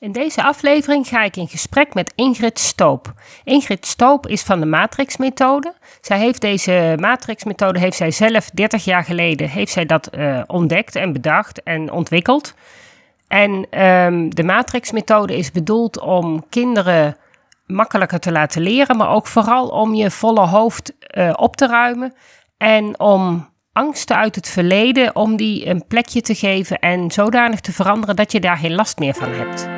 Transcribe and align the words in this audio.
In 0.00 0.12
deze 0.12 0.42
aflevering 0.42 1.06
ga 1.06 1.22
ik 1.22 1.36
in 1.36 1.48
gesprek 1.48 1.94
met 1.94 2.12
Ingrid 2.14 2.58
Stoop. 2.58 3.12
Ingrid 3.44 3.86
Stoop 3.86 4.26
is 4.26 4.42
van 4.42 4.60
de 4.60 4.66
Matrix-methode. 4.66 5.74
Zij 6.00 6.18
heeft 6.18 6.40
deze 6.40 6.96
Matrix-methode 7.00 7.78
heeft 7.78 7.96
zij 7.96 8.10
zelf 8.10 8.50
30 8.50 8.84
jaar 8.84 9.04
geleden 9.04 9.48
heeft 9.48 9.72
zij 9.72 9.86
dat 9.86 10.10
uh, 10.14 10.42
ontdekt 10.46 10.96
en 10.96 11.12
bedacht 11.12 11.62
en 11.62 11.92
ontwikkeld. 11.92 12.54
En 13.28 13.80
um, 13.84 14.34
de 14.34 14.42
Matrix-methode 14.44 15.36
is 15.36 15.50
bedoeld 15.50 16.00
om 16.00 16.48
kinderen 16.48 17.16
makkelijker 17.66 18.20
te 18.20 18.32
laten 18.32 18.62
leren, 18.62 18.96
maar 18.96 19.10
ook 19.10 19.26
vooral 19.26 19.68
om 19.68 19.94
je 19.94 20.10
volle 20.10 20.46
hoofd 20.46 20.92
uh, 21.16 21.32
op 21.36 21.56
te 21.56 21.66
ruimen 21.66 22.14
en 22.56 23.00
om 23.00 23.48
angsten 23.72 24.16
uit 24.16 24.34
het 24.34 24.48
verleden, 24.48 25.16
om 25.16 25.36
die 25.36 25.66
een 25.66 25.86
plekje 25.86 26.20
te 26.20 26.34
geven 26.34 26.78
en 26.78 27.10
zodanig 27.10 27.60
te 27.60 27.72
veranderen 27.72 28.16
dat 28.16 28.32
je 28.32 28.40
daar 28.40 28.56
geen 28.56 28.74
last 28.74 28.98
meer 28.98 29.14
van 29.14 29.30
hebt. 29.30 29.77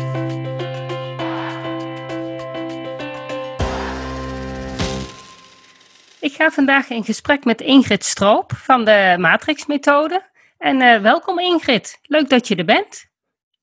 Ik 6.21 6.33
ga 6.33 6.51
vandaag 6.51 6.89
in 6.89 7.03
gesprek 7.03 7.45
met 7.45 7.61
Ingrid 7.61 8.05
Stroop 8.05 8.51
van 8.55 8.85
de 8.85 9.15
Matrix-methode. 9.19 10.21
En 10.57 10.81
uh, 10.81 11.01
welkom 11.01 11.39
Ingrid, 11.39 11.99
leuk 12.03 12.29
dat 12.29 12.47
je 12.47 12.55
er 12.55 12.65
bent. 12.65 13.05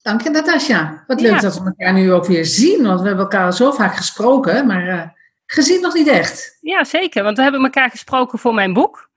Dank 0.03 0.23
je 0.23 0.31
Natasja. 0.31 1.05
Wat 1.07 1.21
leuk 1.21 1.41
dat 1.41 1.59
we 1.59 1.65
elkaar 1.65 1.93
nu 1.93 2.13
ook 2.13 2.27
weer 2.27 2.45
zien, 2.45 2.83
want 2.83 3.01
we 3.01 3.07
hebben 3.07 3.25
elkaar 3.25 3.53
zo 3.53 3.73
vaak 3.73 3.97
gesproken, 3.97 4.67
maar 4.67 4.87
uh, 4.87 5.03
gezien 5.47 5.81
nog 5.81 5.95
niet 5.95 6.07
echt. 6.07 6.59
Ja, 6.61 6.85
zeker, 6.85 7.23
want 7.23 7.37
we 7.37 7.43
hebben 7.43 7.63
elkaar 7.63 7.91
gesproken 7.91 8.39
voor 8.39 8.55
mijn 8.55 8.73
boek. 8.73 9.11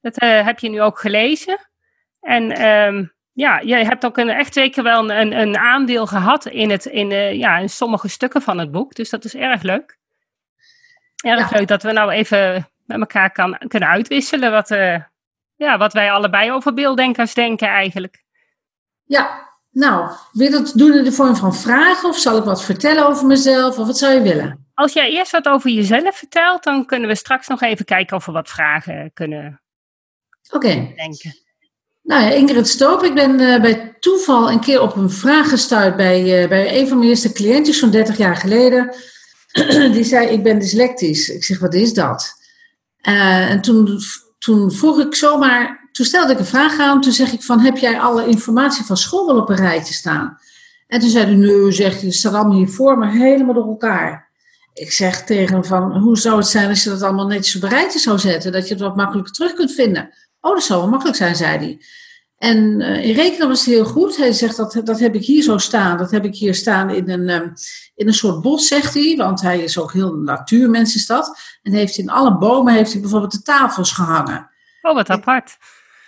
Dat 0.00 0.22
uh, 0.22 0.44
heb 0.44 0.58
je 0.58 0.68
nu 0.68 0.82
ook 0.82 0.98
gelezen. 0.98 1.58
En 2.20 2.66
um, 2.66 3.12
ja, 3.32 3.62
jij 3.62 3.84
hebt 3.84 4.04
ook 4.04 4.16
een, 4.16 4.28
echt 4.28 4.54
zeker 4.54 4.82
wel 4.82 5.10
een, 5.10 5.40
een 5.40 5.56
aandeel 5.56 6.06
gehad 6.06 6.46
in, 6.46 6.70
het, 6.70 6.84
in, 6.86 7.08
ja, 7.38 7.58
in 7.58 7.70
sommige 7.70 8.08
stukken 8.08 8.42
van 8.42 8.58
het 8.58 8.70
boek, 8.70 8.94
dus 8.94 9.10
dat 9.10 9.24
is 9.24 9.34
erg 9.34 9.62
leuk. 9.62 9.98
Erg 11.16 11.50
ja. 11.50 11.58
leuk 11.58 11.68
dat 11.68 11.82
we 11.82 11.92
nou 11.92 12.10
even 12.10 12.68
met 12.88 13.00
elkaar 13.00 13.32
kan, 13.32 13.58
kunnen 13.68 13.88
uitwisselen 13.88 14.50
wat, 14.50 14.70
uh, 14.70 15.00
ja, 15.56 15.78
wat 15.78 15.92
wij 15.92 16.10
allebei 16.10 16.52
over 16.52 16.74
beelddenkers 16.74 17.34
denken 17.34 17.68
eigenlijk. 17.68 18.24
Ja, 19.04 19.48
nou, 19.70 20.10
wil 20.32 20.46
je 20.46 20.52
dat 20.52 20.72
doen 20.74 20.94
in 20.94 21.04
de 21.04 21.12
vorm 21.12 21.36
van 21.36 21.54
vragen 21.54 22.08
of 22.08 22.18
zal 22.18 22.36
ik 22.36 22.44
wat 22.44 22.64
vertellen 22.64 23.06
over 23.06 23.26
mezelf 23.26 23.78
of 23.78 23.86
wat 23.86 23.98
zou 23.98 24.14
je 24.14 24.22
willen? 24.22 24.66
Als 24.74 24.92
jij 24.92 25.10
eerst 25.10 25.32
wat 25.32 25.48
over 25.48 25.70
jezelf 25.70 26.16
vertelt, 26.16 26.64
dan 26.64 26.86
kunnen 26.86 27.08
we 27.08 27.14
straks 27.14 27.46
nog 27.46 27.62
even 27.62 27.84
kijken 27.84 28.16
of 28.16 28.26
we 28.26 28.32
wat 28.32 28.48
vragen 28.48 29.10
kunnen 29.14 29.60
okay. 30.50 30.92
denken. 30.96 31.34
Nou 32.02 32.22
ja, 32.22 32.30
Ingrid 32.30 32.68
Stoop, 32.68 33.02
ik 33.02 33.14
ben 33.14 33.40
uh, 33.40 33.60
bij 33.60 33.96
toeval 34.00 34.50
een 34.50 34.60
keer 34.60 34.80
op 34.80 34.96
een 34.96 35.10
vraag 35.10 35.48
gestuurd 35.48 35.96
bij, 35.96 36.42
uh, 36.42 36.48
bij 36.48 36.80
een 36.80 36.88
van 36.88 36.98
mijn 36.98 37.10
eerste 37.10 37.32
cliëntjes 37.32 37.78
zo'n 37.78 37.90
30 37.90 38.16
jaar 38.16 38.36
geleden. 38.36 38.94
Die 39.92 40.04
zei, 40.04 40.28
ik 40.28 40.42
ben 40.42 40.58
dyslectisch. 40.58 41.28
Ik 41.28 41.44
zeg, 41.44 41.58
wat 41.58 41.74
is 41.74 41.92
dat? 41.92 42.37
Uh, 43.02 43.50
en 43.50 43.60
toen, 43.60 44.00
toen 44.38 44.72
vroeg 44.72 45.00
ik 45.00 45.14
zomaar, 45.14 45.88
toen 45.92 46.06
stelde 46.06 46.32
ik 46.32 46.38
een 46.38 46.44
vraag 46.44 46.78
aan, 46.78 47.00
toen 47.00 47.12
zeg 47.12 47.32
ik 47.32 47.42
van, 47.42 47.60
heb 47.60 47.76
jij 47.76 48.00
alle 48.00 48.26
informatie 48.26 48.84
van 48.84 48.96
school 48.96 49.26
wel 49.26 49.36
op 49.36 49.48
een 49.48 49.56
rijtje 49.56 49.94
staan? 49.94 50.38
En 50.86 51.00
toen 51.00 51.08
zei 51.08 51.24
hij, 51.24 51.34
nu, 51.34 51.72
zegt 51.72 51.96
hij, 51.96 52.08
het 52.08 52.14
staat 52.14 52.34
allemaal 52.34 52.56
hier 52.56 52.68
voor 52.68 53.06
helemaal 53.06 53.54
door 53.54 53.68
elkaar. 53.68 54.28
Ik 54.72 54.92
zeg 54.92 55.24
tegen 55.24 55.54
hem 55.54 55.64
van, 55.64 55.98
hoe 55.98 56.18
zou 56.18 56.36
het 56.36 56.46
zijn 56.46 56.68
als 56.68 56.82
je 56.82 56.90
dat 56.90 57.02
allemaal 57.02 57.26
netjes 57.26 57.56
op 57.56 57.62
een 57.62 57.68
rijtje 57.68 57.98
zou 57.98 58.18
zetten, 58.18 58.52
dat 58.52 58.68
je 58.68 58.74
het 58.74 58.82
wat 58.82 58.96
makkelijker 58.96 59.32
terug 59.32 59.54
kunt 59.54 59.72
vinden? 59.72 60.10
Oh, 60.40 60.54
dat 60.54 60.62
zou 60.62 60.80
wel 60.80 60.88
makkelijk 60.88 61.16
zijn, 61.16 61.36
zei 61.36 61.58
hij. 61.58 61.80
En 62.38 62.80
uh, 62.80 63.04
in 63.04 63.14
rekenen 63.14 63.48
was 63.48 63.64
het 63.64 63.74
heel 63.74 63.84
goed. 63.84 64.16
Hij 64.16 64.32
zegt 64.32 64.56
dat, 64.56 64.80
dat 64.84 64.98
heb 64.98 65.14
ik 65.14 65.24
hier 65.24 65.42
zo 65.42 65.58
staan. 65.58 65.98
Dat 65.98 66.10
heb 66.10 66.24
ik 66.24 66.34
hier 66.34 66.54
staan 66.54 66.90
in 66.90 67.10
een, 67.10 67.28
um, 67.28 67.52
in 67.94 68.06
een 68.06 68.14
soort 68.14 68.42
bos, 68.42 68.68
zegt 68.68 68.94
hij. 68.94 69.14
Want 69.16 69.40
hij 69.40 69.60
is 69.60 69.78
ook 69.78 69.92
heel 69.92 70.14
natuurmens 70.14 70.94
is 70.94 71.06
dat. 71.06 71.38
En 71.62 71.72
heeft 71.72 71.96
in 71.96 72.10
alle 72.10 72.38
bomen 72.38 72.74
heeft 72.74 72.92
hij 72.92 73.00
bijvoorbeeld 73.00 73.32
de 73.32 73.42
tafels 73.42 73.92
gehangen. 73.92 74.50
Oh, 74.82 74.94
wat 74.94 75.08
apart. 75.08 75.56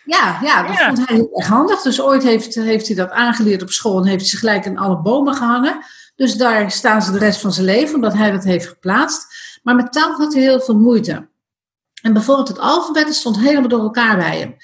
Ja, 0.05 0.39
ja 0.43 0.67
dat 0.67 0.77
ja. 0.77 0.87
vond 0.87 1.09
hij 1.09 1.17
heel 1.17 1.31
erg 1.35 1.47
handig. 1.47 1.83
Dus 1.83 2.01
ooit 2.01 2.23
heeft, 2.23 2.55
heeft 2.55 2.87
hij 2.87 2.97
dat 2.97 3.11
aangeleerd 3.11 3.63
op 3.63 3.71
school 3.71 3.99
en 3.99 4.07
heeft 4.07 4.21
hij 4.21 4.31
ze 4.31 4.37
gelijk 4.37 4.65
in 4.65 4.79
alle 4.79 5.01
bomen 5.01 5.35
gehangen. 5.35 5.85
Dus 6.17 6.35
daar 6.35 6.71
staan 6.71 7.03
ze 7.03 7.13
de 7.13 7.19
rest 7.19 7.41
van 7.41 7.53
zijn 7.53 7.67
leven, 7.67 7.95
omdat 7.95 8.13
hij 8.13 8.31
dat 8.31 8.45
heeft 8.45 8.67
geplaatst. 8.67 9.27
Maar 9.63 9.75
met 9.75 9.93
taal 9.93 10.13
had 10.13 10.33
hij 10.33 10.43
heel 10.43 10.61
veel 10.61 10.79
moeite. 10.79 11.29
En 12.03 12.13
bijvoorbeeld 12.13 12.49
het 12.49 12.59
alfabet 12.59 13.15
stond 13.15 13.39
helemaal 13.39 13.69
door 13.69 13.81
elkaar 13.81 14.17
bij 14.17 14.39
hem. 14.39 14.57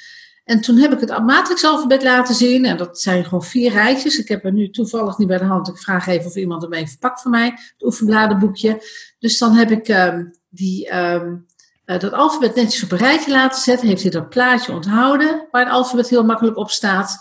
En 0.46 0.60
toen 0.60 0.76
heb 0.76 0.92
ik 0.92 1.00
het 1.00 1.24
matrixalfabet 1.24 2.02
laten 2.02 2.34
zien. 2.34 2.64
En 2.64 2.76
dat 2.76 3.00
zijn 3.00 3.24
gewoon 3.24 3.44
vier 3.44 3.72
rijtjes. 3.72 4.18
Ik 4.18 4.28
heb 4.28 4.44
er 4.44 4.52
nu 4.52 4.70
toevallig 4.70 5.18
niet 5.18 5.28
bij 5.28 5.38
de 5.38 5.44
hand. 5.44 5.68
Ik 5.68 5.78
vraag 5.78 6.06
even 6.06 6.26
of 6.26 6.34
iemand 6.34 6.62
hem 6.62 6.72
even 6.72 6.98
pakt 6.98 7.20
voor 7.20 7.30
mij. 7.30 7.46
Het 7.46 7.82
oefenbladenboekje. 7.82 8.82
Dus 9.18 9.38
dan 9.38 9.54
heb 9.54 9.70
ik 9.70 9.88
um, 9.88 10.38
die, 10.48 10.96
um, 10.96 11.46
uh, 11.86 11.98
dat 11.98 12.12
alfabet 12.12 12.54
netjes 12.54 12.82
op 12.82 12.92
een 12.92 12.98
rijtje 12.98 13.30
laten 13.30 13.62
zetten. 13.62 13.88
Heeft 13.88 14.02
hij 14.02 14.10
dat 14.10 14.28
plaatje 14.28 14.72
onthouden. 14.72 15.48
Waar 15.50 15.64
het 15.64 15.72
alfabet 15.72 16.08
heel 16.08 16.24
makkelijk 16.24 16.56
op 16.56 16.70
staat. 16.70 17.18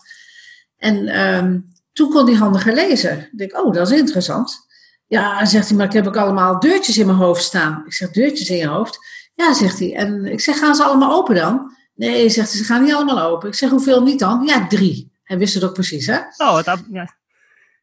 En 0.77 1.19
um, 1.21 1.73
toen 1.93 2.09
kon 2.09 2.25
hij 2.25 2.35
handiger 2.35 2.73
lezen. 2.73 3.17
Ik 3.17 3.37
denk, 3.37 3.57
oh, 3.57 3.73
dat 3.73 3.91
is 3.91 3.97
interessant. 3.97 4.67
Ja, 5.07 5.45
zegt 5.45 5.67
hij, 5.67 5.77
maar 5.77 5.85
ik 5.85 5.93
heb 5.93 6.07
ook 6.07 6.17
allemaal 6.17 6.59
deurtjes 6.59 6.97
in 6.97 7.05
mijn 7.05 7.17
hoofd 7.17 7.43
staan. 7.43 7.83
Ik 7.85 7.93
zeg, 7.93 8.11
deurtjes 8.11 8.49
in 8.49 8.57
je 8.57 8.67
hoofd? 8.67 8.99
Ja, 9.33 9.53
zegt 9.53 9.79
hij. 9.79 9.95
En 9.95 10.25
ik 10.25 10.39
zeg, 10.39 10.57
gaan 10.57 10.75
ze 10.75 10.83
allemaal 10.83 11.17
open 11.17 11.35
dan? 11.35 11.73
Nee, 11.95 12.29
zegt 12.29 12.49
hij, 12.49 12.57
ze 12.57 12.63
gaan 12.63 12.83
niet 12.83 12.93
allemaal 12.93 13.21
open. 13.21 13.47
Ik 13.47 13.55
zeg, 13.55 13.69
hoeveel 13.69 14.03
niet 14.03 14.19
dan? 14.19 14.43
Ja, 14.45 14.67
drie. 14.67 15.11
Hij 15.23 15.37
wist 15.37 15.53
het 15.53 15.63
ook 15.63 15.73
precies, 15.73 16.07
hè? 16.07 16.17
Oh, 16.37 16.53
wat, 16.53 16.65
ja. 16.65 17.15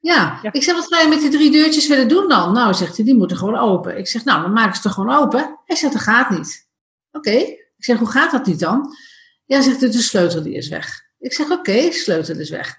Ja. 0.00 0.38
ja. 0.42 0.52
ik 0.52 0.62
zeg, 0.62 0.74
wat 0.74 0.86
ga 0.94 1.00
je 1.00 1.08
met 1.08 1.20
die 1.20 1.30
drie 1.30 1.50
deurtjes 1.50 1.88
willen 1.88 2.08
doen 2.08 2.28
dan? 2.28 2.52
Nou, 2.52 2.74
zegt 2.74 2.96
hij, 2.96 3.04
die 3.04 3.16
moeten 3.16 3.36
gewoon 3.36 3.56
open. 3.56 3.98
Ik 3.98 4.08
zeg, 4.08 4.24
nou, 4.24 4.42
dan 4.42 4.52
maken 4.52 4.76
ze 4.76 4.82
toch 4.82 4.92
gewoon 4.94 5.16
open? 5.16 5.58
Hij 5.64 5.76
zegt, 5.76 5.92
dat 5.92 6.02
gaat 6.02 6.30
niet. 6.30 6.68
Oké. 7.12 7.28
Okay. 7.28 7.42
Ik 7.76 7.84
zeg, 7.84 7.98
hoe 7.98 8.10
gaat 8.10 8.30
dat 8.30 8.46
niet 8.46 8.58
dan? 8.58 8.96
Ja, 9.44 9.60
zegt 9.60 9.80
hij, 9.80 9.90
de 9.90 10.00
sleutel 10.00 10.42
die 10.42 10.54
is 10.54 10.68
weg. 10.68 11.00
Ik 11.18 11.32
zeg, 11.32 11.46
oké, 11.46 11.54
okay, 11.54 11.90
sleutel 11.90 12.38
is 12.38 12.50
weg. 12.50 12.76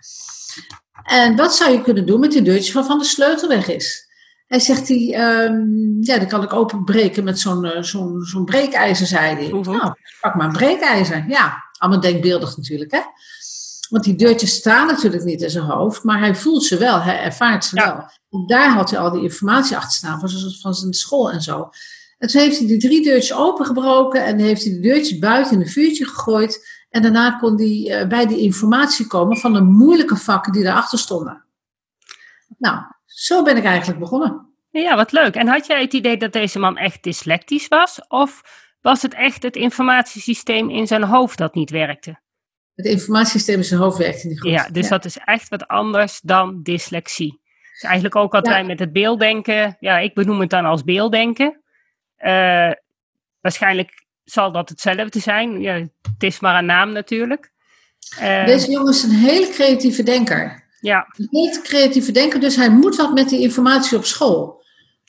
En 1.04 1.36
wat 1.36 1.56
zou 1.56 1.72
je 1.72 1.82
kunnen 1.82 2.06
doen 2.06 2.20
met 2.20 2.32
die 2.32 2.42
deurtjes 2.42 2.74
waarvan 2.74 3.00
de 3.00 3.06
sleutel 3.06 3.48
weg 3.48 3.68
is? 3.68 4.03
Hij 4.54 4.62
zegt, 4.62 4.88
die, 4.88 5.16
um, 5.16 5.98
ja, 6.00 6.18
die 6.18 6.28
kan 6.28 6.44
ik 6.44 6.54
openbreken 6.54 7.24
met 7.24 7.40
zo'n 7.40 7.66
uh, 7.66 7.82
zo'n 7.82 8.22
zo'n 8.22 8.46
breekijzer, 8.46 9.08
zei 9.08 9.36
hij. 9.36 9.48
Uh 9.48 9.52
-huh. 9.52 9.82
Nou, 9.82 9.94
pak 10.22 10.36
maar 10.36 10.48
een 10.48 10.54
breekijzer. 10.54 11.26
Ja, 11.28 11.64
allemaal 11.78 12.00
denkbeeldig 12.00 12.58
natuurlijk, 12.58 12.92
hè. 12.92 13.00
Want 13.90 14.04
die 14.04 14.16
deurtjes 14.16 14.54
staan 14.54 14.88
natuurlijk 14.88 15.24
niet 15.24 15.42
in 15.42 15.50
zijn 15.50 15.64
hoofd, 15.64 16.04
maar 16.04 16.20
hij 16.20 16.36
voelt 16.36 16.64
ze 16.64 16.78
wel, 16.78 17.02
hij 17.02 17.20
ervaart 17.20 17.66
ze 17.66 17.76
ja. 17.76 18.10
wel. 18.30 18.46
Daar 18.46 18.70
had 18.70 18.90
hij 18.90 19.00
al 19.00 19.12
die 19.12 19.22
informatie 19.22 19.76
achter 19.76 19.92
staan 19.92 20.20
van, 20.20 20.30
van 20.62 20.74
zijn 20.74 20.94
school 20.94 21.32
en 21.32 21.42
zo. 21.42 21.70
En 22.18 22.28
toen 22.28 22.42
heeft 22.42 22.58
hij 22.58 22.68
die 22.68 22.80
drie 22.80 23.04
deurtjes 23.04 23.38
opengebroken 23.38 24.26
en 24.26 24.40
heeft 24.40 24.64
hij 24.64 24.74
de 24.74 24.80
deurtjes 24.80 25.20
buiten 25.20 25.54
in 25.54 25.62
een 25.62 25.70
vuurtje 25.70 26.06
gegooid. 26.06 26.68
En 26.90 27.02
daarna 27.02 27.32
kon 27.32 27.58
hij 27.58 28.02
uh, 28.02 28.08
bij 28.08 28.26
die 28.26 28.40
informatie 28.40 29.08
komen 29.08 29.38
van 29.38 29.54
de 29.54 29.62
moeilijke 29.62 30.16
vakken 30.16 30.52
die 30.52 30.64
daarachter 30.64 31.00
stonden. 31.00 31.46
Nou, 32.58 32.78
zo 33.14 33.44
ben 33.44 33.58
ik 33.58 33.64
eigenlijk 33.64 34.00
begonnen. 34.00 34.53
Ja, 34.82 34.96
wat 34.96 35.12
leuk. 35.12 35.36
En 35.36 35.48
had 35.48 35.66
jij 35.66 35.82
het 35.82 35.94
idee 35.94 36.18
dat 36.18 36.34
deze 36.34 36.60
man 36.60 36.78
echt 36.78 37.04
dyslectisch 37.04 37.68
was? 37.68 38.08
Of 38.08 38.42
was 38.82 39.02
het 39.02 39.14
echt 39.14 39.44
het 39.44 39.56
informatiesysteem 39.56 40.70
in 40.70 40.88
zijn 40.88 41.04
hoofd 41.04 41.38
dat 41.38 41.56
niet 41.56 41.70
werkte? 41.70 42.20
Het 42.76 42.86
informatiesysteem 42.86 43.58
in 43.58 43.64
zijn 43.64 43.80
hoofd 43.80 43.98
werkte 43.98 44.28
niet 44.28 44.42
goed. 44.42 44.52
Ja, 44.52 44.70
dus 44.70 44.84
ja. 44.84 44.90
dat 44.90 45.06
is 45.06 45.18
echt 45.18 45.50
wat 45.50 45.68
anders 45.68 46.20
dan 46.22 46.64
dyslexie. 46.64 47.42
Dus 47.72 47.82
eigenlijk 47.82 48.16
ook 48.16 48.32
wat 48.32 48.46
ja. 48.46 48.52
wij 48.52 48.64
met 48.64 48.80
het 48.80 48.92
beelddenken, 48.92 49.78
ja, 49.80 49.98
ik 49.98 50.14
benoem 50.14 50.40
het 50.40 50.50
dan 50.50 50.66
als 50.66 50.84
beelddenken. 50.84 51.62
Uh, 52.20 52.72
waarschijnlijk 53.42 54.06
zal 54.24 54.52
dat 54.52 54.70
hetzelfde 54.70 55.20
zijn. 55.20 55.62
Ja, 55.62 55.74
het 55.74 56.24
is 56.24 56.40
maar 56.40 56.58
een 56.58 56.66
naam 56.66 56.92
natuurlijk. 56.92 57.52
Uh, 58.20 58.46
Deze 58.46 58.72
jongen 58.72 58.92
is 58.92 59.04
een 59.04 59.12
hele 59.12 59.50
creatieve 59.50 60.04
denker. 60.04 60.68
Ja. 60.80 61.08
Een 61.18 61.28
hele 61.30 61.62
creatieve 61.62 62.12
denker, 62.12 62.40
dus 62.40 62.56
hij 62.56 62.70
moet 62.70 62.96
wat 62.96 63.14
met 63.14 63.30
die 63.30 63.42
informatie 63.42 63.98
op 63.98 64.06
school. 64.06 64.63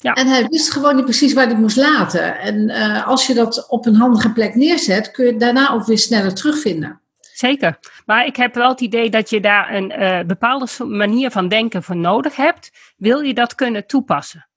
Ja. 0.05 0.13
En 0.15 0.27
hij 0.27 0.47
wist 0.49 0.73
gewoon 0.73 0.97
niet 0.97 1.05
precies 1.05 1.33
waar 1.33 1.47
hij 1.47 1.57
moest 1.57 1.77
laten. 1.77 2.39
En 2.39 2.71
uh, 2.71 3.07
als 3.07 3.27
je 3.27 3.35
dat 3.35 3.69
op 3.69 3.87
een 3.87 3.95
handige 3.95 4.33
plek 4.33 4.55
neerzet, 4.55 5.11
kun 5.11 5.25
je 5.25 5.31
het 5.31 5.41
daarna 5.41 5.71
ook 5.71 5.85
weer 5.85 5.99
sneller 5.99 6.35
terugvinden. 6.35 7.01
Zeker. 7.21 7.79
Maar 8.07 8.27
ik 8.27 8.37
heb 8.37 8.55
wel 8.55 8.69
het 8.69 8.81
idee 8.81 9.11
dat 9.11 9.31
je 9.31 9.41
daar 9.41 9.75
een 9.75 10.03
uh, 10.03 10.21
bepaalde 10.27 10.67
manier 10.85 11.31
van 11.31 11.49
denken 11.49 11.83
voor 11.83 11.97
nodig 11.97 12.37
hebt. 12.37 12.71
Wil 12.97 13.21
je 13.21 13.35
dat 13.35 13.55
kunnen 13.55 13.87
toepassen? 13.87 14.49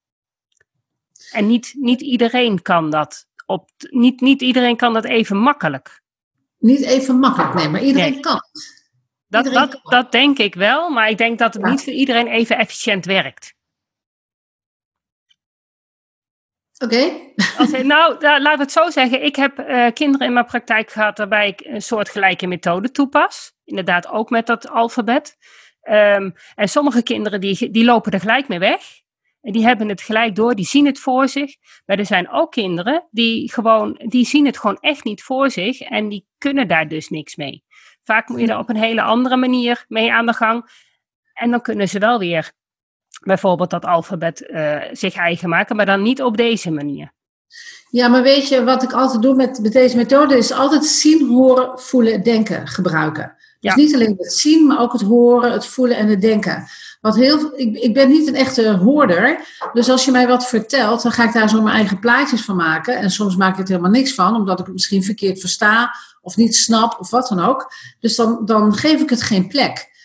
En 1.31 1.47
niet, 1.47 1.73
niet 1.77 2.01
iedereen 2.01 2.61
kan 2.61 2.89
dat. 2.89 3.27
Op, 3.45 3.69
niet, 3.89 4.21
niet 4.21 4.41
iedereen 4.41 4.75
kan 4.75 4.94
dat 4.94 5.05
even 5.05 5.38
makkelijk. 5.38 6.01
Niet 6.59 6.81
even 6.81 7.19
makkelijk, 7.19 7.53
nee, 7.53 7.69
maar 7.69 7.83
iedereen 7.83 8.21
kan. 8.21 8.41
Dat, 9.27 9.45
dat, 9.45 9.79
dat 9.83 10.11
denk 10.11 10.38
ik 10.38 10.55
wel, 10.55 10.89
maar 10.89 11.09
ik 11.09 11.17
denk 11.17 11.39
dat 11.39 11.53
het 11.53 11.63
niet 11.63 11.83
voor 11.83 11.94
iedereen 11.94 12.27
even 12.27 12.57
efficiënt 12.57 13.05
werkt. 13.05 13.55
Oké. 16.79 17.12
Okay. 17.59 17.81
nou, 17.81 18.21
laten 18.21 18.57
we 18.57 18.63
het 18.63 18.71
zo 18.71 18.89
zeggen. 18.89 19.24
Ik 19.24 19.35
heb 19.35 19.59
uh, 19.59 19.88
kinderen 19.94 20.27
in 20.27 20.33
mijn 20.33 20.45
praktijk 20.45 20.91
gehad 20.91 21.18
waarbij 21.18 21.47
ik 21.47 21.59
een 21.63 21.81
soortgelijke 21.81 22.47
methode 22.47 22.91
toepas. 22.91 23.53
Inderdaad, 23.63 24.07
ook 24.07 24.29
met 24.29 24.45
dat 24.47 24.69
alfabet. 24.69 25.38
Um, 25.89 26.33
en 26.56 26.69
sommige 26.69 27.03
kinderen 27.03 27.41
die, 27.41 27.71
die 27.71 27.85
lopen 27.85 28.12
er 28.12 28.19
gelijk 28.19 28.47
mee 28.47 28.59
weg. 28.59 28.81
En 29.41 29.51
die 29.53 29.63
hebben 29.63 29.89
het 29.89 30.01
gelijk 30.01 30.35
door, 30.35 30.56
die 30.56 30.65
zien 30.65 30.85
het 30.85 31.00
voor 31.00 31.27
zich. 31.27 31.56
Maar 31.85 31.97
er 31.97 32.06
zijn 32.06 32.29
ook 32.29 32.51
kinderen 32.51 33.07
die 33.12 33.51
gewoon, 33.51 34.01
die 34.07 34.25
zien 34.25 34.45
het 34.45 34.57
gewoon 34.57 34.77
echt 34.80 35.03
niet 35.03 35.23
voor 35.23 35.51
zich. 35.51 35.80
En 35.80 36.09
die 36.09 36.27
kunnen 36.38 36.68
daar 36.68 36.88
dus 36.88 37.09
niks 37.09 37.35
mee. 37.35 37.63
Vaak 38.03 38.27
moet 38.27 38.39
je 38.39 38.47
er 38.47 38.57
op 38.57 38.69
een 38.69 38.75
hele 38.75 39.01
andere 39.01 39.38
manier 39.38 39.85
mee 39.88 40.12
aan 40.12 40.25
de 40.25 40.33
gang. 40.33 40.69
En 41.33 41.51
dan 41.51 41.62
kunnen 41.62 41.88
ze 41.88 42.00
wel 42.00 42.19
weer 42.19 42.51
bijvoorbeeld 43.23 43.69
dat 43.69 43.85
alfabet 43.85 44.41
uh, 44.47 44.77
zich 44.91 45.15
eigen 45.15 45.49
maken, 45.49 45.75
maar 45.75 45.85
dan 45.85 46.01
niet 46.01 46.21
op 46.21 46.37
deze 46.37 46.71
manier. 46.71 47.11
Ja, 47.89 48.07
maar 48.07 48.23
weet 48.23 48.47
je, 48.47 48.63
wat 48.63 48.83
ik 48.83 48.93
altijd 48.93 49.21
doe 49.21 49.35
met, 49.35 49.59
met 49.61 49.71
deze 49.71 49.95
methode 49.95 50.37
is 50.37 50.51
altijd 50.51 50.85
zien, 50.85 51.27
horen, 51.27 51.79
voelen, 51.79 52.23
denken 52.23 52.67
gebruiken. 52.67 53.35
Dus 53.59 53.75
niet 53.75 53.93
alleen 53.93 54.15
het 54.17 54.33
zien, 54.33 54.67
maar 54.67 54.79
ook 54.79 54.93
het 54.93 55.01
horen, 55.01 55.51
het 55.51 55.65
voelen 55.65 55.97
en 55.97 56.07
het 56.07 56.21
denken. 56.21 56.67
Wat 57.01 57.15
heel, 57.15 57.51
ik, 57.55 57.77
ik 57.77 57.93
ben 57.93 58.09
niet 58.09 58.27
een 58.27 58.35
echte 58.35 58.71
hoorder, 58.71 59.39
dus 59.73 59.89
als 59.89 60.05
je 60.05 60.11
mij 60.11 60.27
wat 60.27 60.47
vertelt, 60.47 61.01
dan 61.01 61.11
ga 61.11 61.23
ik 61.23 61.33
daar 61.33 61.49
zo 61.49 61.61
mijn 61.61 61.75
eigen 61.75 61.99
plaatjes 61.99 62.41
van 62.41 62.55
maken. 62.55 62.97
En 62.97 63.11
soms 63.11 63.35
maak 63.35 63.53
ik 63.53 63.63
er 63.63 63.67
helemaal 63.67 63.91
niks 63.91 64.13
van, 64.13 64.35
omdat 64.35 64.59
ik 64.59 64.65
het 64.65 64.73
misschien 64.73 65.03
verkeerd 65.03 65.39
versta 65.39 65.95
of 66.21 66.35
niet 66.35 66.55
snap 66.55 66.99
of 66.99 67.09
wat 67.09 67.27
dan 67.27 67.39
ook. 67.39 67.71
Dus 67.99 68.15
dan, 68.15 68.41
dan 68.45 68.73
geef 68.73 69.01
ik 69.01 69.09
het 69.09 69.21
geen 69.21 69.47
plek. 69.47 69.95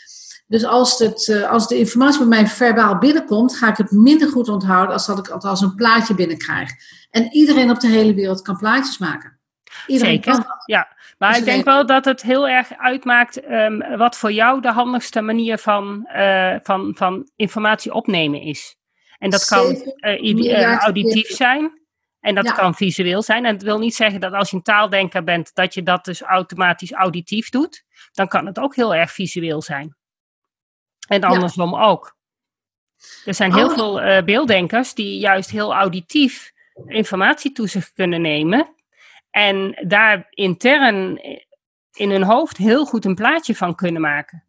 Dus 0.53 0.65
als, 0.65 0.99
het, 0.99 1.29
eh, 1.29 1.51
als 1.51 1.69
de 1.69 1.79
informatie 1.79 2.19
bij 2.19 2.29
mij 2.29 2.47
verbaal 2.47 2.99
binnenkomt, 2.99 3.57
ga 3.57 3.69
ik 3.69 3.77
het 3.77 3.91
minder 3.91 4.29
goed 4.29 4.49
onthouden 4.49 4.93
als 4.93 5.07
dat 5.07 5.19
ik 5.19 5.27
het 5.27 5.45
als 5.45 5.61
een 5.61 5.75
plaatje 5.75 6.15
binnenkrijg. 6.15 6.71
En 7.11 7.33
iedereen 7.33 7.71
op 7.71 7.81
de 7.81 7.89
hele 7.89 8.15
wereld 8.15 8.43
kan 8.43 8.57
plaatjes 8.57 8.99
maken. 8.99 9.39
Iedereen 9.87 10.13
Zeker, 10.13 10.33
kan 10.33 10.45
ja. 10.65 10.97
Maar 11.19 11.31
dus 11.31 11.39
ik 11.39 11.45
denk 11.45 11.65
wel 11.65 11.87
dat 11.87 12.05
het 12.05 12.23
heel 12.23 12.49
erg 12.49 12.73
uitmaakt 12.77 13.51
um, 13.51 13.97
wat 13.97 14.17
voor 14.17 14.33
jou 14.33 14.61
de 14.61 14.73
handigste 14.73 15.21
manier 15.21 15.59
van, 15.59 16.09
uh, 16.17 16.55
van, 16.63 16.93
van 16.95 17.31
informatie 17.37 17.93
opnemen 17.93 18.41
is. 18.41 18.77
En 19.19 19.31
dat 19.31 19.45
kan 19.45 19.83
uh, 20.01 20.79
auditief 20.79 21.27
zijn. 21.27 21.81
En 22.21 22.35
dat 22.35 22.53
kan 22.53 22.75
visueel 22.75 23.23
zijn. 23.23 23.45
En 23.45 23.55
het 23.55 23.63
wil 23.63 23.79
niet 23.79 23.95
zeggen 23.95 24.21
dat 24.21 24.33
als 24.33 24.51
je 24.51 24.57
een 24.57 24.63
taaldenker 24.63 25.25
bent, 25.25 25.55
dat 25.55 25.75
je 25.75 25.83
dat 25.83 26.05
dus 26.05 26.21
automatisch 26.21 26.93
auditief 26.93 27.49
doet. 27.49 27.85
Dan 28.13 28.29
kan 28.29 28.47
het 28.47 28.59
ook 28.59 28.75
heel 28.75 28.95
erg 28.95 29.13
visueel 29.13 29.63
zijn. 29.63 30.01
En 31.13 31.23
andersom 31.23 31.75
ook. 31.75 32.17
Er 33.25 33.35
zijn 33.35 33.55
heel 33.55 33.69
oh. 33.69 33.75
veel 33.75 34.03
uh, 34.03 34.23
beelddenkers 34.23 34.95
die 34.95 35.19
juist 35.19 35.51
heel 35.51 35.75
auditief 35.75 36.53
informatie 36.87 37.53
toe 37.53 37.69
zich 37.69 37.93
kunnen 37.93 38.21
nemen. 38.21 38.75
En 39.31 39.85
daar 39.89 40.27
intern 40.31 41.21
in 41.93 42.11
hun 42.11 42.23
hoofd 42.23 42.57
heel 42.57 42.85
goed 42.85 43.05
een 43.05 43.15
plaatje 43.15 43.55
van 43.55 43.75
kunnen 43.75 44.01
maken. 44.01 44.45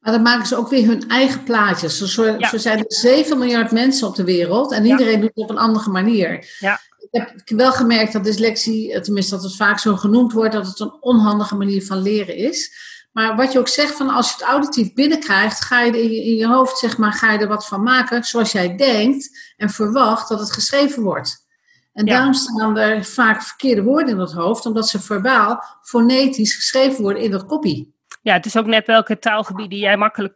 Maar 0.00 0.12
dan 0.12 0.22
maken 0.22 0.46
ze 0.46 0.56
ook 0.56 0.68
weer 0.68 0.86
hun 0.86 1.08
eigen 1.08 1.42
plaatjes. 1.42 1.98
Zo, 1.98 2.38
zo 2.40 2.58
zijn 2.58 2.78
er 2.78 2.84
7 2.86 3.38
miljard 3.38 3.70
mensen 3.70 4.08
op 4.08 4.14
de 4.14 4.24
wereld 4.24 4.72
en 4.72 4.84
iedereen 4.84 5.20
doet 5.20 5.30
het 5.34 5.44
op 5.44 5.50
een 5.50 5.58
andere 5.58 5.90
manier. 5.90 6.56
Ja. 6.58 6.80
Ik 7.10 7.48
heb 7.48 7.58
wel 7.58 7.72
gemerkt 7.72 8.12
dat 8.12 8.24
dyslexie, 8.24 9.00
tenminste 9.00 9.34
dat 9.34 9.44
het 9.44 9.56
vaak 9.56 9.78
zo 9.78 9.96
genoemd 9.96 10.32
wordt, 10.32 10.52
dat 10.52 10.66
het 10.66 10.80
een 10.80 10.96
onhandige 11.00 11.56
manier 11.56 11.84
van 11.84 12.02
leren 12.02 12.36
is. 12.36 12.72
Maar 13.12 13.36
wat 13.36 13.52
je 13.52 13.58
ook 13.58 13.68
zegt, 13.68 13.96
van 13.96 14.10
als 14.10 14.28
je 14.28 14.34
het 14.34 14.42
auditief 14.42 14.94
binnenkrijgt, 14.94 15.64
ga 15.64 15.80
je 15.80 16.02
in 16.02 16.10
je, 16.10 16.24
in 16.24 16.34
je 16.34 16.46
hoofd, 16.46 16.78
zeg 16.78 16.98
maar, 16.98 17.12
ga 17.12 17.32
je 17.32 17.38
er 17.38 17.48
wat 17.48 17.66
van 17.66 17.82
maken 17.82 18.24
zoals 18.24 18.52
jij 18.52 18.76
denkt 18.76 19.52
en 19.56 19.70
verwacht 19.70 20.28
dat 20.28 20.40
het 20.40 20.52
geschreven 20.52 21.02
wordt. 21.02 21.48
En 21.92 22.06
daarom 22.06 22.32
staan 22.32 22.78
er 22.78 23.04
vaak 23.04 23.42
verkeerde 23.42 23.82
woorden 23.82 24.14
in 24.14 24.20
het 24.20 24.32
hoofd, 24.32 24.66
omdat 24.66 24.88
ze 24.88 25.00
verbaal, 25.00 25.64
fonetisch 25.82 26.54
geschreven 26.54 27.02
worden 27.02 27.22
in 27.22 27.30
dat 27.30 27.46
kopie. 27.46 27.94
Ja, 28.22 28.32
het 28.32 28.46
is 28.46 28.56
ook 28.56 28.66
net 28.66 28.86
welke 28.86 29.18
taalgebieden 29.18 29.78
jij 29.78 29.96
makkelijk 29.96 30.34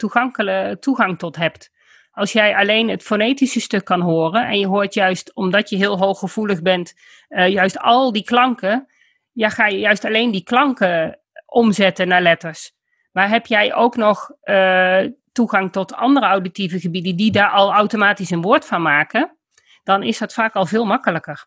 toegang 0.81 1.19
tot 1.19 1.37
hebt. 1.37 1.71
Als 2.12 2.32
jij 2.32 2.56
alleen 2.56 2.88
het 2.88 3.03
fonetische 3.03 3.61
stuk 3.61 3.85
kan 3.85 4.00
horen 4.00 4.47
en 4.47 4.59
je 4.59 4.67
hoort 4.67 4.94
juist, 4.94 5.35
omdat 5.35 5.69
je 5.71 5.76
heel 5.76 5.99
hooggevoelig 5.99 6.62
bent, 6.62 6.94
uh, 7.29 7.49
juist 7.49 7.79
al 7.79 8.12
die 8.12 8.25
klanken, 8.25 8.87
ja, 9.32 9.49
ga 9.49 9.67
je 9.67 9.79
juist 9.79 10.05
alleen 10.05 10.31
die 10.31 10.43
klanken 10.43 11.19
omzetten 11.54 12.08
naar 12.08 12.22
letters. 12.22 12.72
Maar 13.12 13.28
heb 13.28 13.46
jij 13.46 13.74
ook 13.74 13.96
nog 13.96 14.30
uh, 14.44 15.00
toegang 15.32 15.72
tot 15.72 15.94
andere 15.94 16.26
auditieve 16.26 16.80
gebieden 16.80 17.16
die 17.16 17.32
daar 17.32 17.50
al 17.50 17.72
automatisch 17.72 18.30
een 18.30 18.42
woord 18.42 18.64
van 18.64 18.82
maken, 18.82 19.36
dan 19.82 20.02
is 20.02 20.18
dat 20.18 20.32
vaak 20.32 20.54
al 20.54 20.66
veel 20.66 20.84
makkelijker. 20.84 21.46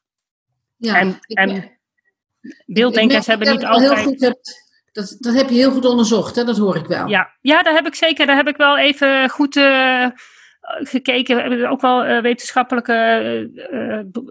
Ja, 0.78 1.00
en, 1.00 1.20
en 1.28 1.80
beelddenkers 2.66 3.28
hebben 3.28 3.52
niet 3.52 3.66
altijd. 3.66 3.94
Heel 3.94 4.04
goed 4.04 4.22
hebt, 4.22 4.68
dat, 4.92 5.16
dat 5.20 5.34
heb 5.34 5.50
je 5.50 5.56
heel 5.56 5.72
goed 5.72 5.86
onderzocht, 5.86 6.36
hè? 6.36 6.44
dat 6.44 6.58
hoor 6.58 6.76
ik 6.76 6.86
wel. 6.86 7.08
Ja, 7.08 7.36
ja 7.42 7.62
dat 7.62 7.76
heb 7.76 7.86
ik 7.86 7.96
zeker. 7.96 8.26
Daar 8.26 8.36
heb 8.36 8.48
ik 8.48 8.58
wel 8.58 8.78
even 8.78 9.30
goed 9.30 9.56
uh, 9.56 10.08
gekeken. 10.62 11.36
We 11.36 11.42
hebben 11.42 11.70
ook 11.70 11.82
wel 11.82 12.06
uh, 12.06 12.22
wetenschappelijke 12.22 12.94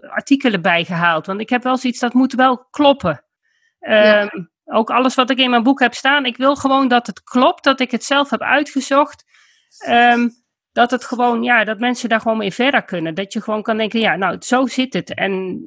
artikelen 0.09 0.61
bijgehaald. 0.61 1.25
Want 1.25 1.39
ik 1.39 1.49
heb 1.49 1.63
wel 1.63 1.77
zoiets 1.77 1.99
dat 1.99 2.13
moet 2.13 2.33
wel 2.33 2.67
kloppen. 2.69 3.23
Ja. 3.79 4.31
Ehm, 4.67 4.77
ook 4.77 4.89
alles 4.89 5.15
wat 5.15 5.29
ik 5.29 5.37
in 5.37 5.49
mijn 5.49 5.63
boek 5.63 5.79
heb 5.79 5.93
staan, 5.93 6.25
ik 6.25 6.37
wil 6.37 6.55
gewoon 6.55 6.87
dat 6.87 7.07
het 7.07 7.23
klopt, 7.23 7.63
dat 7.63 7.79
ik 7.79 7.91
het 7.91 8.03
zelf 8.03 8.29
heb 8.29 8.41
uitgezocht. 8.41 9.25
Um, 9.87 10.45
dat 10.71 10.91
het 10.91 11.05
gewoon, 11.05 11.43
ja, 11.43 11.63
dat 11.63 11.79
mensen 11.79 12.09
daar 12.09 12.21
gewoon 12.21 12.37
mee 12.37 12.53
verder 12.53 12.83
kunnen. 12.83 13.13
Dat 13.13 13.33
je 13.33 13.41
gewoon 13.41 13.61
kan 13.61 13.77
denken, 13.77 13.99
ja, 13.99 14.15
nou, 14.15 14.37
zo 14.39 14.67
zit 14.67 14.93
het. 14.93 15.13
En 15.13 15.63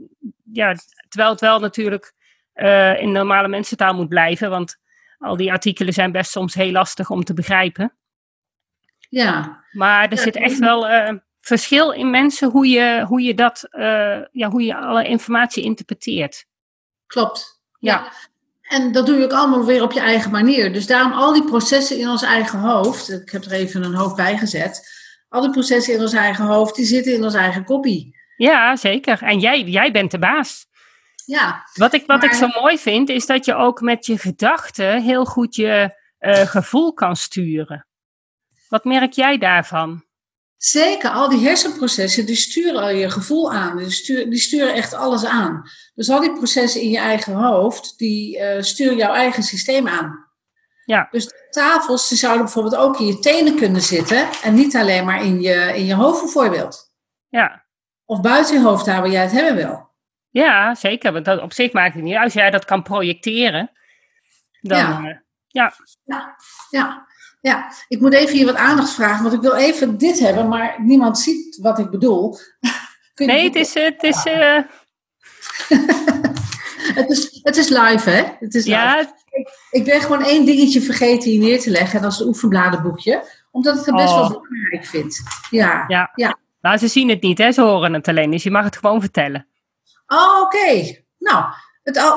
ja, 0.52 0.74
terwijl 1.08 1.30
het 1.30 1.40
wel 1.40 1.58
natuurlijk 1.58 2.14
uh, 2.54 3.00
in 3.00 3.12
normale 3.12 3.48
mensentaal 3.48 3.94
moet 3.94 4.08
blijven, 4.08 4.50
want 4.50 4.76
al 5.18 5.36
die 5.36 5.52
artikelen 5.52 5.92
zijn 5.92 6.12
best 6.12 6.30
soms 6.30 6.54
heel 6.54 6.70
lastig 6.70 7.10
om 7.10 7.24
te 7.24 7.34
begrijpen. 7.34 7.96
Ja. 9.08 9.64
Maar 9.72 10.08
er 10.08 10.18
zit 10.18 10.36
echt 10.36 10.58
wel 10.58 10.90
uh, 10.90 11.12
verschil 11.40 11.90
in 11.90 12.10
mensen 12.10 12.50
hoe 12.50 12.66
je, 12.66 13.04
hoe 13.06 13.22
je 13.22 13.34
dat, 13.34 13.68
uh, 13.70 14.24
ja, 14.32 14.48
hoe 14.50 14.62
je 14.62 14.76
alle 14.76 15.04
informatie 15.04 15.62
interpreteert. 15.62 16.46
Klopt. 17.06 17.62
Ja. 17.78 18.12
En 18.70 18.92
dat 18.92 19.06
doe 19.06 19.18
je 19.18 19.24
ook 19.24 19.32
allemaal 19.32 19.64
weer 19.64 19.82
op 19.82 19.92
je 19.92 20.00
eigen 20.00 20.30
manier. 20.30 20.72
Dus 20.72 20.86
daarom 20.86 21.12
al 21.12 21.32
die 21.32 21.44
processen 21.44 21.98
in 21.98 22.08
ons 22.08 22.22
eigen 22.22 22.58
hoofd. 22.58 23.10
Ik 23.10 23.30
heb 23.30 23.44
er 23.44 23.52
even 23.52 23.84
een 23.84 23.94
hoofd 23.94 24.16
bij 24.16 24.38
gezet. 24.38 24.88
Al 25.28 25.40
die 25.40 25.50
processen 25.50 25.94
in 25.94 26.00
ons 26.00 26.12
eigen 26.12 26.44
hoofd, 26.44 26.74
die 26.74 26.84
zitten 26.84 27.14
in 27.14 27.24
ons 27.24 27.34
eigen 27.34 27.64
kopie. 27.64 28.16
Ja, 28.36 28.76
zeker. 28.76 29.22
En 29.22 29.38
jij, 29.38 29.62
jij 29.62 29.90
bent 29.90 30.10
de 30.10 30.18
baas. 30.18 30.66
Ja. 31.24 31.64
Wat 31.74 31.92
ik, 31.92 32.06
wat 32.06 32.24
ik 32.24 32.32
zo 32.32 32.46
mooi 32.60 32.78
vind, 32.78 33.08
is 33.08 33.26
dat 33.26 33.44
je 33.44 33.54
ook 33.54 33.80
met 33.80 34.06
je 34.06 34.18
gedachten 34.18 35.02
heel 35.02 35.24
goed 35.24 35.54
je 35.54 35.96
uh, 36.20 36.34
gevoel 36.34 36.92
kan 36.92 37.16
sturen. 37.16 37.86
Wat 38.68 38.84
merk 38.84 39.12
jij 39.12 39.38
daarvan? 39.38 40.04
Zeker, 40.60 41.10
al 41.10 41.28
die 41.28 41.46
hersenprocessen 41.46 42.26
die 42.26 42.36
sturen 42.36 42.82
al 42.82 42.88
je 42.88 43.10
gevoel 43.10 43.52
aan. 43.52 43.76
Die 43.76 43.90
sturen, 43.90 44.30
die 44.30 44.38
sturen 44.38 44.74
echt 44.74 44.94
alles 44.94 45.24
aan. 45.24 45.70
Dus 45.94 46.10
al 46.10 46.20
die 46.20 46.32
processen 46.32 46.80
in 46.80 46.90
je 46.90 46.98
eigen 46.98 47.32
hoofd, 47.32 47.98
die 47.98 48.38
uh, 48.38 48.62
sturen 48.62 48.96
jouw 48.96 49.12
eigen 49.12 49.42
systeem 49.42 49.88
aan. 49.88 50.28
Ja. 50.84 51.08
Dus 51.10 51.32
tafels 51.50 52.08
die 52.08 52.18
zouden 52.18 52.44
bijvoorbeeld 52.44 52.76
ook 52.76 52.98
in 52.98 53.06
je 53.06 53.18
tenen 53.18 53.56
kunnen 53.56 53.80
zitten 53.80 54.28
en 54.42 54.54
niet 54.54 54.76
alleen 54.76 55.04
maar 55.04 55.24
in 55.24 55.40
je, 55.40 55.72
in 55.74 55.86
je 55.86 55.94
hoofd 55.94 56.22
bijvoorbeeld. 56.22 56.92
Ja. 57.28 57.66
Of 58.04 58.20
buiten 58.20 58.54
je 58.54 58.64
hoofd 58.64 58.84
daar 58.84 59.00
waar 59.00 59.10
jij 59.10 59.22
het 59.22 59.32
hebben 59.32 59.54
wil. 59.54 59.90
Ja, 60.28 60.74
zeker. 60.74 61.12
Want 61.12 61.24
dat 61.24 61.42
op 61.42 61.52
zich 61.52 61.72
maakt 61.72 61.94
het 61.94 62.02
niet 62.02 62.16
Als 62.16 62.32
jij 62.32 62.50
dat 62.50 62.64
kan 62.64 62.82
projecteren, 62.82 63.70
dan... 64.60 64.78
Ja. 64.78 65.00
Uh, 65.00 65.16
ja. 65.46 65.72
ja. 66.04 66.36
ja. 66.70 67.06
Ja, 67.40 67.72
ik 67.88 68.00
moet 68.00 68.14
even 68.14 68.36
hier 68.36 68.46
wat 68.46 68.54
aandacht 68.54 68.92
vragen, 68.92 69.22
want 69.22 69.34
ik 69.34 69.40
wil 69.40 69.54
even 69.54 69.98
dit 69.98 70.18
hebben, 70.18 70.48
maar 70.48 70.76
niemand 70.78 71.18
ziet 71.18 71.58
wat 71.62 71.78
ik 71.78 71.90
bedoel. 71.90 72.38
nee, 73.14 73.44
het 73.44 73.54
is. 73.54 73.74
Het 73.74 74.02
is, 74.02 74.26
uh... 74.26 74.58
het 76.98 77.10
is, 77.10 77.40
het 77.42 77.56
is 77.56 77.68
live, 77.68 78.10
hè? 78.10 78.24
Het 78.40 78.54
is 78.54 78.64
ja. 78.64 78.96
Live. 78.96 79.12
Ik, 79.70 79.84
ben 79.84 80.00
gewoon 80.00 80.24
één 80.24 80.44
dingetje 80.44 80.80
vergeten 80.80 81.30
hier 81.30 81.40
neer 81.40 81.60
te 81.60 81.70
leggen, 81.70 81.96
en 81.96 82.02
dat 82.02 82.12
is 82.12 82.18
het 82.18 82.26
oefenbladenboekje, 82.26 83.24
omdat 83.50 83.78
ik 83.78 83.84
het 83.84 83.94
best 83.94 84.14
wel 84.14 84.22
oh. 84.22 84.28
belangrijk 84.28 84.86
vind. 84.86 85.20
Ja, 85.50 85.84
ja. 85.88 86.10
ja. 86.14 86.38
Nou, 86.60 86.76
ze 86.76 86.88
zien 86.88 87.08
het 87.08 87.22
niet, 87.22 87.38
hè? 87.38 87.52
ze 87.52 87.62
horen 87.62 87.92
het 87.92 88.08
alleen. 88.08 88.30
Dus 88.30 88.42
je 88.42 88.50
mag 88.50 88.64
het 88.64 88.76
gewoon 88.76 89.00
vertellen. 89.00 89.46
Oh, 90.06 90.40
oké. 90.40 90.96
Nou, 91.18 91.44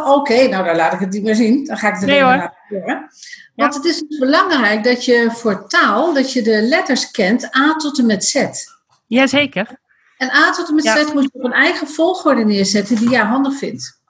oké, 0.05 0.47
nou 0.47 0.65
dan 0.65 0.75
laat 0.75 0.93
ik 0.93 0.99
het 0.99 1.09
niet 1.09 1.23
meer 1.23 1.35
zien. 1.35 1.65
Dan 1.65 1.77
ga 1.77 1.87
ik 1.87 1.93
het 1.93 2.05
nee, 2.05 2.15
even 2.15 2.53
horen. 2.69 3.09
Want 3.55 3.75
het 3.75 3.85
is 3.85 3.99
dus 3.99 4.17
belangrijk 4.17 4.83
dat 4.83 5.05
je 5.05 5.29
voor 5.31 5.67
taal, 5.67 6.13
dat 6.13 6.33
je 6.33 6.41
de 6.41 6.61
letters 6.61 7.11
kent, 7.11 7.55
A 7.55 7.75
tot 7.75 7.99
en 7.99 8.05
met 8.05 8.25
Z. 8.25 8.45
Jazeker. 9.07 9.67
En 10.17 10.29
A 10.29 10.51
tot 10.51 10.67
en 10.67 10.75
met 10.75 10.83
Z 10.83 11.13
moet 11.13 11.23
je 11.23 11.29
op 11.33 11.43
een 11.43 11.51
eigen 11.51 11.87
volgorde 11.87 12.45
neerzetten 12.45 12.95
die 12.95 13.09
jij 13.09 13.21
handig 13.21 13.57
vindt. 13.57 14.01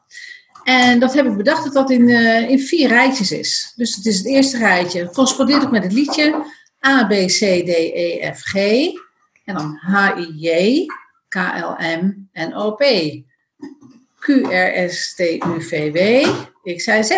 En 0.63 1.00
dat 1.00 1.13
heb 1.13 1.25
ik 1.25 1.38
bedacht 1.38 1.63
dat 1.63 1.74
dat 1.74 1.91
in, 1.91 2.08
uh, 2.08 2.50
in 2.50 2.60
vier 2.60 2.88
rijtjes 2.88 3.32
is. 3.32 3.74
Dus 3.75 3.96
het 3.96 4.05
is 4.05 4.17
het 4.17 4.27
eerste 4.27 4.58
rijtje. 4.58 5.10
Correspondeert 5.10 5.63
ook 5.63 5.72
met 5.72 5.84
het 5.84 5.91
liedje. 5.91 6.46
A, 6.88 7.05
B, 7.05 7.12
C, 7.12 7.39
D, 7.39 7.70
E, 7.70 8.32
F, 8.34 8.41
G. 8.41 8.55
En 9.46 9.55
dan 9.55 9.77
H, 9.82 10.17
I, 10.17 10.34
J, 10.36 10.86
K, 11.27 11.36
L, 11.36 11.84
M 11.84 12.27
en 12.32 12.55
O, 12.55 12.72
P. 12.72 12.84
Q, 14.23 14.27
R, 14.49 14.89
S, 14.89 15.15
T, 15.15 15.19
U, 15.19 15.61
V, 15.61 15.91
W, 15.91 16.27
X, 16.75 16.85
Y, 16.85 17.03
Z. 17.03 17.11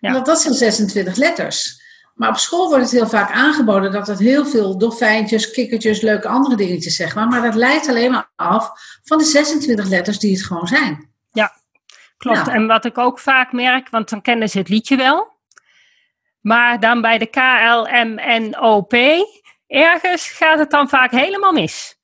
Ja. 0.00 0.12
Dat, 0.12 0.26
dat 0.26 0.40
zijn 0.40 0.54
26 0.54 1.16
letters. 1.16 1.78
Maar 2.14 2.28
op 2.28 2.36
school 2.36 2.68
wordt 2.68 2.82
het 2.82 2.92
heel 2.92 3.08
vaak 3.08 3.32
aangeboden 3.32 3.92
dat 3.92 4.06
het 4.06 4.18
heel 4.18 4.46
veel 4.46 4.78
dolfijntjes, 4.78 5.50
kikkertjes, 5.50 6.00
leuke 6.00 6.28
andere 6.28 6.56
dingetjes 6.56 6.96
zeg 6.96 7.14
maar. 7.14 7.28
Maar 7.28 7.42
dat 7.42 7.54
leidt 7.54 7.88
alleen 7.88 8.10
maar 8.10 8.30
af 8.36 8.70
van 9.02 9.18
de 9.18 9.24
26 9.24 9.88
letters 9.88 10.18
die 10.18 10.32
het 10.32 10.46
gewoon 10.46 10.66
zijn. 10.66 11.10
Ja, 11.32 11.52
klopt. 12.16 12.38
Nou. 12.38 12.50
En 12.50 12.66
wat 12.66 12.84
ik 12.84 12.98
ook 12.98 13.18
vaak 13.18 13.52
merk, 13.52 13.88
want 13.90 14.08
dan 14.08 14.22
kennen 14.22 14.48
ze 14.48 14.58
het 14.58 14.68
liedje 14.68 14.96
wel. 14.96 15.38
Maar 16.40 16.80
dan 16.80 17.00
bij 17.00 17.18
de 17.18 17.26
K, 17.26 17.36
L, 17.36 18.04
M, 18.04 18.18
N, 18.42 18.56
O, 18.58 18.82
P, 18.82 18.94
ergens 19.66 20.30
gaat 20.30 20.58
het 20.58 20.70
dan 20.70 20.88
vaak 20.88 21.10
helemaal 21.10 21.52
mis. 21.52 21.99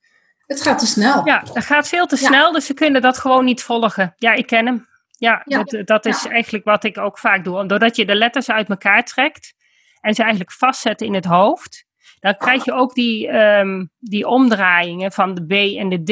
Het 0.47 0.61
gaat 0.61 0.79
te 0.79 0.87
snel. 0.87 1.25
Ja, 1.25 1.43
dat 1.53 1.65
gaat 1.65 1.87
veel 1.87 2.05
te 2.05 2.17
snel, 2.17 2.51
dus 2.51 2.65
ze 2.65 2.73
kunnen 2.73 3.01
dat 3.01 3.17
gewoon 3.17 3.45
niet 3.45 3.63
volgen. 3.63 4.13
Ja, 4.17 4.33
ik 4.33 4.47
ken 4.47 4.65
hem. 4.65 4.87
Ja, 5.09 5.41
dat, 5.45 5.87
dat 5.87 6.05
is 6.05 6.25
eigenlijk 6.25 6.65
wat 6.65 6.83
ik 6.83 6.97
ook 6.97 7.19
vaak 7.19 7.43
doe. 7.43 7.65
Doordat 7.65 7.95
je 7.95 8.05
de 8.05 8.15
letters 8.15 8.49
uit 8.49 8.69
elkaar 8.69 9.03
trekt 9.03 9.53
en 10.01 10.13
ze 10.13 10.21
eigenlijk 10.21 10.51
vastzet 10.51 11.01
in 11.01 11.13
het 11.13 11.25
hoofd, 11.25 11.85
dan 12.19 12.37
krijg 12.37 12.65
je 12.65 12.73
ook 12.73 12.93
die, 12.93 13.27
um, 13.29 13.91
die 13.99 14.27
omdraaiingen 14.27 15.11
van 15.11 15.33
de 15.33 15.45
B 15.45 15.51
en 15.51 15.89
de 15.89 16.03
D. 16.03 16.11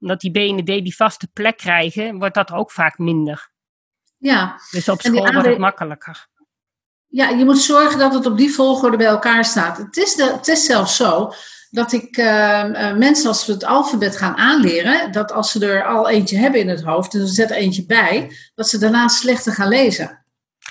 Omdat 0.00 0.20
die 0.20 0.30
B 0.30 0.36
en 0.36 0.56
de 0.56 0.62
D 0.62 0.84
die 0.84 0.96
vaste 0.96 1.28
plek 1.32 1.56
krijgen, 1.56 2.18
wordt 2.18 2.34
dat 2.34 2.52
ook 2.52 2.70
vaak 2.70 2.98
minder. 2.98 3.50
Ja. 4.18 4.60
Dus 4.70 4.88
op 4.88 5.00
school 5.00 5.32
wordt 5.32 5.46
het 5.46 5.58
makkelijker. 5.58 6.26
Ja, 7.06 7.28
je 7.28 7.44
moet 7.44 7.58
zorgen 7.58 7.98
dat 7.98 8.14
het 8.14 8.26
op 8.26 8.36
die 8.36 8.54
volgorde 8.54 8.96
bij 8.96 9.06
elkaar 9.06 9.44
staat. 9.44 9.76
Het 9.76 9.96
is, 9.96 10.14
de, 10.14 10.24
het 10.24 10.48
is 10.48 10.64
zelfs 10.64 10.96
zo 10.96 11.32
dat 11.72 11.92
ik 11.92 12.16
uh, 12.16 12.94
mensen 12.96 13.28
als 13.28 13.46
we 13.46 13.52
het 13.52 13.64
alfabet 13.64 14.16
gaan 14.16 14.36
aanleren, 14.36 15.12
dat 15.12 15.32
als 15.32 15.50
ze 15.50 15.66
er 15.66 15.84
al 15.84 16.08
eentje 16.08 16.36
hebben 16.36 16.60
in 16.60 16.68
het 16.68 16.82
hoofd 16.82 17.14
en 17.14 17.26
ze 17.26 17.34
zetten 17.34 17.56
eentje 17.56 17.86
bij, 17.86 18.32
dat 18.54 18.68
ze 18.68 18.78
daarna 18.78 19.08
slechter 19.08 19.52
gaan 19.52 19.68
lezen. 19.68 20.24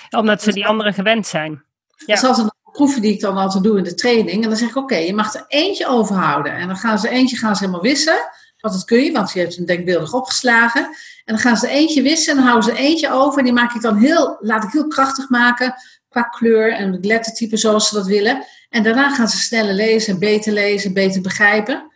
Omdat 0.10 0.42
ze 0.42 0.54
die 0.54 0.68
anderen 0.68 0.94
gewend 0.94 1.28
zijn. 1.28 1.64
Ja. 2.06 2.22
Dat 2.22 2.38
is 2.38 2.44
een 2.44 2.52
proeven 2.72 3.02
die 3.02 3.14
ik 3.14 3.20
dan 3.20 3.38
altijd 3.38 3.64
doe 3.64 3.78
in 3.78 3.84
de 3.84 3.94
training. 3.94 4.44
En 4.44 4.50
dan 4.50 4.58
zeg 4.58 4.70
ik, 4.70 4.76
oké, 4.76 4.96
je 4.96 5.14
mag 5.14 5.34
er 5.34 5.46
eentje 5.48 5.88
overhouden. 5.88 6.54
En 6.54 6.68
dan 6.68 6.78
gaan 6.78 7.00
ze 7.00 7.10
eentje 7.10 7.38
gaan 7.38 7.56
ze 7.56 7.64
helemaal 7.64 7.84
wissen. 7.84 8.18
Want 8.60 8.74
dat 8.74 8.86
kun 8.86 9.04
je, 9.04 9.12
want 9.12 9.32
je 9.32 9.40
hebt 9.40 9.56
hem 9.56 9.66
denkbeeldig 9.66 10.14
opgeslagen. 10.14 10.84
En 11.26 11.34
dan 11.34 11.38
gaan 11.38 11.58
ze 11.58 11.68
er 11.68 11.74
eentje 11.74 12.02
wissen 12.02 12.32
en 12.32 12.38
dan 12.38 12.48
houden 12.48 12.76
ze 12.76 12.82
eentje 12.82 13.12
over. 13.12 13.40
En 13.40 13.46
die 13.46 13.54
maak 13.54 13.74
ik 13.74 13.82
dan 13.82 13.98
heel, 13.98 14.38
laat 14.40 14.64
ik 14.64 14.72
heel 14.72 14.88
krachtig 14.88 15.30
maken 15.30 15.74
qua 16.12 16.22
kleur 16.22 16.74
en 16.74 17.00
lettertype 17.02 17.58
zoals 17.58 17.90
ze 17.90 17.96
dat 17.96 18.06
willen. 18.06 18.46
En 18.70 18.84
daarna 18.84 19.10
gaan 19.10 19.28
ze 19.28 19.38
sneller 19.38 19.74
lezen, 19.74 20.20
beter 20.20 20.54
lezen, 20.54 20.94
beter 20.94 21.22
begrijpen. 21.22 21.92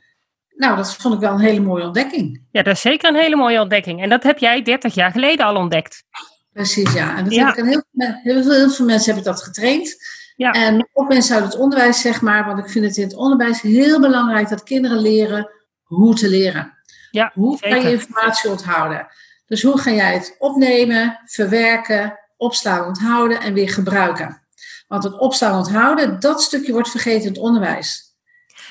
Nou, 0.55 0.75
dat 0.75 0.95
vond 0.95 1.13
ik 1.13 1.19
wel 1.19 1.33
een 1.33 1.39
hele 1.39 1.59
mooie 1.59 1.83
ontdekking. 1.83 2.41
Ja, 2.51 2.63
dat 2.63 2.75
is 2.75 2.81
zeker 2.81 3.09
een 3.09 3.19
hele 3.19 3.35
mooie 3.35 3.61
ontdekking. 3.61 4.01
En 4.01 4.09
dat 4.09 4.23
heb 4.23 4.37
jij 4.37 4.61
30 4.61 4.93
jaar 4.93 5.11
geleden 5.11 5.45
al 5.45 5.55
ontdekt. 5.55 6.03
Precies, 6.51 6.93
ja. 6.93 7.17
En 7.17 7.23
dat 7.23 7.35
Heb 7.35 7.47
ik 7.47 7.55
heel, 7.55 7.83
heel, 8.23 8.43
veel, 8.43 8.53
heel 8.53 8.69
veel 8.69 8.85
mensen 8.85 9.13
hebben 9.13 9.33
dat 9.33 9.43
getraind. 9.43 9.95
Ja. 10.35 10.51
En 10.51 10.89
ook 10.93 11.07
mensen 11.07 11.35
uit 11.35 11.43
het 11.43 11.57
onderwijs, 11.57 12.01
zeg 12.01 12.21
maar. 12.21 12.45
Want 12.45 12.59
ik 12.59 12.69
vind 12.69 12.85
het 12.85 12.97
in 12.97 13.03
het 13.03 13.15
onderwijs 13.15 13.61
heel 13.61 13.99
belangrijk 13.99 14.49
dat 14.49 14.63
kinderen 14.63 14.99
leren 14.99 15.49
hoe 15.83 16.15
te 16.15 16.29
leren. 16.29 16.73
Ja, 17.11 17.31
hoe 17.33 17.57
ga 17.57 17.75
je 17.75 17.91
informatie 17.91 18.49
onthouden? 18.49 19.07
Dus 19.45 19.63
hoe 19.63 19.79
ga 19.79 19.91
jij 19.91 20.13
het 20.13 20.35
opnemen, 20.39 21.19
verwerken, 21.25 22.19
opslaan, 22.37 22.87
onthouden 22.87 23.41
en 23.41 23.53
weer 23.53 23.69
gebruiken? 23.69 24.41
Want 24.87 25.03
het 25.03 25.19
opstaan, 25.19 25.57
onthouden, 25.57 26.19
dat 26.19 26.41
stukje 26.41 26.71
wordt 26.71 26.89
vergeten 26.89 27.21
in 27.21 27.27
het 27.27 27.37
onderwijs. 27.37 28.05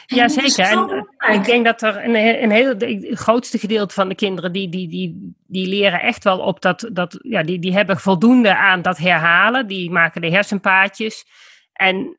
Ja, 0.06 0.28
zeker. 0.28 0.64
En 0.64 1.06
eh, 1.16 1.34
ik 1.34 1.44
denk 1.44 1.64
dat 1.64 1.82
er 1.82 2.04
een, 2.04 2.42
een 2.42 2.50
heel, 2.50 2.74
het 2.78 3.18
grootste 3.18 3.58
gedeelte 3.58 3.94
van 3.94 4.08
de 4.08 4.14
kinderen, 4.14 4.52
die, 4.52 4.68
die, 4.68 4.88
die, 4.88 5.34
die 5.46 5.66
leren 5.66 6.00
echt 6.00 6.24
wel 6.24 6.38
op 6.38 6.60
dat, 6.60 6.90
dat 6.92 7.18
ja, 7.22 7.42
die, 7.42 7.58
die 7.58 7.72
hebben 7.72 8.00
voldoende 8.00 8.56
aan 8.56 8.82
dat 8.82 8.98
herhalen. 8.98 9.66
Die 9.66 9.90
maken 9.90 10.20
de 10.20 10.30
hersenpaadjes 10.30 11.26
en 11.72 12.18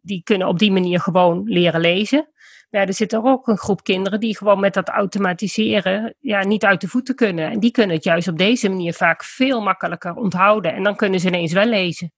die 0.00 0.22
kunnen 0.22 0.48
op 0.48 0.58
die 0.58 0.72
manier 0.72 1.00
gewoon 1.00 1.42
leren 1.44 1.80
lezen. 1.80 2.28
Ja, 2.70 2.86
er 2.86 2.94
zit 2.94 3.12
er 3.12 3.22
ook 3.22 3.46
een 3.46 3.58
groep 3.58 3.84
kinderen 3.84 4.20
die 4.20 4.36
gewoon 4.36 4.60
met 4.60 4.74
dat 4.74 4.88
automatiseren 4.88 6.14
ja, 6.20 6.44
niet 6.44 6.64
uit 6.64 6.80
de 6.80 6.88
voeten 6.88 7.14
kunnen. 7.14 7.50
En 7.50 7.60
die 7.60 7.70
kunnen 7.70 7.96
het 7.96 8.04
juist 8.04 8.28
op 8.28 8.38
deze 8.38 8.68
manier 8.68 8.94
vaak 8.94 9.24
veel 9.24 9.60
makkelijker 9.60 10.14
onthouden. 10.14 10.74
En 10.74 10.82
dan 10.82 10.96
kunnen 10.96 11.20
ze 11.20 11.26
ineens 11.26 11.52
wel 11.52 11.66
lezen. 11.66 12.12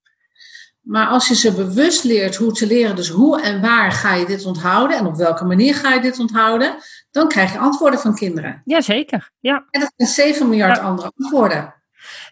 Maar 0.82 1.06
als 1.06 1.28
je 1.28 1.34
ze 1.34 1.54
bewust 1.54 2.04
leert 2.04 2.36
hoe 2.36 2.52
te 2.52 2.66
leren, 2.66 2.96
dus 2.96 3.08
hoe 3.08 3.42
en 3.42 3.60
waar 3.60 3.92
ga 3.92 4.14
je 4.14 4.26
dit 4.26 4.44
onthouden 4.44 4.96
en 4.96 5.06
op 5.06 5.16
welke 5.16 5.44
manier 5.44 5.74
ga 5.74 5.94
je 5.94 6.00
dit 6.00 6.18
onthouden, 6.18 6.76
dan 7.10 7.28
krijg 7.28 7.52
je 7.52 7.58
antwoorden 7.58 8.00
van 8.00 8.14
kinderen. 8.14 8.62
Jazeker, 8.64 9.30
ja. 9.40 9.66
En 9.70 9.80
dat 9.80 9.92
zijn 9.96 10.08
7 10.08 10.48
miljard 10.48 10.78
andere 10.78 11.12
antwoorden. 11.16 11.74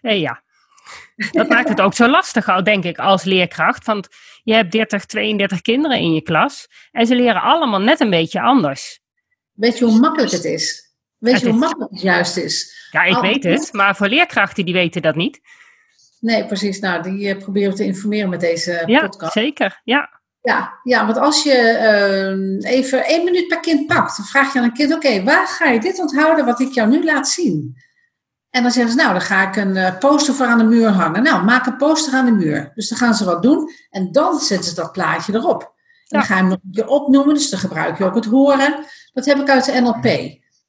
Eh, 0.01 0.21
ja, 0.21 0.43
dat 1.31 1.49
maakt 1.49 1.69
het 1.69 1.81
ook 1.81 1.93
zo 1.93 2.07
lastig, 2.07 2.63
denk 2.63 2.83
ik, 2.83 2.97
als 2.97 3.23
leerkracht. 3.23 3.85
Want 3.85 4.07
je 4.43 4.53
hebt 4.53 4.71
30, 4.71 5.05
32 5.05 5.61
kinderen 5.61 5.97
in 5.97 6.13
je 6.13 6.21
klas 6.21 6.67
en 6.91 7.07
ze 7.07 7.15
leren 7.15 7.41
allemaal 7.41 7.81
net 7.81 7.99
een 7.99 8.09
beetje 8.09 8.41
anders. 8.41 8.99
Weet 9.51 9.77
je 9.77 9.85
hoe 9.85 9.99
makkelijk 9.99 10.31
het 10.31 10.45
is? 10.45 10.93
Weet 11.17 11.39
je 11.39 11.49
hoe 11.49 11.59
makkelijk 11.59 11.91
het 11.91 12.01
juist 12.01 12.37
is? 12.37 12.87
Ja, 12.91 13.03
ik 13.03 13.17
weet 13.17 13.43
het, 13.43 13.73
maar 13.73 13.95
voor 13.95 14.07
leerkrachten 14.07 14.65
die 14.65 14.73
weten 14.73 15.01
dat 15.01 15.15
niet. 15.15 15.39
Nee, 16.19 16.45
precies. 16.45 16.79
Nou, 16.79 17.03
die 17.03 17.35
uh, 17.35 17.37
proberen 17.37 17.69
we 17.69 17.75
te 17.75 17.83
informeren 17.83 18.29
met 18.29 18.39
deze 18.39 18.83
ja, 18.85 19.01
podcast. 19.01 19.33
Zeker, 19.33 19.81
ja. 19.83 20.19
Ja, 20.41 20.79
ja, 20.83 21.05
want 21.05 21.17
als 21.17 21.43
je 21.43 21.77
uh, 22.63 22.71
even 22.71 23.05
één 23.05 23.23
minuut 23.23 23.47
per 23.47 23.59
kind 23.59 23.87
pakt, 23.87 24.17
dan 24.17 24.25
vraag 24.25 24.53
je 24.53 24.59
aan 24.59 24.65
een 24.65 24.73
kind: 24.73 24.93
Oké, 24.93 25.23
waar 25.23 25.47
ga 25.47 25.69
je 25.69 25.79
dit 25.79 25.99
onthouden 25.99 26.45
wat 26.45 26.59
ik 26.59 26.73
jou 26.73 26.89
nu 26.89 27.03
laat 27.03 27.27
zien? 27.27 27.77
En 28.51 28.61
dan 28.61 28.71
zeggen 28.71 28.91
ze: 28.91 28.97
Nou, 28.97 29.11
dan 29.11 29.21
ga 29.21 29.47
ik 29.47 29.55
een 29.55 29.75
uh, 29.75 29.97
poster 29.97 30.33
voor 30.33 30.45
aan 30.45 30.57
de 30.57 30.63
muur 30.63 30.89
hangen. 30.89 31.23
Nou, 31.23 31.43
maak 31.43 31.65
een 31.65 31.77
poster 31.77 32.13
aan 32.13 32.25
de 32.25 32.31
muur. 32.31 32.71
Dus 32.75 32.89
dan 32.89 32.97
gaan 32.97 33.13
ze 33.13 33.25
wat 33.25 33.43
doen 33.43 33.71
en 33.89 34.11
dan 34.11 34.39
zetten 34.39 34.69
ze 34.69 34.75
dat 34.75 34.91
plaatje 34.91 35.33
erop. 35.33 35.61
En 35.61 36.17
dan 36.19 36.23
ga 36.23 36.35
je 36.35 36.39
hem 36.39 36.49
nog 36.49 36.59
een 36.63 36.71
keer 36.71 36.87
opnoemen, 36.87 37.33
dus 37.33 37.49
dan 37.49 37.59
gebruik 37.59 37.97
je 37.97 38.03
ook 38.03 38.15
het 38.15 38.25
horen. 38.25 38.85
Dat 39.13 39.25
heb 39.25 39.37
ik 39.37 39.49
uit 39.49 39.65
de 39.65 39.81
NLP. 39.81 40.05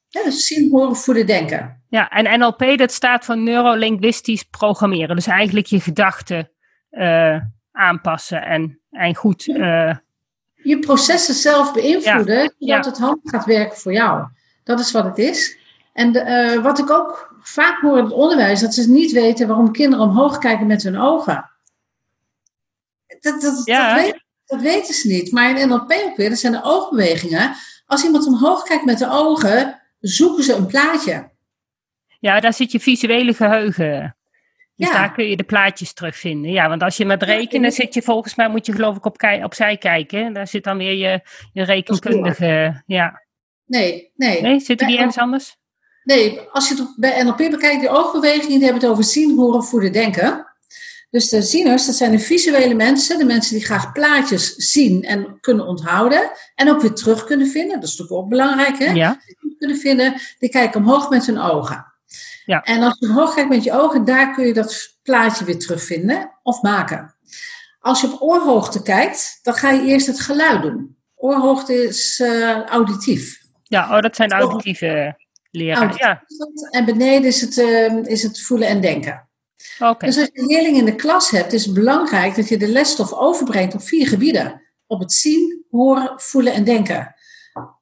Ja, 0.08 0.22
dus 0.22 0.46
zien, 0.46 0.70
horen, 0.70 0.96
voelen, 0.96 1.26
denken. 1.26 1.82
Ja, 1.88 2.08
en 2.08 2.38
NLP 2.38 2.78
dat 2.78 2.92
staat 2.92 3.24
voor 3.24 3.38
neurolinguistisch 3.38 4.42
programmeren. 4.42 5.16
Dus 5.16 5.26
eigenlijk 5.26 5.66
je 5.66 5.80
gedachten 5.80 6.50
uh, 6.90 7.36
aanpassen 7.72 8.42
en, 8.42 8.80
en 8.90 9.14
goed... 9.14 9.46
Uh, 9.46 9.94
je 10.54 10.78
processen 10.78 11.34
zelf 11.34 11.72
beïnvloeden, 11.72 12.54
ja, 12.58 12.82
zodat 12.82 12.84
het 12.84 12.98
handig 12.98 13.30
gaat 13.30 13.44
werken 13.44 13.78
voor 13.78 13.92
jou. 13.92 14.26
Dat 14.64 14.80
is 14.80 14.92
wat 14.92 15.04
het 15.04 15.18
is. 15.18 15.58
En 15.92 16.12
de, 16.12 16.54
uh, 16.54 16.62
wat 16.62 16.78
ik 16.78 16.90
ook 16.90 17.31
vaak 17.42 17.80
hoor 17.80 17.98
in 17.98 18.04
het 18.04 18.12
onderwijs, 18.12 18.60
dat 18.60 18.74
ze 18.74 18.90
niet 18.90 19.12
weten 19.12 19.46
waarom 19.46 19.72
kinderen 19.72 20.08
omhoog 20.08 20.38
kijken 20.38 20.66
met 20.66 20.82
hun 20.82 20.98
ogen. 20.98 21.50
Dat, 23.20 23.40
dat, 23.40 23.62
ja. 23.64 23.94
dat, 23.94 24.04
weet, 24.04 24.24
dat 24.46 24.60
weten 24.60 24.94
ze 24.94 25.08
niet. 25.08 25.32
Maar 25.32 25.58
in 25.58 25.68
NLP 25.68 25.92
ook 25.92 26.16
weer, 26.16 26.28
dat 26.28 26.38
zijn 26.38 26.52
de 26.52 26.62
oogbewegingen. 26.62 27.54
Als 27.86 28.04
iemand 28.04 28.26
omhoog 28.26 28.62
kijkt 28.62 28.84
met 28.84 28.98
de 28.98 29.10
ogen, 29.10 29.82
zoeken 30.00 30.44
ze 30.44 30.54
een 30.54 30.66
plaatje. 30.66 31.30
Ja, 32.20 32.40
daar 32.40 32.54
zit 32.54 32.72
je 32.72 32.80
visuele 32.80 33.34
geheugen. 33.34 34.16
Dus 34.76 34.88
ja. 34.88 34.92
daar 34.92 35.12
kun 35.12 35.28
je 35.28 35.36
de 35.36 35.42
plaatjes 35.42 35.92
terugvinden. 35.92 36.50
Ja, 36.50 36.68
want 36.68 36.82
als 36.82 36.96
je 36.96 37.04
met 37.04 37.22
rekenen 37.22 37.72
zit 37.72 37.94
je 37.94 38.02
volgens 38.02 38.34
mij, 38.34 38.48
moet 38.48 38.66
je 38.66 38.72
geloof 38.72 38.96
ik 38.96 39.04
op 39.04 39.16
opzij 39.42 39.76
kijken. 39.76 40.32
Daar 40.32 40.46
zit 40.46 40.64
dan 40.64 40.78
weer 40.78 40.94
je, 40.94 41.20
je 41.52 41.62
rekenkundige. 41.62 42.82
Ja. 42.86 43.22
Nee, 43.64 44.12
nee. 44.14 44.40
Nee, 44.40 44.60
zitten 44.60 44.86
die 44.86 44.96
ergens 44.96 45.18
anders? 45.18 45.56
Nee, 46.04 46.40
als 46.40 46.68
je 46.68 46.74
het 46.74 46.94
bij 46.96 47.22
NLP 47.22 47.36
bekijkt, 47.36 47.80
die 47.80 47.88
oogbewegingen, 47.88 48.58
die 48.58 48.64
hebben 48.64 48.82
het 48.82 48.90
over 48.90 49.04
zien, 49.04 49.38
horen, 49.38 49.64
voelen, 49.64 49.92
denken. 49.92 50.46
Dus 51.10 51.28
de 51.28 51.42
zieners, 51.42 51.86
dat 51.86 51.94
zijn 51.94 52.10
de 52.10 52.18
visuele 52.18 52.74
mensen, 52.74 53.18
de 53.18 53.24
mensen 53.24 53.54
die 53.54 53.64
graag 53.64 53.92
plaatjes 53.92 54.54
zien 54.54 55.02
en 55.02 55.38
kunnen 55.40 55.66
onthouden. 55.66 56.30
En 56.54 56.70
ook 56.70 56.80
weer 56.80 56.92
terug 56.92 57.24
kunnen 57.24 57.46
vinden. 57.46 57.80
Dat 57.80 57.88
is 57.88 57.96
natuurlijk 57.96 58.24
ook 58.24 58.28
belangrijk, 58.28 58.78
hè? 58.78 58.92
Ja. 58.92 59.20
Kunnen 59.58 59.76
vinden, 59.76 60.14
die 60.38 60.50
kijken 60.50 60.80
omhoog 60.80 61.10
met 61.10 61.26
hun 61.26 61.38
ogen. 61.38 61.92
Ja. 62.44 62.62
En 62.62 62.82
als 62.82 62.96
je 62.98 63.06
omhoog 63.06 63.34
kijkt 63.34 63.50
met 63.50 63.64
je 63.64 63.72
ogen, 63.72 64.04
daar 64.04 64.34
kun 64.34 64.46
je 64.46 64.52
dat 64.52 64.98
plaatje 65.02 65.44
weer 65.44 65.58
terugvinden 65.58 66.30
of 66.42 66.62
maken. 66.62 67.14
Als 67.80 68.00
je 68.00 68.12
op 68.12 68.22
oorhoogte 68.22 68.82
kijkt, 68.82 69.38
dan 69.42 69.54
ga 69.54 69.70
je 69.70 69.86
eerst 69.86 70.06
het 70.06 70.20
geluid 70.20 70.62
doen. 70.62 70.96
Oorhoogte 71.14 71.74
is 71.74 72.20
uh, 72.20 72.62
auditief. 72.62 73.40
Ja, 73.62 73.96
oh, 73.96 74.00
dat 74.00 74.16
zijn 74.16 74.32
auditieve 74.32 75.16
Ja. 75.52 76.24
En 76.70 76.84
beneden 76.84 77.24
is 77.24 77.40
het, 77.40 77.56
uh, 77.56 78.04
is 78.04 78.22
het 78.22 78.40
voelen 78.40 78.68
en 78.68 78.80
denken. 78.80 79.28
Okay. 79.78 80.08
Dus 80.08 80.18
als 80.18 80.28
je 80.32 80.40
een 80.40 80.46
leerling 80.46 80.76
in 80.76 80.84
de 80.84 80.94
klas 80.94 81.30
hebt, 81.30 81.52
is 81.52 81.64
het 81.64 81.74
belangrijk 81.74 82.34
dat 82.34 82.48
je 82.48 82.56
de 82.56 82.68
lesstof 82.68 83.12
overbrengt 83.12 83.74
op 83.74 83.82
vier 83.82 84.08
gebieden. 84.08 84.62
Op 84.86 85.00
het 85.00 85.12
zien, 85.12 85.64
horen, 85.70 86.12
voelen 86.16 86.52
en 86.52 86.64
denken. 86.64 87.14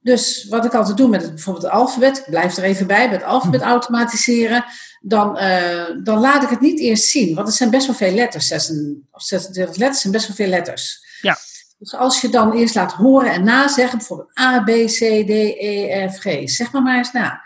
Dus 0.00 0.46
wat 0.48 0.64
ik 0.64 0.74
altijd 0.74 0.96
doe 0.96 1.08
met 1.08 1.22
het, 1.22 1.30
bijvoorbeeld 1.30 1.64
het 1.64 1.74
alfabet, 1.74 2.18
ik 2.18 2.24
blijf 2.24 2.56
er 2.56 2.64
even 2.64 2.86
bij, 2.86 3.08
met 3.08 3.20
het 3.20 3.28
alfabet 3.28 3.60
automatiseren, 3.60 4.64
dan, 5.00 5.38
uh, 5.38 5.84
dan 6.02 6.18
laat 6.18 6.42
ik 6.42 6.48
het 6.48 6.60
niet 6.60 6.80
eerst 6.80 7.04
zien. 7.04 7.34
Want 7.34 7.48
er 7.48 7.54
zijn 7.54 7.70
best 7.70 7.86
wel 7.86 7.96
veel 7.96 8.14
letters, 8.14 8.46
26 8.46 9.76
letters 9.76 10.00
zijn 10.00 10.12
best 10.12 10.26
wel 10.26 10.36
veel 10.36 10.46
letters. 10.46 11.04
Ja. 11.20 11.36
Dus 11.78 11.94
als 11.94 12.20
je 12.20 12.28
dan 12.28 12.52
eerst 12.52 12.74
laat 12.74 12.92
horen 12.92 13.32
en 13.32 13.44
nazeggen, 13.44 13.98
bijvoorbeeld 13.98 14.38
A, 14.38 14.62
B, 14.62 14.68
C, 14.68 14.98
D, 15.26 15.30
E, 15.30 16.08
F, 16.08 16.18
G, 16.18 16.50
zeg 16.50 16.72
maar 16.72 16.82
maar 16.82 16.96
eens 16.96 17.12
na. 17.12 17.40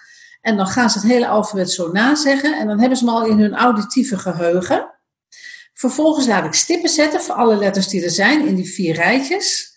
En 0.45 0.57
dan 0.57 0.67
gaan 0.67 0.91
ze 0.91 0.99
het 0.99 1.07
hele 1.09 1.29
alfabet 1.29 1.71
zo 1.71 1.93
nazeggen 1.93 2.59
en 2.59 2.67
dan 2.67 2.79
hebben 2.81 2.99
ze 2.99 3.05
hem 3.05 3.15
al 3.15 3.27
in 3.27 3.39
hun 3.39 3.55
auditieve 3.55 4.19
geheugen. 4.19 4.95
Vervolgens 5.73 6.27
laat 6.27 6.45
ik 6.45 6.53
stippen 6.55 6.89
zetten 6.89 7.21
voor 7.21 7.35
alle 7.35 7.57
letters 7.57 7.89
die 7.89 8.05
er 8.05 8.11
zijn 8.11 8.47
in 8.47 8.55
die 8.55 8.73
vier 8.73 8.95
rijtjes. 8.95 9.77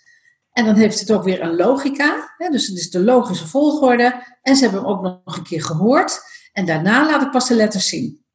En 0.52 0.66
dan 0.66 0.76
heeft 0.76 1.00
het 1.00 1.12
ook 1.12 1.24
weer 1.24 1.42
een 1.42 1.56
logica, 1.56 2.34
hè, 2.38 2.50
dus 2.50 2.68
het 2.68 2.78
is 2.78 2.90
de 2.90 3.00
logische 3.00 3.48
volgorde. 3.48 4.24
En 4.42 4.56
ze 4.56 4.64
hebben 4.64 4.82
hem 4.82 4.90
ook 4.90 5.02
nog 5.02 5.38
een 5.38 5.44
keer 5.44 5.64
gehoord. 5.64 6.20
En 6.54 6.66
daarna 6.66 7.06
laat 7.06 7.22
ik 7.22 7.32
pas 7.32 7.48
de 7.48 7.56
letters 7.56 7.88
zien. 7.88 8.26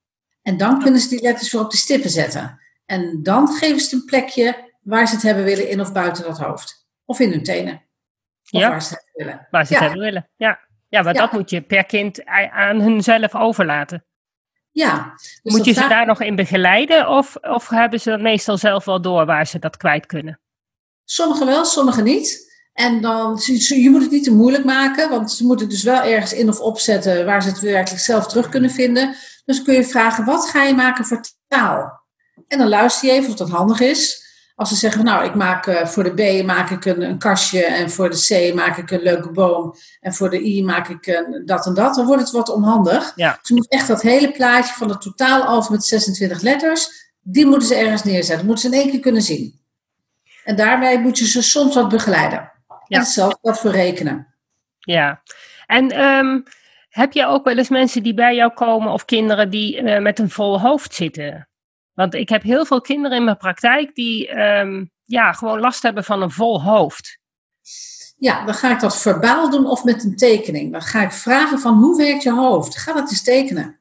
En 0.43 0.57
dan 0.57 0.83
kunnen 0.83 1.01
ze 1.01 1.09
die 1.09 1.23
letters 1.23 1.53
weer 1.53 1.63
op 1.63 1.71
de 1.71 1.77
stippen 1.77 2.11
zetten. 2.11 2.61
En 2.87 3.23
dan 3.23 3.49
geven 3.49 3.79
ze 3.81 3.85
het 3.85 3.93
een 3.93 4.05
plekje 4.05 4.75
waar 4.83 5.09
ze 5.09 5.15
het 5.15 5.23
hebben 5.23 5.45
willen, 5.45 5.69
in 5.69 5.81
of 5.81 5.93
buiten 5.93 6.25
dat 6.25 6.39
hoofd. 6.39 6.87
Of 7.05 7.21
in 7.21 7.31
hun 7.31 7.43
tenen. 7.43 7.75
Of 8.51 8.61
Ja. 8.61 8.69
waar 8.69 8.83
ze 8.83 8.95
het 8.95 9.03
hebben 9.05 9.27
willen. 9.27 9.49
Waar 9.51 9.67
ze 9.67 9.73
het 9.73 9.83
hebben 9.83 10.01
willen. 10.01 10.31
Ja, 10.37 10.59
ja 10.93 11.03
maar 11.03 11.15
Ja. 11.15 11.21
dat 11.21 11.33
moet 11.33 11.51
je 11.51 11.61
per 11.61 11.85
kind 11.85 12.25
aan 12.51 12.81
hunzelf 12.81 13.35
overlaten. 13.35 14.05
Ja. 14.71 15.13
Dus 15.43 15.53
moet 15.53 15.65
je 15.65 15.73
ze 15.73 15.89
daar 15.89 16.07
nog 16.07 16.21
in 16.21 16.37
begeleiden 16.37 17.09
of, 17.09 17.37
of 17.37 17.69
hebben 17.69 18.01
ze 18.01 18.11
dat 18.11 18.21
meestal 18.21 18.59
zelf 18.59 18.85
wel 18.85 19.01
door 19.01 19.27
waar 19.27 19.47
ze 19.47 19.59
dat 19.59 19.77
kwijt 19.77 20.07
kunnen? 20.07 20.41
Sommigen 21.05 21.47
wel, 21.47 21.65
sommigen 21.65 22.05
niet. 22.05 22.51
En 22.73 23.01
dan, 23.01 23.41
je 23.45 23.83
je 23.83 23.91
moet 23.91 24.03
het 24.03 24.11
niet 24.11 24.25
te 24.25 24.35
moeilijk 24.35 24.65
maken, 24.65 25.11
want 25.11 25.33
ze 25.33 25.45
moeten 25.45 25.69
dus 25.69 25.83
wel 25.83 26.03
ergens 26.03 26.33
in 26.33 26.49
of 26.49 26.61
opzetten 26.61 27.25
waar 27.25 27.43
ze 27.43 27.49
het 27.49 27.61
werkelijk 27.61 28.03
zelf 28.03 28.27
terug 28.27 28.49
kunnen 28.49 28.71
vinden. 28.71 29.15
Dus 29.45 29.63
kun 29.63 29.75
je 29.75 29.85
vragen, 29.85 30.25
wat 30.25 30.49
ga 30.49 30.63
je 30.63 30.75
maken 30.75 31.05
voor 31.05 31.21
taal? 31.49 32.01
En 32.49 32.59
dan 32.59 32.69
luister 32.69 33.09
je 33.09 33.15
even 33.15 33.31
of 33.31 33.37
dat 33.37 33.51
handig 33.51 33.81
is. 33.81 34.23
Als 34.55 34.69
ze 34.69 34.75
zeggen, 34.75 35.05
nou, 35.05 35.25
ik 35.25 35.35
maak 35.35 35.67
eh, 35.67 35.87
voor 35.87 36.05
de 36.05 36.41
B 36.43 36.47
maak 36.47 36.71
ik 36.71 36.85
een, 36.85 37.03
een 37.03 37.19
kastje 37.19 37.65
en 37.65 37.91
voor 37.91 38.11
de 38.11 38.51
C 38.51 38.55
maak 38.55 38.77
ik 38.77 38.91
een 38.91 39.03
leuke 39.03 39.31
boom 39.31 39.75
en 40.01 40.15
voor 40.15 40.31
de 40.31 40.43
I 40.45 40.65
maak 40.65 40.89
ik 40.89 41.07
een, 41.07 41.43
dat 41.45 41.67
en 41.67 41.75
dat, 41.75 41.95
dan 41.95 42.07
wordt 42.07 42.23
het 42.23 42.31
wat 42.31 42.49
onhandig. 42.49 43.13
Ja. 43.15 43.39
Ze 43.43 43.55
moeten 43.55 43.79
echt 43.79 43.89
dat 43.89 44.03
hele 44.03 44.33
plaatje 44.33 44.75
van 44.75 44.89
het 44.89 45.01
totaal 45.01 45.43
alfabet 45.43 45.85
26 45.85 46.41
letters, 46.41 47.11
die 47.21 47.47
moeten 47.47 47.69
ze 47.69 47.75
ergens 47.75 48.05
neerzetten. 48.05 48.47
moeten 48.47 48.71
ze 48.71 48.77
in 48.77 48.83
één 48.83 48.91
keer 48.91 49.01
kunnen 49.01 49.23
zien. 49.23 49.61
En 50.45 50.57
daarbij 50.57 51.01
moet 51.01 51.19
je 51.19 51.27
ze 51.27 51.43
soms 51.43 51.75
wat 51.75 51.89
begeleiden. 51.89 52.39
Ja. 52.39 52.99
En 52.99 52.99
hetzelfde 52.99 53.39
geldt 53.43 53.59
voor 53.59 53.71
rekenen. 53.71 54.35
Ja. 54.79 55.23
En 55.67 55.91
ehm, 55.91 56.41
heb 56.89 57.13
je 57.13 57.27
ook 57.27 57.45
wel 57.45 57.57
eens 57.57 57.69
mensen 57.69 58.03
die 58.03 58.15
bij 58.15 58.35
jou 58.35 58.53
komen 58.53 58.93
of 58.93 59.05
kinderen 59.05 59.51
die 59.51 59.83
eh, 59.83 60.03
met 60.03 60.19
een 60.19 60.31
vol 60.31 60.61
hoofd 60.61 60.95
zitten? 60.95 61.49
Want 61.95 62.15
ik 62.15 62.29
heb 62.29 62.43
heel 62.43 62.65
veel 62.65 62.81
kinderen 62.81 63.17
in 63.17 63.25
mijn 63.25 63.37
praktijk 63.37 63.95
die 63.95 64.29
ehm, 64.29 64.85
ja, 65.05 65.33
gewoon 65.33 65.61
last 65.61 65.83
hebben 65.83 66.05
van 66.05 66.23
een 66.23 66.31
vol 66.31 66.63
hoofd. 66.63 67.19
Ja, 68.17 68.45
dan 68.45 68.55
ga 68.55 68.73
ik 68.73 68.81
dat 68.81 69.01
verbaal 69.01 69.51
doen 69.51 69.67
of 69.67 69.85
met 69.85 70.05
een 70.05 70.17
tekening. 70.17 70.73
Dan 70.73 70.83
ga 70.83 71.03
ik 71.03 71.13
vragen 71.13 71.59
van 71.59 71.75
hoe 71.75 71.97
werkt 71.97 72.23
je 72.23 72.33
hoofd? 72.33 72.79
Ga 72.79 72.93
dat 72.93 73.11
eens 73.11 73.23
tekenen. 73.23 73.81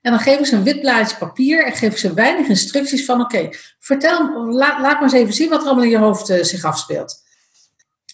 En 0.00 0.10
dan 0.10 0.20
geef 0.20 0.38
ik 0.38 0.46
ze 0.46 0.56
een 0.56 0.62
wit 0.62 0.80
blaadje 0.80 1.16
papier 1.16 1.66
en 1.66 1.72
geef 1.72 1.90
ik 1.90 1.98
ze 1.98 2.14
weinig 2.14 2.48
instructies 2.48 3.04
van 3.04 3.20
oké, 3.20 3.48
vertel, 3.78 4.46
laat, 4.52 4.80
laat 4.80 4.92
maar 4.92 5.02
eens 5.02 5.12
even 5.12 5.34
zien 5.34 5.48
wat 5.48 5.60
er 5.60 5.66
allemaal 5.66 5.84
in 5.84 5.90
je 5.90 5.98
hoofd 5.98 6.30
eh, 6.30 6.42
zich 6.42 6.64
afspeelt. 6.64 7.22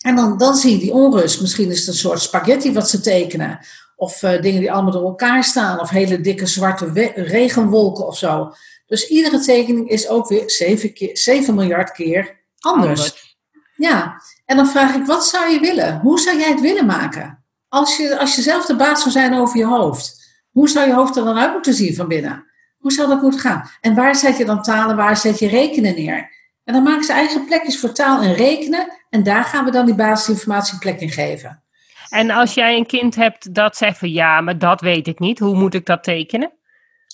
En 0.01 0.17
dan, 0.17 0.39
dan 0.39 0.55
zie 0.55 0.73
je 0.73 0.79
die 0.79 0.93
onrust. 0.93 1.41
Misschien 1.41 1.71
is 1.71 1.79
het 1.79 1.89
een 1.89 1.95
soort 1.95 2.21
spaghetti 2.21 2.73
wat 2.73 2.91
ze 2.91 3.01
tekenen. 3.01 3.59
Of 3.97 4.23
eh, 4.23 4.43
dingen 4.43 4.61
die 4.61 4.73
allemaal 4.73 4.93
door 4.93 5.05
elkaar 5.05 5.45
staan. 5.45 5.81
Of 5.81 5.91
hele 5.91 6.21
dikke 6.21 6.47
zwarte 6.47 7.13
regenwolken 7.15 8.07
of 8.07 8.19
zo. 8.19 8.53
Dus 8.87 9.09
iedere 9.09 9.41
tekening 9.41 9.89
is 9.89 10.09
ook 10.09 10.29
weer 10.29 10.51
7, 10.51 10.93
keer, 10.93 11.17
7 11.17 11.55
miljard 11.55 11.93
keer 11.93 12.45
anders. 12.59 13.37
Ja, 13.77 14.23
en 14.45 14.57
dan 14.57 14.67
vraag 14.67 14.95
ik, 14.95 15.07
wat 15.07 15.27
zou 15.27 15.51
je 15.51 15.61
willen? 15.61 16.01
Hoe 16.01 16.21
zou 16.21 16.39
jij 16.39 16.49
het 16.49 16.61
willen 16.61 16.87
maken? 16.87 17.45
Als 17.69 17.97
je, 17.97 18.19
als 18.19 18.37
je 18.37 18.43
zelf 18.43 18.67
de 18.67 18.77
baas 18.77 19.01
zou 19.01 19.11
zijn 19.11 19.35
over 19.35 19.59
je 19.59 19.67
hoofd. 19.67 20.25
Hoe 20.51 20.69
zou 20.69 20.87
je 20.87 20.95
hoofd 20.95 21.17
er 21.17 21.25
dan 21.25 21.39
uit 21.39 21.53
moeten 21.53 21.75
zien 21.75 21.95
van 21.95 22.09
binnen? 22.09 22.45
Hoe 22.79 22.93
zou 22.93 23.09
dat 23.09 23.23
moeten 23.23 23.41
gaan? 23.41 23.71
En 23.81 23.95
waar 23.95 24.17
zet 24.17 24.37
je 24.37 24.45
dan 24.45 24.63
talen, 24.63 24.97
waar 24.97 25.17
zet 25.17 25.39
je 25.39 25.49
rekenen 25.49 25.95
neer? 25.95 26.35
En 26.65 26.75
dan 26.75 26.83
maken 26.83 27.05
ze 27.05 27.13
eigen 27.13 27.45
plekjes 27.45 27.81
voor 27.81 27.93
taal 27.93 28.23
en 28.23 28.35
rekenen. 28.35 28.93
En 29.11 29.23
daar 29.23 29.45
gaan 29.45 29.65
we 29.65 29.71
dan 29.71 29.87
die 29.87 29.95
basisinformatie 29.95 30.73
een 30.73 30.79
plek 30.79 31.01
in 31.01 31.11
geven. 31.11 31.63
En 32.09 32.31
als 32.31 32.55
jij 32.55 32.77
een 32.77 32.87
kind 32.87 33.15
hebt 33.15 33.55
dat 33.55 33.77
zegt 33.77 33.99
van 33.99 34.11
ja, 34.11 34.41
maar 34.41 34.59
dat 34.59 34.81
weet 34.81 35.07
ik 35.07 35.19
niet, 35.19 35.39
hoe 35.39 35.57
moet 35.57 35.75
ik 35.75 35.87
dat 35.87 36.03
tekenen? 36.03 36.53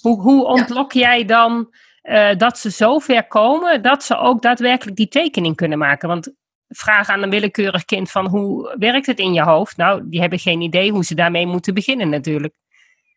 Hoe, 0.03 0.21
hoe 0.21 0.45
ontlok 0.47 0.93
jij 0.93 1.25
dan 1.25 1.75
eh, 2.03 2.37
dat 2.37 2.59
ze 2.59 2.71
zo 2.71 2.99
ver 2.99 3.27
komen 3.27 3.83
dat 3.83 4.05
ze 4.05 4.17
ook 4.17 4.43
daadwerkelijk 4.43 4.97
die 4.97 5.09
tekening 5.09 5.57
kunnen 5.57 5.79
maken? 5.79 6.09
Want 6.09 6.33
vraag 6.69 7.09
aan 7.09 7.23
een 7.23 7.31
willekeurig 7.31 7.85
kind 7.85 8.11
van 8.11 8.27
hoe 8.27 8.75
werkt 8.79 9.07
het 9.07 9.19
in 9.19 9.33
je 9.33 9.43
hoofd? 9.43 9.77
Nou, 9.77 10.03
die 10.05 10.21
hebben 10.21 10.39
geen 10.39 10.61
idee 10.61 10.91
hoe 10.91 11.05
ze 11.05 11.15
daarmee 11.15 11.47
moeten 11.47 11.75
beginnen 11.75 12.09
natuurlijk. 12.09 12.55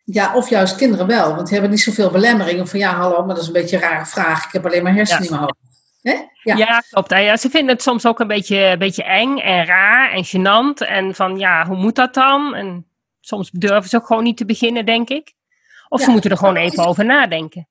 Ja, 0.03 0.35
of 0.35 0.49
juist 0.49 0.75
kinderen 0.75 1.07
wel, 1.07 1.27
want 1.35 1.43
die 1.43 1.53
hebben 1.53 1.69
niet 1.69 1.81
zoveel 1.81 2.09
belemmeringen 2.11 2.67
van 2.67 2.79
ja, 2.79 2.93
hallo, 2.95 3.17
maar 3.25 3.35
dat 3.35 3.43
is 3.43 3.47
een 3.47 3.53
beetje 3.53 3.75
een 3.75 3.81
rare 3.81 4.05
vraag. 4.05 4.45
Ik 4.45 4.51
heb 4.51 4.65
alleen 4.65 4.83
maar 4.83 4.93
hersenen 4.93 5.23
Ja. 5.23 5.29
in 5.29 5.35
mijn 5.35 5.41
hoofd. 5.43 6.29
Ja, 6.43 6.55
Ja. 6.55 6.83
klopt. 6.89 7.09
Ja, 7.09 7.17
ja, 7.17 7.37
ze 7.37 7.49
vinden 7.49 7.73
het 7.73 7.83
soms 7.83 8.05
ook 8.05 8.19
een 8.19 8.27
beetje, 8.27 8.57
een 8.57 8.79
beetje 8.79 9.03
eng 9.03 9.37
en 9.37 9.65
raar 9.65 10.11
en 10.11 10.25
gênant. 10.25 10.87
En 10.87 11.15
van 11.15 11.37
ja, 11.37 11.65
hoe 11.65 11.77
moet 11.77 11.95
dat 11.95 12.13
dan? 12.13 12.55
En 12.55 12.85
soms 13.21 13.49
durven 13.51 13.89
ze 13.89 13.95
ook 13.97 14.05
gewoon 14.05 14.23
niet 14.23 14.37
te 14.37 14.45
beginnen, 14.45 14.85
denk 14.85 15.09
ik. 15.09 15.33
Of 15.95 16.01
ze 16.01 16.09
moeten 16.11 16.31
er 16.31 16.37
gewoon 16.37 16.55
even 16.55 16.85
over 16.85 17.05
nadenken. 17.05 17.67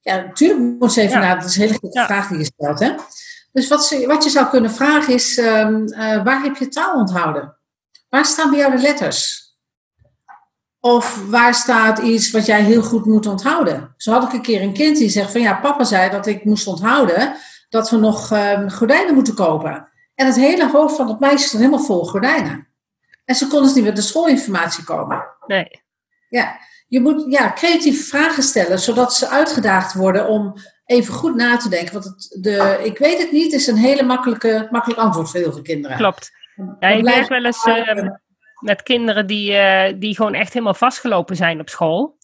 Ja, 0.00 0.16
natuurlijk 0.16 0.78
moet 0.78 0.92
ze 0.92 1.00
even 1.00 1.20
Ja. 1.20 1.26
na. 1.26 1.34
Dat 1.34 1.48
is 1.48 1.56
een 1.56 1.62
hele 1.62 1.78
goede 1.78 2.04
vraag 2.04 2.28
die 2.28 2.38
je 2.38 2.44
stelt. 2.44 2.78
Hè? 2.78 2.94
Dus 3.52 3.68
wat, 3.68 3.86
ze, 3.86 4.06
wat 4.06 4.24
je 4.24 4.30
zou 4.30 4.46
kunnen 4.46 4.70
vragen 4.70 5.14
is: 5.14 5.38
ehm, 5.38 5.86
eh, 5.86 6.24
waar 6.24 6.42
heb 6.42 6.56
je 6.56 6.68
taal 6.68 6.94
onthouden? 6.94 7.56
Waar 8.08 8.24
staan 8.24 8.50
bij 8.50 8.58
jou 8.58 8.76
de 8.76 8.82
letters? 8.82 9.44
Of 10.80 11.22
waar 11.28 11.54
staat 11.54 11.98
iets 11.98 12.30
wat 12.30 12.46
jij 12.46 12.62
heel 12.62 12.82
goed 12.82 13.04
moet 13.04 13.26
onthouden? 13.26 13.94
Zo 13.96 14.12
had 14.12 14.22
ik 14.22 14.32
een 14.32 14.42
keer 14.42 14.62
een 14.62 14.72
kind 14.72 14.96
die 14.96 15.08
zegt: 15.08 15.32
van 15.32 15.40
ja, 15.40 15.54
papa 15.54 15.84
zei 15.84 16.10
dat 16.10 16.26
ik 16.26 16.44
moest 16.44 16.66
onthouden 16.66 17.36
dat 17.68 17.90
we 17.90 17.96
nog 17.96 18.32
ehm, 18.32 18.68
gordijnen 18.68 19.14
moeten 19.14 19.34
kopen. 19.34 19.88
En 20.14 20.26
het 20.26 20.36
hele 20.36 20.70
hoofd 20.70 20.96
van 20.96 21.08
het 21.08 21.20
meisje 21.20 21.46
stond 21.46 21.62
helemaal 21.62 21.84
vol 21.86 22.04
gordijnen. 22.04 22.68
En 23.24 23.34
ze 23.34 23.46
kon 23.46 23.62
dus 23.62 23.74
niet 23.74 23.84
met 23.84 23.96
de 23.96 24.02
schoolinformatie 24.02 24.84
komen. 24.84 25.24
Nee. 25.46 25.82
Ja, 26.28 26.58
je 26.86 27.00
moet 27.00 27.24
ja, 27.32 27.52
creatieve 27.52 28.02
vragen 28.02 28.42
stellen, 28.42 28.78
zodat 28.78 29.14
ze 29.14 29.28
uitgedaagd 29.28 29.94
worden 29.94 30.28
om 30.28 30.54
even 30.84 31.14
goed 31.14 31.34
na 31.34 31.56
te 31.56 31.68
denken. 31.68 31.92
Want 31.92 32.04
het, 32.04 32.38
de, 32.40 32.80
ik 32.84 32.98
weet 32.98 33.18
het 33.18 33.32
niet, 33.32 33.52
is 33.52 33.66
een 33.66 33.76
hele 33.76 34.02
makkelijke, 34.02 34.68
makkelijk 34.70 35.00
antwoord 35.00 35.30
voor 35.30 35.40
heel 35.40 35.52
veel 35.52 35.62
kinderen. 35.62 35.96
Klopt. 35.96 36.30
Ja, 36.80 36.88
ik 36.88 37.04
werk 37.04 37.28
wel 37.28 37.44
eens 37.44 37.60
ze- 37.60 37.70
eh, 37.70 38.08
met 38.60 38.82
kinderen 38.82 39.26
die, 39.26 39.52
eh, 39.56 39.94
die 39.98 40.14
gewoon 40.16 40.34
echt 40.34 40.52
helemaal 40.52 40.74
vastgelopen 40.74 41.36
zijn 41.36 41.60
op 41.60 41.68
school. 41.68 42.18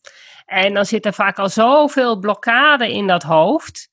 En 0.46 0.75
dan 0.75 0.85
zit 0.85 1.07
er 1.07 1.12
vaak 1.12 1.38
al 1.38 1.48
zoveel 1.48 2.18
blokkade 2.18 2.92
in 2.92 3.07
dat 3.07 3.22
hoofd. 3.22 3.90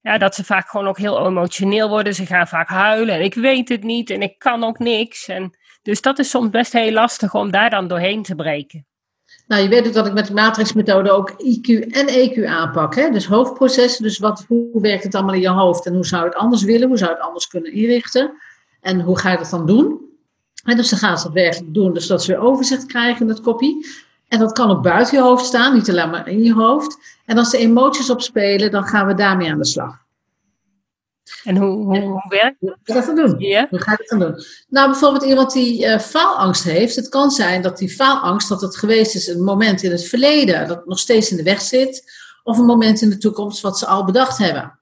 Ja, 0.00 0.18
dat 0.18 0.34
ze 0.34 0.44
vaak 0.44 0.68
gewoon 0.68 0.88
ook 0.88 0.98
heel 0.98 1.26
emotioneel 1.26 1.88
worden. 1.88 2.14
Ze 2.14 2.26
gaan 2.26 2.48
vaak 2.48 2.68
huilen 2.68 3.14
en 3.14 3.20
ik 3.22 3.34
weet 3.34 3.68
het 3.68 3.82
niet 3.82 4.10
en 4.10 4.22
ik 4.22 4.38
kan 4.38 4.64
ook 4.64 4.78
niks. 4.78 5.28
En 5.28 5.58
dus 5.82 6.00
dat 6.00 6.18
is 6.18 6.30
soms 6.30 6.50
best 6.50 6.72
heel 6.72 6.92
lastig 6.92 7.34
om 7.34 7.50
daar 7.50 7.70
dan 7.70 7.88
doorheen 7.88 8.22
te 8.22 8.34
breken. 8.34 8.86
Nou, 9.46 9.62
je 9.62 9.68
weet 9.68 9.86
ook 9.86 9.92
dat 9.92 10.06
ik 10.06 10.12
met 10.12 10.26
de 10.26 10.34
matrixmethode 10.34 11.10
ook 11.10 11.30
IQ 11.30 11.90
en 11.90 12.08
EQ 12.08 12.44
aanpak. 12.46 12.94
Hè? 12.94 13.10
Dus 13.10 13.26
hoofdprocessen, 13.26 14.02
dus 14.02 14.18
wat, 14.18 14.44
hoe 14.48 14.80
werkt 14.80 15.04
het 15.04 15.14
allemaal 15.14 15.34
in 15.34 15.40
je 15.40 15.48
hoofd 15.48 15.86
en 15.86 15.94
hoe 15.94 16.06
zou 16.06 16.22
je 16.22 16.28
het 16.28 16.38
anders 16.38 16.62
willen, 16.62 16.88
hoe 16.88 16.98
zou 16.98 17.10
je 17.10 17.16
het 17.16 17.26
anders 17.26 17.46
kunnen 17.46 17.72
inrichten 17.72 18.32
en 18.80 19.00
hoe 19.00 19.18
ga 19.18 19.30
je 19.30 19.38
dat 19.38 19.50
dan 19.50 19.66
doen? 19.66 20.00
En 20.64 20.76
dus 20.76 20.88
dan 20.88 20.98
gaan 20.98 21.18
ze 21.18 21.24
dat 21.24 21.32
werkelijk 21.32 21.74
doen, 21.74 21.92
dus 21.92 22.06
dat 22.06 22.22
ze 22.22 22.32
weer 22.32 22.40
overzicht 22.40 22.86
krijgen 22.86 23.22
in 23.22 23.28
het 23.28 23.40
kopie. 23.40 23.86
En 24.28 24.38
dat 24.38 24.52
kan 24.52 24.70
ook 24.70 24.82
buiten 24.82 25.16
je 25.16 25.22
hoofd 25.22 25.44
staan, 25.44 25.74
niet 25.74 25.90
alleen 25.90 26.10
maar 26.10 26.28
in 26.28 26.42
je 26.42 26.54
hoofd. 26.54 26.98
En 27.24 27.38
als 27.38 27.50
de 27.50 27.58
emoties 27.58 28.10
opspelen, 28.10 28.70
dan 28.70 28.84
gaan 28.84 29.06
we 29.06 29.14
daarmee 29.14 29.50
aan 29.50 29.58
de 29.58 29.66
slag. 29.66 30.05
En 31.44 31.56
hoe, 31.56 31.84
hoe, 31.84 31.98
hoe 31.98 32.24
werkt 32.28 32.56
Hoe 32.60 32.76
ga 32.84 32.94
je 32.94 33.06
dat 33.06 33.16
doen? 33.16 33.40
Hoe 33.70 33.80
ga 33.80 33.90
je 33.90 33.96
dat 33.96 34.08
dan 34.08 34.18
doen? 34.18 34.44
Nou, 34.68 34.90
bijvoorbeeld 34.90 35.24
iemand 35.24 35.52
die 35.52 35.86
eh, 35.86 35.98
faalangst 35.98 36.64
heeft. 36.64 36.96
Het 36.96 37.08
kan 37.08 37.30
zijn 37.30 37.62
dat 37.62 37.78
die 37.78 37.90
faalangst, 37.90 38.48
dat 38.48 38.60
het 38.60 38.76
geweest 38.76 39.14
is 39.14 39.26
een 39.26 39.44
moment 39.44 39.82
in 39.82 39.90
het 39.90 40.04
verleden, 40.04 40.68
dat 40.68 40.86
nog 40.86 40.98
steeds 40.98 41.30
in 41.30 41.36
de 41.36 41.42
weg 41.42 41.60
zit. 41.60 42.12
Of 42.42 42.58
een 42.58 42.64
moment 42.64 43.00
in 43.00 43.10
de 43.10 43.18
toekomst 43.18 43.60
wat 43.60 43.78
ze 43.78 43.86
al 43.86 44.04
bedacht 44.04 44.38
hebben. 44.38 44.78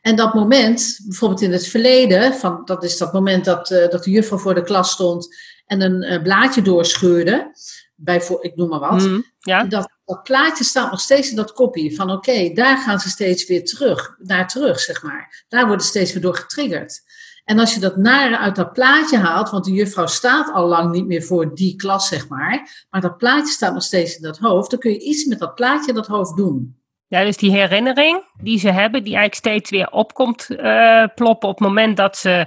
En 0.00 0.16
dat 0.16 0.34
moment, 0.34 1.00
bijvoorbeeld 1.04 1.40
in 1.40 1.52
het 1.52 1.66
verleden, 1.66 2.34
van, 2.34 2.62
dat 2.64 2.84
is 2.84 2.98
dat 2.98 3.12
moment 3.12 3.44
dat, 3.44 3.70
eh, 3.70 3.88
dat 3.88 4.04
de 4.04 4.10
juffrouw 4.10 4.38
voor 4.38 4.54
de 4.54 4.62
klas 4.62 4.90
stond 4.90 5.36
en 5.66 5.82
een 5.82 6.12
uh, 6.12 6.22
blaadje 6.22 6.62
doorscheurde, 6.62 7.50
bij, 7.94 8.22
ik 8.40 8.56
noem 8.56 8.68
maar 8.68 8.80
wat, 8.80 9.02
Mm, 9.02 9.24
ja. 9.48 9.64
dat, 9.64 9.90
dat 10.04 10.22
plaatje 10.22 10.64
staat 10.64 10.90
nog 10.90 11.00
steeds 11.00 11.30
in 11.30 11.36
dat 11.36 11.52
kopie. 11.52 11.96
Van 11.96 12.10
oké, 12.10 12.52
daar 12.52 12.78
gaan 12.78 13.00
ze 13.00 13.08
steeds 13.08 13.46
weer 13.46 13.64
terug, 13.64 14.14
naar 14.18 14.48
terug, 14.48 14.80
zeg 14.80 15.02
maar. 15.02 15.44
Daar 15.48 15.66
worden 15.66 15.84
ze 15.84 15.90
steeds 15.90 16.12
weer 16.12 16.22
door 16.22 16.34
getriggerd. 16.34 17.00
En 17.44 17.58
als 17.58 17.74
je 17.74 17.80
dat 17.80 17.96
nare 17.96 18.38
uit 18.38 18.56
dat 18.56 18.72
plaatje 18.72 19.18
haalt, 19.18 19.50
want 19.50 19.64
de 19.64 19.72
juffrouw 19.72 20.06
staat 20.06 20.52
al 20.52 20.66
lang 20.66 20.92
niet 20.92 21.06
meer 21.06 21.22
voor 21.22 21.54
die 21.54 21.76
klas, 21.76 22.08
zeg 22.08 22.28
maar. 22.28 22.86
Maar 22.90 23.00
dat 23.00 23.16
plaatje 23.16 23.52
staat 23.52 23.72
nog 23.74 23.82
steeds 23.82 24.16
in 24.16 24.22
dat 24.22 24.38
hoofd. 24.38 24.70
Dan 24.70 24.78
kun 24.78 24.90
je 24.90 25.00
iets 25.00 25.24
met 25.24 25.38
dat 25.38 25.54
plaatje 25.54 25.88
in 25.88 25.94
dat 25.94 26.06
hoofd 26.06 26.36
doen. 26.36 26.76
Ja, 27.06 27.24
dus 27.24 27.36
die 27.36 27.50
herinnering 27.50 28.22
die 28.42 28.58
ze 28.58 28.70
hebben, 28.70 29.04
die 29.04 29.16
eigenlijk 29.16 29.34
steeds 29.34 29.70
weer 29.70 29.90
opkomt 29.90 30.46
uh, 30.50 31.04
ploppen 31.14 31.48
op 31.48 31.58
het 31.58 31.68
moment 31.68 31.96
dat 31.96 32.16
ze 32.16 32.46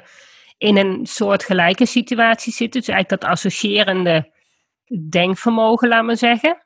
in 0.58 0.78
een 0.78 1.06
soort 1.06 1.44
gelijke 1.44 1.86
situatie 1.86 2.54
zitten. 2.54 2.80
Dus 2.80 2.90
eigenlijk 2.90 3.22
dat 3.22 3.32
associërende 3.32 4.32
denkvermogen, 5.10 5.88
laat 5.88 6.04
maar 6.04 6.18
zeggen. 6.18 6.66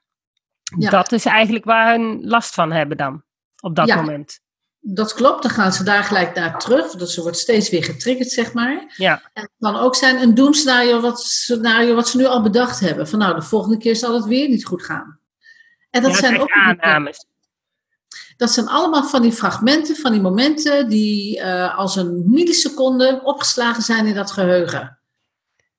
Ja. 0.77 0.89
Dat 0.89 1.11
is 1.11 1.25
eigenlijk 1.25 1.65
waar 1.65 1.91
hun 1.91 2.27
last 2.27 2.53
van 2.53 2.71
hebben 2.71 2.97
dan, 2.97 3.23
op 3.61 3.75
dat 3.75 3.87
ja, 3.87 3.95
moment. 3.95 4.39
Dat 4.79 5.13
klopt, 5.13 5.41
dan 5.41 5.51
gaan 5.51 5.73
ze 5.73 5.83
daar 5.83 6.03
gelijk 6.03 6.35
naar 6.35 6.59
terug. 6.59 6.91
Dus 6.91 7.13
ze 7.13 7.21
wordt 7.21 7.37
steeds 7.37 7.69
weer 7.69 7.83
getriggerd, 7.83 8.29
zeg 8.29 8.53
maar. 8.53 8.93
Ja. 8.97 9.21
En 9.33 9.41
het 9.41 9.51
kan 9.59 9.75
ook 9.75 9.95
zijn 9.95 10.21
een 10.21 10.33
doemscenario 10.33 10.99
wat, 11.01 11.21
scenario 11.21 11.95
wat 11.95 12.09
ze 12.09 12.17
nu 12.17 12.25
al 12.25 12.41
bedacht 12.41 12.79
hebben. 12.79 13.07
Van 13.07 13.19
nou, 13.19 13.35
de 13.35 13.41
volgende 13.41 13.77
keer 13.77 13.95
zal 13.95 14.13
het 14.13 14.25
weer 14.25 14.49
niet 14.49 14.65
goed 14.65 14.83
gaan. 14.83 15.19
En 15.89 16.01
dat 16.01 16.11
ja, 16.11 16.17
zijn 16.17 16.39
ook 16.39 16.51
aannames. 16.51 17.25
Dat 18.37 18.51
zijn 18.51 18.67
allemaal 18.67 19.03
van 19.03 19.21
die 19.21 19.31
fragmenten, 19.31 19.95
van 19.95 20.11
die 20.11 20.21
momenten 20.21 20.89
die 20.89 21.39
uh, 21.39 21.77
als 21.77 21.95
een 21.95 22.23
milliseconde 22.25 23.21
opgeslagen 23.23 23.83
zijn 23.83 24.05
in 24.05 24.13
dat 24.13 24.31
geheugen. 24.31 24.99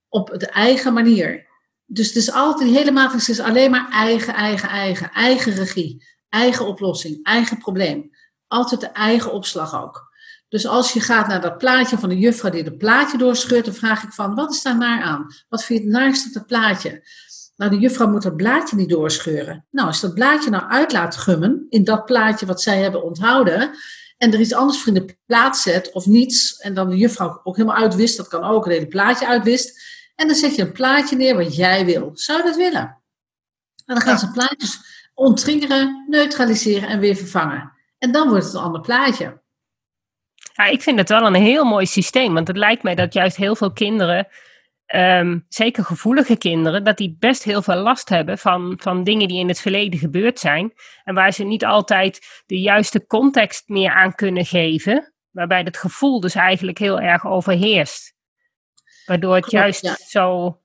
Op 0.08 0.34
de 0.38 0.46
eigen 0.46 0.92
manier. 0.92 1.46
Dus 1.86 2.06
het 2.06 2.16
is 2.16 2.32
altijd, 2.32 2.68
die 2.68 2.78
hele 2.78 2.90
matrix 2.90 3.28
is 3.28 3.40
alleen 3.40 3.70
maar 3.70 3.90
eigen, 3.90 4.34
eigen, 4.34 4.68
eigen. 4.68 5.10
Eigen 5.12 5.52
regie, 5.52 6.04
eigen 6.28 6.66
oplossing, 6.66 7.24
eigen 7.24 7.58
probleem. 7.58 8.10
Altijd 8.46 8.80
de 8.80 8.86
eigen 8.86 9.32
opslag 9.32 9.82
ook. 9.82 10.14
Dus 10.48 10.66
als 10.66 10.92
je 10.92 11.00
gaat 11.00 11.28
naar 11.28 11.40
dat 11.40 11.58
plaatje 11.58 11.98
van 11.98 12.08
de 12.08 12.18
juffrouw 12.18 12.50
die 12.50 12.62
het 12.62 12.78
plaatje 12.78 13.18
doorscheurt, 13.18 13.64
dan 13.64 13.74
vraag 13.74 14.02
ik 14.02 14.12
van, 14.12 14.34
wat 14.34 14.54
is 14.54 14.62
daar 14.62 14.76
naar 14.76 15.02
aan? 15.02 15.26
Wat 15.48 15.64
vind 15.64 15.78
je 15.78 15.84
het 15.84 15.94
naarste 15.94 16.28
op 16.28 16.34
het 16.34 16.46
plaatje? 16.46 17.08
Nou, 17.56 17.70
de 17.70 17.78
juffrouw 17.78 18.08
moet 18.08 18.22
dat 18.22 18.36
blaadje 18.36 18.76
niet 18.76 18.88
doorscheuren. 18.88 19.66
Nou, 19.70 19.86
als 19.86 20.00
dat 20.00 20.14
blaadje 20.14 20.50
nou 20.50 20.64
uit 20.68 20.92
laat 20.92 21.16
gummen 21.16 21.66
in 21.68 21.84
dat 21.84 22.04
plaatje 22.04 22.46
wat 22.46 22.62
zij 22.62 22.82
hebben 22.82 23.04
onthouden, 23.04 23.70
en 24.16 24.32
er 24.32 24.40
iets 24.40 24.54
anders 24.54 24.78
voor 24.78 24.94
in 24.94 25.06
de 25.06 25.16
plaats 25.26 25.62
zet 25.62 25.92
of 25.92 26.06
niets, 26.06 26.56
en 26.56 26.74
dan 26.74 26.88
de 26.88 26.96
juffrouw 26.96 27.40
ook 27.44 27.56
helemaal 27.56 27.82
uitwist, 27.82 28.16
dat 28.16 28.28
kan 28.28 28.44
ook, 28.44 28.66
een 28.66 28.72
hele 28.72 28.86
plaatje 28.86 29.26
uitwist, 29.26 29.80
en 30.16 30.26
dan 30.26 30.36
zet 30.36 30.54
je 30.54 30.62
een 30.62 30.72
plaatje 30.72 31.16
neer 31.16 31.36
wat 31.36 31.56
jij 31.56 31.84
wil. 31.84 32.10
Zou 32.14 32.38
je 32.38 32.44
dat 32.44 32.56
willen? 32.56 33.02
En 33.84 33.94
dan 33.94 34.00
gaan 34.00 34.18
ze 34.18 34.30
plaatjes 34.30 34.78
onttriggeren, 35.14 36.04
neutraliseren 36.08 36.88
en 36.88 37.00
weer 37.00 37.16
vervangen. 37.16 37.72
En 37.98 38.12
dan 38.12 38.28
wordt 38.28 38.44
het 38.44 38.54
een 38.54 38.60
ander 38.60 38.80
plaatje. 38.80 39.42
Ja, 40.52 40.64
ik 40.64 40.82
vind 40.82 40.98
het 40.98 41.08
wel 41.08 41.26
een 41.26 41.34
heel 41.34 41.64
mooi 41.64 41.86
systeem, 41.86 42.34
want 42.34 42.48
het 42.48 42.56
lijkt 42.56 42.82
mij 42.82 42.94
dat 42.94 43.12
juist 43.12 43.36
heel 43.36 43.56
veel 43.56 43.72
kinderen 43.72 44.28
Um, 44.94 45.46
zeker 45.48 45.84
gevoelige 45.84 46.36
kinderen, 46.36 46.84
dat 46.84 46.96
die 46.96 47.16
best 47.18 47.42
heel 47.42 47.62
veel 47.62 47.76
last 47.76 48.08
hebben 48.08 48.38
van, 48.38 48.74
van 48.78 49.04
dingen 49.04 49.28
die 49.28 49.38
in 49.38 49.48
het 49.48 49.60
verleden 49.60 49.98
gebeurd 49.98 50.38
zijn. 50.38 50.72
En 51.04 51.14
waar 51.14 51.32
ze 51.32 51.44
niet 51.44 51.64
altijd 51.64 52.42
de 52.46 52.60
juiste 52.60 53.06
context 53.06 53.68
meer 53.68 53.90
aan 53.90 54.14
kunnen 54.14 54.44
geven. 54.44 55.14
Waarbij 55.30 55.62
het 55.62 55.76
gevoel 55.76 56.20
dus 56.20 56.34
eigenlijk 56.34 56.78
heel 56.78 57.00
erg 57.00 57.26
overheerst. 57.26 58.15
Waardoor 59.06 59.34
het 59.34 59.50
juist 59.50 59.82
ja. 59.82 59.96
zo 60.08 60.58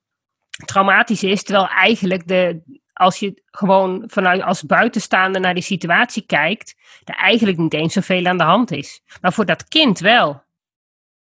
traumatisch 0.65 1.23
is. 1.23 1.43
Terwijl 1.43 1.67
eigenlijk 1.67 2.27
de, 2.27 2.62
als 2.93 3.19
je 3.19 3.41
gewoon 3.45 4.04
vanuit 4.08 4.41
als 4.41 4.63
buitenstaander 4.63 5.41
naar 5.41 5.54
die 5.54 5.63
situatie 5.63 6.25
kijkt, 6.25 6.75
er 7.04 7.15
eigenlijk 7.15 7.58
niet 7.58 7.73
eens 7.73 7.93
zoveel 7.93 8.25
aan 8.25 8.38
de 8.38 8.43
hand 8.43 8.71
is. 8.71 9.01
Maar 9.21 9.34
voor 9.34 9.45
dat 9.45 9.67
kind 9.67 9.99
wel. 9.99 10.43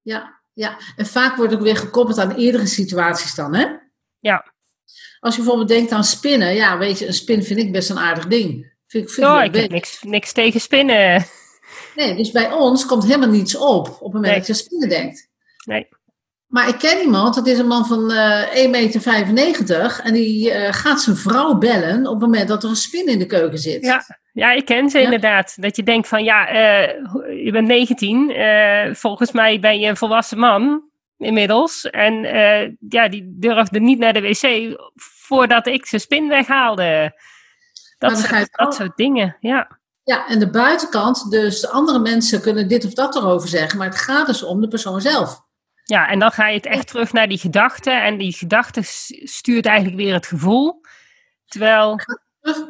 Ja, 0.02 0.40
ja, 0.52 0.78
en 0.96 1.06
vaak 1.06 1.36
wordt 1.36 1.54
ook 1.54 1.60
weer 1.60 1.76
gekoppeld 1.76 2.18
aan 2.18 2.34
eerdere 2.34 2.66
situaties 2.66 3.34
dan, 3.34 3.54
hè? 3.54 3.66
Ja. 4.18 4.52
Als 5.20 5.34
je 5.34 5.40
bijvoorbeeld 5.40 5.68
denkt 5.68 5.92
aan 5.92 6.04
spinnen, 6.04 6.54
ja, 6.54 6.78
weet 6.78 6.98
je, 6.98 7.06
een 7.06 7.12
spin 7.12 7.42
vind 7.42 7.58
ik 7.58 7.72
best 7.72 7.90
een 7.90 7.98
aardig 7.98 8.26
ding. 8.26 8.72
Vind 8.86 9.04
ik, 9.04 9.10
vind 9.10 9.26
oh, 9.26 9.44
ik 9.44 9.54
heb 9.54 9.70
niks, 9.70 10.02
niks 10.02 10.32
tegen 10.32 10.60
spinnen. 10.60 11.26
Nee, 11.96 12.16
dus 12.16 12.30
bij 12.30 12.52
ons 12.52 12.86
komt 12.86 13.04
helemaal 13.04 13.28
niets 13.28 13.56
op 13.56 13.88
op 13.88 14.02
het 14.02 14.12
moment 14.12 14.24
nee. 14.24 14.34
dat 14.34 14.46
je 14.46 14.52
aan 14.52 14.58
spinnen 14.58 14.88
denkt. 14.88 15.28
Nee. 15.64 15.88
Maar 16.52 16.68
ik 16.68 16.78
ken 16.78 17.00
iemand, 17.00 17.34
dat 17.34 17.46
is 17.46 17.58
een 17.58 17.66
man 17.66 17.86
van 17.86 18.10
uh, 18.10 19.26
1,95 19.26 19.32
meter 19.32 20.00
en 20.02 20.12
die 20.12 20.50
uh, 20.50 20.72
gaat 20.72 21.00
zijn 21.00 21.16
vrouw 21.16 21.54
bellen 21.54 22.06
op 22.06 22.12
het 22.12 22.20
moment 22.20 22.48
dat 22.48 22.62
er 22.62 22.68
een 22.68 22.76
spin 22.76 23.06
in 23.06 23.18
de 23.18 23.26
keuken 23.26 23.58
zit. 23.58 23.84
Ja, 23.84 24.02
ja 24.32 24.52
ik 24.52 24.64
ken 24.64 24.90
ze 24.90 24.98
ja. 24.98 25.04
inderdaad. 25.04 25.62
Dat 25.62 25.76
je 25.76 25.82
denkt 25.82 26.08
van 26.08 26.24
ja, 26.24 26.52
uh, 26.52 27.44
je 27.44 27.50
bent 27.52 27.66
19, 27.66 28.32
volgens 28.96 29.32
mij 29.32 29.60
ben 29.60 29.78
je 29.78 29.88
een 29.88 29.96
volwassen 29.96 30.38
man 30.38 30.82
inmiddels. 31.16 31.90
En 31.90 32.14
ja, 32.88 33.08
die 33.08 33.34
durfde 33.38 33.80
niet 33.80 33.98
naar 33.98 34.12
de 34.12 34.20
wc 34.20 34.76
voordat 34.96 35.66
ik 35.66 35.86
zijn 35.86 36.00
spin 36.00 36.28
weghaalde. 36.28 37.20
Dat, 37.98 38.18
soort, 38.18 38.48
dat 38.52 38.74
soort 38.74 38.96
dingen, 38.96 39.36
ja. 39.40 39.78
Ja, 40.02 40.28
en 40.28 40.38
de 40.38 40.50
buitenkant, 40.50 41.30
dus 41.30 41.60
de 41.60 41.68
andere 41.68 41.98
mensen 41.98 42.40
kunnen 42.40 42.68
dit 42.68 42.84
of 42.84 42.94
dat 42.94 43.16
erover 43.16 43.48
zeggen, 43.48 43.78
maar 43.78 43.88
het 43.88 43.98
gaat 43.98 44.26
dus 44.26 44.42
om 44.42 44.60
de 44.60 44.68
persoon 44.68 45.00
zelf. 45.00 45.50
Ja, 45.84 46.08
en 46.08 46.18
dan 46.18 46.30
ga 46.30 46.48
je 46.48 46.56
het 46.56 46.66
echt 46.66 46.86
terug 46.86 47.12
naar 47.12 47.28
die 47.28 47.38
gedachte. 47.38 47.90
En 47.90 48.18
die 48.18 48.32
gedachte 48.32 48.80
stuurt 49.24 49.66
eigenlijk 49.66 49.96
weer 49.96 50.14
het 50.14 50.26
gevoel. 50.26 50.80
Terwijl. 51.46 52.00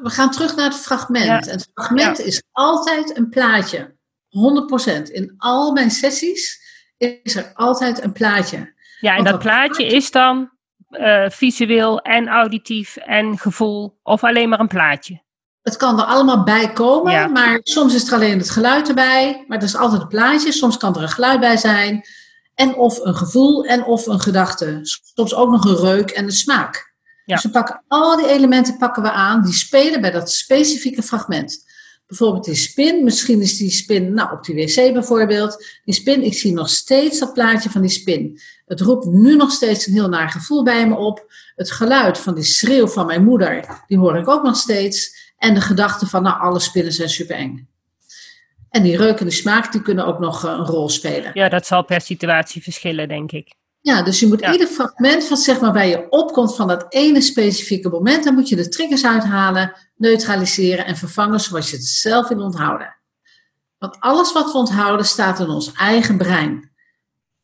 We 0.02 0.10
gaan 0.10 0.30
terug 0.30 0.56
naar 0.56 0.70
het 0.70 0.80
fragment. 0.80 1.24
Ja. 1.24 1.40
En 1.40 1.50
het 1.50 1.70
fragment 1.74 2.18
ja. 2.18 2.24
is 2.24 2.42
altijd 2.52 3.16
een 3.16 3.28
plaatje. 3.28 3.94
100%. 4.28 5.02
In 5.02 5.34
al 5.36 5.72
mijn 5.72 5.90
sessies 5.90 6.60
is 6.96 7.36
er 7.36 7.50
altijd 7.54 8.02
een 8.02 8.12
plaatje. 8.12 8.74
Ja, 9.00 9.10
en 9.10 9.14
Want 9.14 9.28
dat, 9.28 9.42
dat 9.42 9.42
plaatje 9.42 9.86
is 9.86 10.10
dan 10.10 10.50
uh, 10.90 11.28
visueel 11.28 12.00
en 12.00 12.28
auditief 12.28 12.96
en 12.96 13.38
gevoel. 13.38 13.98
Of 14.02 14.24
alleen 14.24 14.48
maar 14.48 14.60
een 14.60 14.68
plaatje. 14.68 15.22
Het 15.62 15.76
kan 15.76 15.98
er 15.98 16.04
allemaal 16.04 16.42
bij 16.42 16.72
komen, 16.72 17.12
ja. 17.12 17.26
maar 17.26 17.60
soms 17.62 17.94
is 17.94 18.06
er 18.06 18.14
alleen 18.14 18.38
het 18.38 18.50
geluid 18.50 18.88
erbij. 18.88 19.44
Maar 19.46 19.58
er 19.58 19.64
is 19.64 19.76
altijd 19.76 20.02
een 20.02 20.08
plaatje. 20.08 20.52
Soms 20.52 20.76
kan 20.76 20.94
er 20.94 21.02
een 21.02 21.08
geluid 21.08 21.40
bij 21.40 21.56
zijn. 21.56 22.04
En 22.62 22.74
of 22.74 22.98
een 22.98 23.16
gevoel 23.16 23.64
en 23.64 23.84
of 23.84 24.06
een 24.06 24.20
gedachte. 24.20 24.80
Soms 25.14 25.34
ook 25.34 25.50
nog 25.50 25.64
een 25.64 25.76
reuk 25.76 26.10
en 26.10 26.24
een 26.24 26.32
smaak. 26.32 26.94
Ja. 27.24 27.34
Dus 27.34 27.44
we 27.44 27.50
pakken 27.50 27.82
al 27.88 28.16
die 28.16 28.28
elementen 28.28 28.76
pakken 28.76 29.02
we 29.02 29.10
aan, 29.10 29.42
die 29.42 29.52
spelen 29.52 30.00
bij 30.00 30.10
dat 30.10 30.30
specifieke 30.30 31.02
fragment. 31.02 31.64
Bijvoorbeeld 32.06 32.44
die 32.44 32.54
spin, 32.54 33.04
misschien 33.04 33.40
is 33.40 33.56
die 33.56 33.70
spin, 33.70 34.14
nou 34.14 34.32
op 34.32 34.44
die 34.44 34.54
wc 34.54 34.92
bijvoorbeeld. 34.92 35.64
Die 35.84 35.94
spin, 35.94 36.22
ik 36.22 36.34
zie 36.34 36.52
nog 36.52 36.68
steeds 36.68 37.18
dat 37.18 37.32
plaatje 37.32 37.70
van 37.70 37.80
die 37.80 37.90
spin. 37.90 38.40
Het 38.66 38.80
roept 38.80 39.06
nu 39.06 39.36
nog 39.36 39.50
steeds 39.50 39.86
een 39.86 39.92
heel 39.92 40.08
naar 40.08 40.30
gevoel 40.30 40.62
bij 40.62 40.88
me 40.88 40.96
op. 40.96 41.32
Het 41.54 41.70
geluid 41.70 42.18
van 42.18 42.34
die 42.34 42.44
schreeuw 42.44 42.88
van 42.88 43.06
mijn 43.06 43.24
moeder, 43.24 43.82
die 43.86 43.98
hoor 43.98 44.16
ik 44.16 44.28
ook 44.28 44.42
nog 44.42 44.56
steeds. 44.56 45.20
En 45.38 45.54
de 45.54 45.60
gedachte 45.60 46.06
van, 46.06 46.22
nou 46.22 46.40
alle 46.40 46.60
spinnen 46.60 46.92
zijn 46.92 47.10
super 47.10 47.36
eng. 47.36 47.68
En 48.72 48.82
die 48.82 48.96
reuk 48.96 49.20
en 49.20 49.26
de 49.26 49.32
smaak, 49.32 49.72
die 49.72 49.82
kunnen 49.82 50.06
ook 50.06 50.18
nog 50.18 50.42
een 50.42 50.64
rol 50.64 50.88
spelen. 50.88 51.30
Ja, 51.34 51.48
dat 51.48 51.66
zal 51.66 51.84
per 51.84 52.00
situatie 52.00 52.62
verschillen, 52.62 53.08
denk 53.08 53.32
ik. 53.32 53.54
Ja, 53.80 54.02
dus 54.02 54.20
je 54.20 54.26
moet 54.26 54.40
ja. 54.40 54.52
ieder 54.52 54.66
fragment 54.66 55.24
van 55.24 55.36
zeg 55.36 55.60
maar 55.60 55.72
waar 55.72 55.86
je 55.86 56.06
opkomt 56.10 56.56
van 56.56 56.68
dat 56.68 56.86
ene 56.88 57.20
specifieke 57.20 57.88
moment, 57.88 58.24
dan 58.24 58.34
moet 58.34 58.48
je 58.48 58.56
de 58.56 58.68
triggers 58.68 59.04
uithalen, 59.04 59.72
neutraliseren 59.96 60.86
en 60.86 60.96
vervangen 60.96 61.40
zoals 61.40 61.70
je 61.70 61.76
het 61.76 61.84
zelf 61.84 62.28
wil 62.28 62.40
onthouden. 62.40 62.96
Want 63.78 64.00
alles 64.00 64.32
wat 64.32 64.52
we 64.52 64.58
onthouden 64.58 65.06
staat 65.06 65.40
in 65.40 65.48
ons 65.48 65.72
eigen 65.72 66.16
brein. 66.16 66.70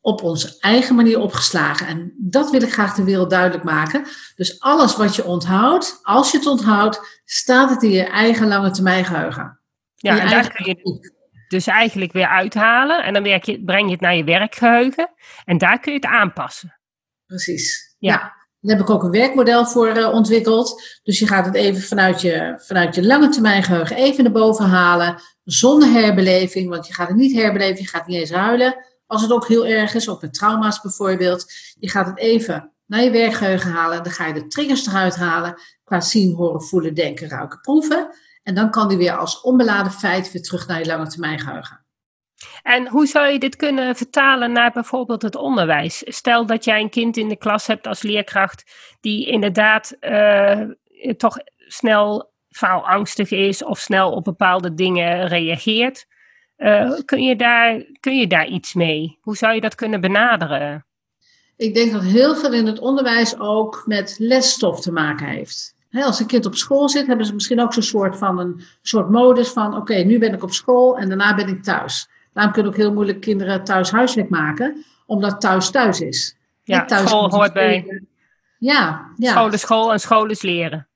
Op 0.01 0.23
onze 0.23 0.57
eigen 0.61 0.95
manier 0.95 1.19
opgeslagen. 1.19 1.87
En 1.87 2.15
dat 2.19 2.51
wil 2.51 2.63
ik 2.63 2.73
graag 2.73 2.95
de 2.95 3.05
wereld 3.05 3.31
duidelijk 3.31 3.65
maken. 3.65 4.07
Dus 4.35 4.61
alles 4.61 4.97
wat 4.97 5.17
je 5.17 5.25
onthoudt, 5.25 5.99
als 6.03 6.31
je 6.31 6.39
het 6.39 6.47
onthoudt, 6.47 7.21
staat 7.25 7.71
het 7.71 7.83
in 7.83 7.91
je 7.91 8.05
eigen 8.05 8.49
lange 8.49 8.71
termijn 8.71 9.05
geheugen. 9.05 9.61
Ja, 9.95 10.21
en 10.21 10.29
daar 10.29 10.53
kun 10.53 10.67
je 10.67 11.17
dus 11.49 11.67
eigenlijk 11.67 12.13
weer 12.13 12.29
uithalen. 12.29 13.05
En 13.05 13.13
dan 13.13 13.23
werk 13.23 13.45
je, 13.45 13.65
breng 13.65 13.87
je 13.87 13.93
het 13.93 14.01
naar 14.01 14.17
je 14.17 14.25
werkgeheugen. 14.25 15.11
En 15.45 15.59
daar 15.59 15.81
kun 15.81 15.93
je 15.93 15.99
het 15.99 16.09
aanpassen. 16.09 16.79
Precies. 17.27 17.95
Ja. 17.99 18.13
ja. 18.13 18.37
Daar 18.61 18.77
heb 18.77 18.87
ik 18.87 18.91
ook 18.91 19.03
een 19.03 19.11
werkmodel 19.11 19.67
voor 19.67 19.97
uh, 19.97 20.13
ontwikkeld. 20.13 20.83
Dus 21.03 21.19
je 21.19 21.27
gaat 21.27 21.47
het 21.47 21.55
even 21.55 21.83
vanuit 21.83 22.21
je, 22.21 22.63
vanuit 22.67 22.95
je 22.95 23.07
lange 23.07 23.29
termijn 23.29 23.63
geheugen 23.63 23.97
even 23.97 24.25
naar 24.25 24.33
boven 24.33 24.65
halen. 24.65 25.21
Zonder 25.45 25.89
herbeleving. 25.89 26.69
Want 26.69 26.87
je 26.87 26.95
gaat 26.95 27.09
het 27.09 27.17
niet 27.17 27.37
herbeleven. 27.37 27.83
Je 27.83 27.89
gaat 27.89 28.07
niet 28.07 28.19
eens 28.19 28.31
huilen. 28.31 28.77
Als 29.07 29.23
het 29.23 29.33
ook 29.33 29.49
heel 29.49 29.67
erg 29.67 29.95
is. 29.95 30.09
Ook 30.09 30.23
met 30.23 30.35
trauma's 30.35 30.81
bijvoorbeeld. 30.81 31.53
Je 31.79 31.91
gaat 31.91 32.07
het 32.07 32.19
even 32.19 32.73
naar 32.87 33.03
je 33.03 33.11
werkgeheugen 33.11 33.71
halen. 33.71 34.03
Dan 34.03 34.13
ga 34.13 34.27
je 34.27 34.35
de 34.35 34.47
triggers 34.47 34.87
eruit 34.87 35.17
halen. 35.17 35.61
Qua 35.85 36.01
zien, 36.01 36.35
horen, 36.35 36.63
voelen, 36.63 36.95
denken, 36.95 37.29
ruiken, 37.29 37.61
proeven. 37.61 38.09
En 38.49 38.55
dan 38.55 38.71
kan 38.71 38.89
die 38.89 38.97
weer 38.97 39.17
als 39.17 39.41
onbeladen 39.41 39.93
feit 39.93 40.33
weer 40.33 40.43
terug 40.43 40.67
naar 40.67 40.79
je 40.79 40.87
lange 40.87 41.07
termijn 41.07 41.39
geheugen. 41.39 41.85
En 42.63 42.89
hoe 42.89 43.07
zou 43.07 43.29
je 43.29 43.39
dit 43.39 43.57
kunnen 43.57 43.97
vertalen 43.97 44.53
naar 44.53 44.73
bijvoorbeeld 44.73 45.23
het 45.23 45.37
onderwijs? 45.37 46.03
Stel 46.07 46.47
dat 46.47 46.65
jij 46.65 46.81
een 46.81 46.91
kind 46.91 47.17
in 47.17 47.29
de 47.29 47.37
klas 47.37 47.67
hebt 47.67 47.87
als 47.87 48.03
leerkracht 48.03 48.65
die 49.01 49.27
inderdaad 49.27 49.97
uh, 50.01 50.61
toch 51.17 51.37
snel 51.57 52.33
faalangstig 52.49 53.31
is 53.31 53.65
of 53.65 53.79
snel 53.79 54.13
op 54.13 54.25
bepaalde 54.25 54.75
dingen 54.75 55.27
reageert. 55.27 56.07
Uh, 56.57 56.99
kun, 57.05 57.23
je 57.23 57.37
daar, 57.37 57.85
kun 58.01 58.19
je 58.19 58.27
daar 58.27 58.47
iets 58.47 58.75
mee? 58.75 59.19
Hoe 59.21 59.37
zou 59.37 59.55
je 59.55 59.61
dat 59.61 59.75
kunnen 59.75 60.01
benaderen? 60.01 60.87
Ik 61.57 61.75
denk 61.75 61.93
dat 61.93 62.03
heel 62.03 62.37
veel 62.37 62.53
in 62.53 62.67
het 62.67 62.79
onderwijs 62.79 63.39
ook 63.39 63.83
met 63.87 64.17
lesstof 64.19 64.81
te 64.81 64.93
maken 64.93 65.27
heeft. 65.27 65.77
Als 65.91 66.21
een 66.21 66.27
kind 66.27 66.47
op 66.47 66.55
school 66.55 66.89
zit, 66.89 67.07
hebben 67.07 67.27
ze 67.27 67.35
misschien 67.35 67.61
ook 67.61 67.73
zo'n 67.73 67.83
soort 67.83 68.17
van 68.17 68.39
een 68.39 68.61
soort 68.83 69.11
modus 69.11 69.49
van: 69.49 69.77
oké, 69.77 69.95
nu 69.95 70.19
ben 70.19 70.35
ik 70.35 70.43
op 70.43 70.53
school 70.53 70.99
en 70.99 71.09
daarna 71.09 71.35
ben 71.35 71.49
ik 71.49 71.63
thuis. 71.63 72.09
Daarom 72.33 72.53
kunnen 72.53 72.73
ook 72.73 72.79
heel 72.79 72.93
moeilijk 72.93 73.21
kinderen 73.21 73.65
thuis 73.65 73.91
huiswerk 73.91 74.29
maken, 74.29 74.85
omdat 75.07 75.41
thuis 75.41 75.71
thuis 75.71 76.01
is. 76.01 76.37
Ja, 76.63 76.85
thuis 76.85 77.09
school 77.09 77.31
hoort 77.31 77.53
bij. 77.53 78.03
Ja, 78.59 79.07
ja. 79.17 79.31
School 79.31 79.53
is 79.53 79.61
school 79.61 79.93
en 79.93 80.01
school 80.01 80.27
is 80.27 80.43
leren. 80.43 80.89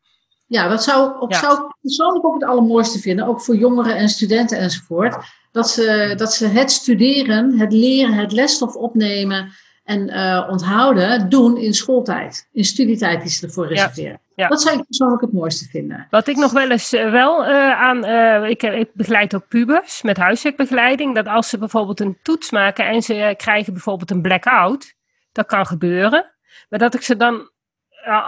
Ja, 0.47 0.69
dat 0.69 0.83
zou, 0.83 1.21
ook, 1.21 1.35
zou 1.35 1.65
ik 1.65 1.75
persoonlijk 1.81 2.27
ook 2.27 2.35
het 2.35 2.45
allermooiste 2.45 2.99
vinden, 2.99 3.27
ook 3.27 3.41
voor 3.41 3.57
jongeren 3.57 3.97
en 3.97 4.09
studenten 4.09 4.59
enzovoort. 4.59 5.17
Dat 5.53 5.71
ze, 5.71 6.15
dat 6.17 6.35
ze 6.35 6.47
het 6.47 6.71
studeren, 6.71 7.59
het 7.59 7.73
leren, 7.73 8.15
het 8.15 8.33
lesstof 8.33 8.75
opnemen 8.75 9.53
en 9.85 10.09
uh, 10.09 10.47
onthouden 10.51 11.29
doen 11.29 11.57
in 11.57 11.75
schooltijd, 11.75 12.49
in 12.53 12.65
studietijd 12.65 13.21
die 13.21 13.31
ze 13.31 13.47
ervoor 13.47 13.67
reserveren. 13.67 14.21
Ja, 14.35 14.49
Dat 14.49 14.63
zou 14.63 14.79
ik 14.79 14.87
persoonlijk 14.87 15.21
het 15.21 15.33
mooiste 15.33 15.69
vinden. 15.69 16.07
Wat 16.11 16.27
ik 16.27 16.37
nog 16.37 16.53
wel 16.53 16.71
eens 16.71 16.93
uh, 16.93 17.11
wel 17.11 17.49
uh, 17.49 17.81
aan, 17.81 18.05
ik, 18.45 18.63
ik, 18.63 18.91
begeleid 18.95 19.35
ook 19.35 19.49
pubers 19.49 20.03
met 20.03 20.17
huiswerkbegeleiding, 20.17 21.15
dat 21.15 21.27
als 21.27 21.49
ze 21.49 21.59
bijvoorbeeld 21.59 22.01
een 22.01 22.19
toets 22.23 22.51
maken 22.51 22.87
en 22.87 23.03
ze 23.03 23.35
krijgen 23.37 23.73
bijvoorbeeld 23.73 24.11
een 24.11 24.23
blackout, 24.23 24.95
dat 25.33 25.47
kan 25.47 25.67
gebeuren, 25.67 26.35
maar 26.69 26.79
dat 26.79 26.95
ik 26.95 27.03
ze 27.03 27.17
dan 27.17 27.51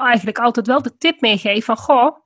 eigenlijk 0.04 0.38
altijd 0.38 0.66
wel 0.66 0.82
de 0.82 0.96
tip 0.96 1.20
meegeef 1.20 1.64
van, 1.64 1.76
goh, 1.76 2.16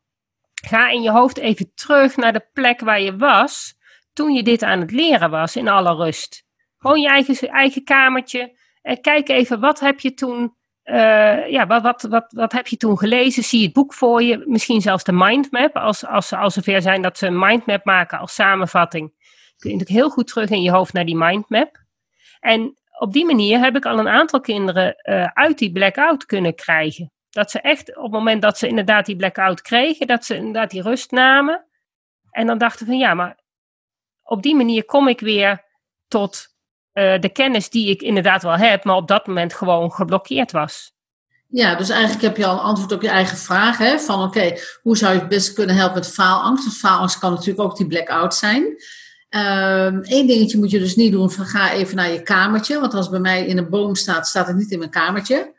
ga 0.54 0.88
in 0.88 1.02
je 1.02 1.10
hoofd 1.10 1.38
even 1.38 1.72
terug 1.74 2.16
naar 2.16 2.32
de 2.32 2.48
plek 2.52 2.80
waar 2.80 3.00
je 3.00 3.16
was 3.16 3.76
toen 4.12 4.32
je 4.32 4.42
dit 4.42 4.62
aan 4.62 4.80
het 4.80 4.90
leren 4.90 5.30
was, 5.30 5.56
in 5.56 5.68
alle 5.68 5.94
rust. 5.94 6.44
Gewoon 6.78 7.00
je 7.00 7.08
eigen, 7.08 7.48
eigen 7.48 7.84
kamertje, 7.84 8.56
uh, 8.82 8.96
kijk 9.00 9.28
even, 9.28 9.60
wat 9.60 9.80
heb 9.80 10.00
je 10.00 10.14
toen, 10.14 10.56
uh, 10.90 11.50
ja, 11.50 11.66
wat, 11.66 11.82
wat, 11.82 12.02
wat, 12.02 12.32
wat 12.32 12.52
heb 12.52 12.66
je 12.66 12.76
toen 12.76 12.98
gelezen? 12.98 13.42
Zie 13.42 13.58
je 13.58 13.64
het 13.64 13.74
boek 13.74 13.94
voor 13.94 14.22
je, 14.22 14.42
misschien 14.46 14.80
zelfs 14.80 15.04
de 15.04 15.12
mindmap, 15.12 15.76
als, 15.76 16.06
als 16.06 16.28
ze 16.28 16.36
al 16.36 16.50
zover 16.50 16.82
zijn 16.82 17.02
dat 17.02 17.18
ze 17.18 17.26
een 17.26 17.38
mindmap 17.38 17.84
maken 17.84 18.18
als 18.18 18.34
samenvatting. 18.34 19.12
Kun 19.56 19.70
je 19.70 19.76
natuurlijk 19.76 20.04
heel 20.04 20.10
goed 20.10 20.26
terug 20.26 20.50
in 20.50 20.62
je 20.62 20.70
hoofd 20.70 20.92
naar 20.92 21.04
die 21.04 21.16
mindmap. 21.16 21.76
En 22.40 22.78
op 22.98 23.12
die 23.12 23.24
manier 23.24 23.58
heb 23.58 23.76
ik 23.76 23.86
al 23.86 23.98
een 23.98 24.08
aantal 24.08 24.40
kinderen 24.40 24.94
uh, 25.02 25.24
uit 25.24 25.58
die 25.58 25.72
blackout 25.72 26.26
kunnen 26.26 26.54
krijgen. 26.54 27.12
Dat 27.30 27.50
ze 27.50 27.60
echt 27.60 27.96
op 27.96 28.02
het 28.02 28.12
moment 28.12 28.42
dat 28.42 28.58
ze 28.58 28.68
inderdaad 28.68 29.06
die 29.06 29.16
blackout 29.16 29.62
kregen, 29.62 30.06
dat 30.06 30.24
ze 30.24 30.36
inderdaad 30.36 30.70
die 30.70 30.82
rust 30.82 31.10
namen. 31.10 31.66
En 32.30 32.46
dan 32.46 32.58
dachten 32.58 32.86
van 32.86 32.98
ja, 32.98 33.14
maar 33.14 33.38
op 34.22 34.42
die 34.42 34.54
manier 34.54 34.84
kom 34.84 35.08
ik 35.08 35.20
weer 35.20 35.64
tot 36.08 36.56
uh, 36.98 37.20
de 37.20 37.28
kennis 37.28 37.70
die 37.70 37.90
ik 37.90 38.02
inderdaad 38.02 38.42
wel 38.42 38.56
heb, 38.56 38.84
maar 38.84 38.96
op 38.96 39.08
dat 39.08 39.26
moment 39.26 39.54
gewoon 39.54 39.92
geblokkeerd 39.92 40.52
was. 40.52 40.92
Ja, 41.50 41.74
dus 41.74 41.88
eigenlijk 41.88 42.22
heb 42.22 42.36
je 42.36 42.46
al 42.46 42.52
een 42.52 42.64
antwoord 42.64 42.92
op 42.92 43.02
je 43.02 43.08
eigen 43.08 43.36
vraag. 43.36 43.78
Hè? 43.78 43.98
Van 43.98 44.22
oké, 44.22 44.58
hoe 44.82 44.96
zou 44.96 45.14
je 45.14 45.18
het 45.18 45.28
best 45.28 45.52
kunnen 45.52 45.76
helpen 45.76 45.94
met 45.94 46.12
faalangst? 46.12 46.64
Want 46.64 46.76
faalangst 46.76 47.18
kan 47.18 47.32
natuurlijk 47.32 47.60
ook 47.60 47.76
die 47.76 47.86
blackout 47.86 48.34
zijn. 48.34 48.62
Eén 49.28 50.02
ehm, 50.02 50.26
dingetje 50.26 50.58
moet 50.58 50.70
je 50.70 50.78
dus 50.78 50.96
niet 50.96 51.12
doen: 51.12 51.30
van 51.30 51.46
ga 51.46 51.72
even 51.72 51.96
naar 51.96 52.10
je 52.10 52.22
kamertje. 52.22 52.80
Want 52.80 52.94
als 52.94 53.08
bij 53.08 53.20
mij 53.20 53.46
in 53.46 53.58
een 53.58 53.70
boom 53.70 53.94
staat, 53.94 54.26
staat 54.26 54.46
het 54.46 54.56
niet 54.56 54.70
in 54.70 54.78
mijn 54.78 54.90
kamertje. 54.90 55.54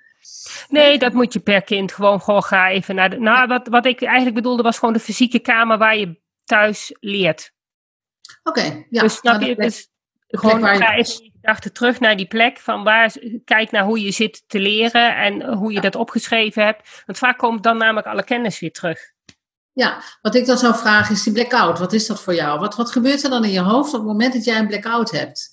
Nee, 0.69 0.99
dat 0.99 1.13
moet 1.13 1.33
je 1.33 1.39
per 1.39 1.61
kind 1.61 1.91
gewoon, 1.91 2.21
gewoon 2.21 2.43
ga 2.43 2.69
even 2.69 2.95
naar 2.95 3.09
de. 3.09 3.19
Nou, 3.19 3.47
wat, 3.47 3.67
wat 3.67 3.85
ik 3.85 4.01
eigenlijk 4.01 4.35
bedoelde 4.35 4.63
was 4.63 4.79
gewoon 4.79 4.93
de 4.93 4.99
fysieke 4.99 5.39
kamer 5.39 5.77
waar 5.77 5.97
je 5.97 6.19
thuis 6.45 6.95
leert. 6.99 7.51
Oké, 8.43 8.85
ja. 8.89 9.01
Dus 9.01 9.15
snap 9.15 9.41
je? 9.41 9.55
Dus 9.55 9.89
gewoon 10.27 10.63
ga 10.63 10.95
even 10.95 11.28
je 11.41 11.47
gedachten 11.47 11.73
terug 11.73 11.99
naar 11.99 12.17
die 12.17 12.27
plek 12.27 12.59
van 12.59 12.83
waar, 12.83 13.15
kijk 13.45 13.71
naar 13.71 13.83
hoe 13.83 14.01
je 14.01 14.11
zit 14.11 14.43
te 14.47 14.59
leren 14.59 15.15
en 15.15 15.53
hoe 15.53 15.73
je 15.73 15.81
dat 15.81 15.95
opgeschreven 15.95 16.63
hebt. 16.63 17.03
Want 17.05 17.17
vaak 17.17 17.37
komt 17.37 17.63
dan 17.63 17.77
namelijk 17.77 18.07
alle 18.07 18.23
kennis 18.23 18.59
weer 18.59 18.71
terug. 18.71 18.99
Ja, 19.73 20.01
wat 20.21 20.35
ik 20.35 20.45
dan 20.45 20.57
zou 20.57 20.75
vragen 20.75 21.15
is 21.15 21.23
die 21.23 21.33
blackout. 21.33 21.79
Wat 21.79 21.93
is 21.93 22.07
dat 22.07 22.21
voor 22.21 22.35
jou? 22.35 22.59
Wat, 22.59 22.75
wat 22.75 22.91
gebeurt 22.91 23.23
er 23.23 23.29
dan 23.29 23.43
in 23.43 23.51
je 23.51 23.59
hoofd 23.59 23.93
op 23.93 23.99
het 23.99 24.07
moment 24.07 24.33
dat 24.33 24.43
jij 24.43 24.59
een 24.59 24.67
blackout 24.67 25.11
hebt? 25.11 25.49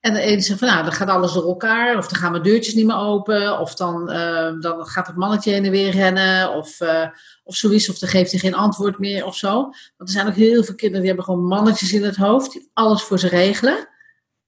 En 0.00 0.14
de 0.14 0.20
ene 0.20 0.40
zegt 0.40 0.58
van 0.58 0.68
nou, 0.68 0.82
dan 0.82 0.92
gaat 0.92 1.08
alles 1.08 1.32
door 1.32 1.46
elkaar, 1.46 1.96
of 1.96 2.08
dan 2.08 2.18
gaan 2.18 2.30
mijn 2.30 2.42
deurtjes 2.42 2.74
niet 2.74 2.86
meer 2.86 2.96
open, 2.96 3.58
of 3.58 3.74
dan, 3.74 4.12
uh, 4.12 4.52
dan 4.60 4.86
gaat 4.86 5.06
het 5.06 5.16
mannetje 5.16 5.50
heen 5.50 5.64
en 5.64 5.70
weer 5.70 5.90
rennen, 5.90 6.54
of, 6.54 6.80
uh, 6.80 7.06
of 7.44 7.54
zoiets, 7.54 7.88
of 7.88 7.98
dan 7.98 8.08
geeft 8.08 8.30
hij 8.30 8.40
geen 8.40 8.54
antwoord 8.54 8.98
meer 8.98 9.24
of 9.24 9.36
zo. 9.36 9.52
Want 9.52 9.74
er 9.96 10.08
zijn 10.08 10.26
ook 10.26 10.34
heel 10.34 10.64
veel 10.64 10.74
kinderen 10.74 11.00
die 11.00 11.06
hebben 11.06 11.24
gewoon 11.24 11.46
mannetjes 11.46 11.92
in 11.92 12.04
het 12.04 12.16
hoofd, 12.16 12.52
die 12.52 12.70
alles 12.72 13.02
voor 13.02 13.18
ze 13.18 13.28
regelen. 13.28 13.88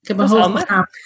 Ik 0.01 0.09
heb 0.09 0.19
een 0.19 0.29
hoogbegaafd, 0.29 0.99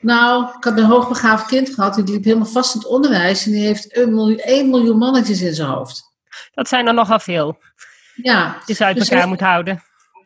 nou, 0.00 0.56
ik 0.56 0.64
heb 0.64 0.76
een 0.76 0.84
hoogbegaafd 0.84 1.46
kind 1.46 1.74
gehad, 1.74 1.94
die 1.94 2.04
liep 2.04 2.24
helemaal 2.24 2.46
vast 2.46 2.74
in 2.74 2.80
het 2.80 2.88
onderwijs 2.88 3.46
en 3.46 3.50
die 3.50 3.66
heeft 3.66 3.96
een 3.96 4.14
miljoen, 4.14 4.38
1 4.38 4.70
miljoen 4.70 4.98
mannetjes 4.98 5.40
in 5.40 5.54
zijn 5.54 5.68
hoofd. 5.68 6.14
Dat 6.54 6.68
zijn 6.68 6.86
er 6.86 6.94
nogal 6.94 7.18
veel. 7.18 7.58
Ja. 8.14 8.58
Die 8.66 8.76
je 8.78 8.84
uit 8.84 8.96
dus 8.96 9.08
elkaar 9.08 9.28
moet 9.28 9.40
houden. 9.40 9.82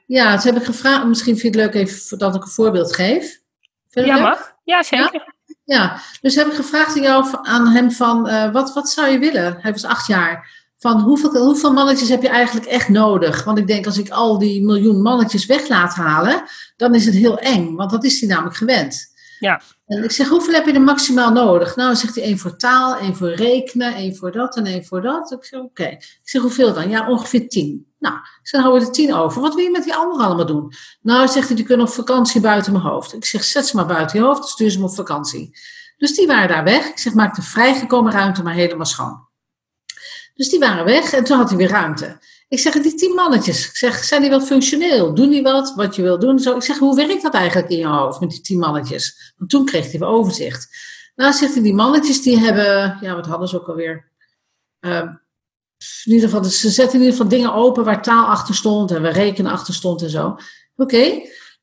Ja, 0.07 0.31
dat 0.31 0.45
heb 0.45 0.57
ik 0.57 0.65
gevraagd. 0.65 1.05
Misschien 1.05 1.39
vind 1.39 1.55
je 1.55 1.61
het 1.61 1.73
leuk 1.73 1.85
even 1.85 2.19
dat 2.19 2.35
ik 2.35 2.43
een 2.43 2.49
voorbeeld 2.49 2.95
geef. 2.95 3.41
ja, 3.89 4.19
mag. 4.19 4.53
Ja, 4.65 4.83
zeker. 4.83 5.35
Ja? 5.65 6.01
dus 6.21 6.35
heb 6.35 6.47
ik 6.47 6.53
gevraagd 6.53 6.97
aan, 6.97 7.03
jou, 7.03 7.39
aan 7.43 7.69
hem 7.69 7.91
van, 7.91 8.29
uh, 8.29 8.53
wat, 8.53 8.73
wat 8.75 8.89
zou 8.89 9.09
je 9.09 9.19
willen? 9.19 9.57
Hij 9.61 9.73
was 9.73 9.85
acht 9.85 10.07
jaar. 10.07 10.60
Van 10.81 11.01
hoeveel, 11.01 11.37
hoeveel 11.37 11.73
mannetjes 11.73 12.09
heb 12.09 12.23
je 12.23 12.29
eigenlijk 12.29 12.67
echt 12.67 12.89
nodig? 12.89 13.45
Want 13.45 13.59
ik 13.59 13.67
denk, 13.67 13.87
als 13.87 13.99
ik 13.99 14.11
al 14.11 14.39
die 14.39 14.65
miljoen 14.65 15.03
mannetjes 15.03 15.47
weg 15.47 15.69
laat 15.69 15.95
halen, 15.95 16.43
dan 16.77 16.95
is 16.95 17.05
het 17.05 17.15
heel 17.15 17.39
eng. 17.39 17.75
Want 17.75 17.91
dat 17.91 18.05
is 18.05 18.21
hij 18.21 18.29
namelijk 18.29 18.57
gewend. 18.57 19.09
Ja. 19.39 19.61
En 19.87 20.05
ik 20.05 20.11
zeg, 20.11 20.29
hoeveel 20.29 20.55
heb 20.55 20.67
je 20.67 20.73
er 20.73 20.81
maximaal 20.81 21.33
nodig? 21.33 21.77
Nou, 21.77 21.97
zegt 21.97 22.15
hij 22.15 22.25
één 22.25 22.39
voor 22.39 22.57
taal, 22.57 22.97
één 22.97 23.17
voor 23.17 23.29
rekenen, 23.29 23.95
één 23.95 24.17
voor 24.17 24.33
dat 24.33 24.57
en 24.57 24.67
één 24.67 24.85
voor 24.85 25.03
dat. 25.03 25.33
Ik 25.33 25.45
zeg, 25.45 25.61
oké. 25.61 25.87
Ik 25.87 26.21
zeg, 26.23 26.43
hoeveel 26.43 26.75
dan? 26.75 26.89
Ja, 26.89 27.09
ongeveer 27.09 27.49
tien. 27.49 27.87
Nou, 27.99 28.15
ik 28.15 28.49
zeg, 28.49 28.61
dan 28.61 28.61
houden 28.61 28.81
we 28.81 28.87
er 28.87 28.93
tien 28.93 29.15
over. 29.15 29.41
Wat 29.41 29.55
wil 29.55 29.65
je 29.65 29.71
met 29.71 29.85
die 29.85 29.95
anderen 29.95 30.25
allemaal 30.25 30.47
doen? 30.47 30.73
Nou, 31.01 31.29
zegt 31.29 31.47
hij, 31.47 31.57
die 31.57 31.65
kunnen 31.65 31.87
op 31.87 31.93
vakantie 31.93 32.41
buiten 32.41 32.73
mijn 32.73 32.85
hoofd. 32.85 33.15
Ik 33.15 33.25
zeg, 33.25 33.45
zet 33.45 33.67
ze 33.67 33.77
maar 33.77 33.87
buiten 33.87 34.19
je 34.19 34.25
hoofd, 34.25 34.49
stuur 34.49 34.71
ze 34.71 34.79
me 34.79 34.85
op 34.85 34.95
vakantie. 34.95 35.59
Dus 35.97 36.15
die 36.15 36.27
waren 36.27 36.49
daar 36.49 36.65
weg. 36.65 36.89
Ik 36.89 36.99
zeg, 36.99 37.15
maak 37.15 37.35
de 37.35 37.43
vrijgekomen 37.43 38.13
ruimte 38.13 38.43
maar 38.43 38.55
helemaal 38.55 38.87
schoon. 38.87 39.29
Dus 40.41 40.49
die 40.49 40.59
waren 40.59 40.85
weg 40.85 41.13
en 41.13 41.25
toen 41.25 41.37
had 41.37 41.49
hij 41.49 41.59
weer 41.59 41.69
ruimte. 41.69 42.19
Ik 42.49 42.59
zeg, 42.59 42.75
die 42.75 42.95
tien 42.95 43.15
mannetjes, 43.15 43.69
ik 43.69 43.77
zeg, 43.77 44.05
zijn 44.05 44.21
die 44.21 44.31
wel 44.31 44.41
functioneel? 44.41 45.15
Doen 45.15 45.31
die 45.31 45.43
wat, 45.43 45.75
wat 45.75 45.97
je 45.97 46.03
wil 46.03 46.19
doen? 46.19 46.39
Zo, 46.39 46.57
ik 46.57 46.63
zeg, 46.63 46.79
hoe 46.79 46.97
werkt 46.97 47.23
dat 47.23 47.35
eigenlijk 47.35 47.69
in 47.69 47.79
je 47.79 47.87
hoofd 47.87 48.21
met 48.21 48.31
die 48.31 48.41
tien 48.41 48.59
mannetjes? 48.59 49.33
Want 49.37 49.51
toen 49.51 49.65
kreeg 49.65 49.91
hij 49.91 50.01
weer 50.01 50.09
overzicht. 50.09 50.69
Nou, 51.15 51.33
zegt 51.33 51.55
hij, 51.55 51.63
die 51.63 51.75
mannetjes 51.75 52.23
die 52.23 52.39
hebben, 52.39 52.99
ja, 53.01 53.15
wat 53.15 53.27
hadden 53.27 53.49
ze 53.49 53.61
ook 53.61 53.69
alweer? 53.69 54.11
Uh, 54.81 54.99
in 56.05 56.13
ieder 56.13 56.29
geval, 56.29 56.45
ze 56.45 56.71
zetten 56.71 56.95
in 56.95 57.05
ieder 57.05 57.17
geval 57.17 57.39
dingen 57.39 57.55
open 57.55 57.85
waar 57.85 58.03
taal 58.03 58.27
achter 58.27 58.55
stond 58.55 58.91
en 58.91 59.03
waar 59.03 59.13
rekenen 59.13 59.53
achter 59.53 59.75
stond 59.75 60.03
en 60.03 60.11
zo. 60.11 60.37
Oké. 60.77 61.05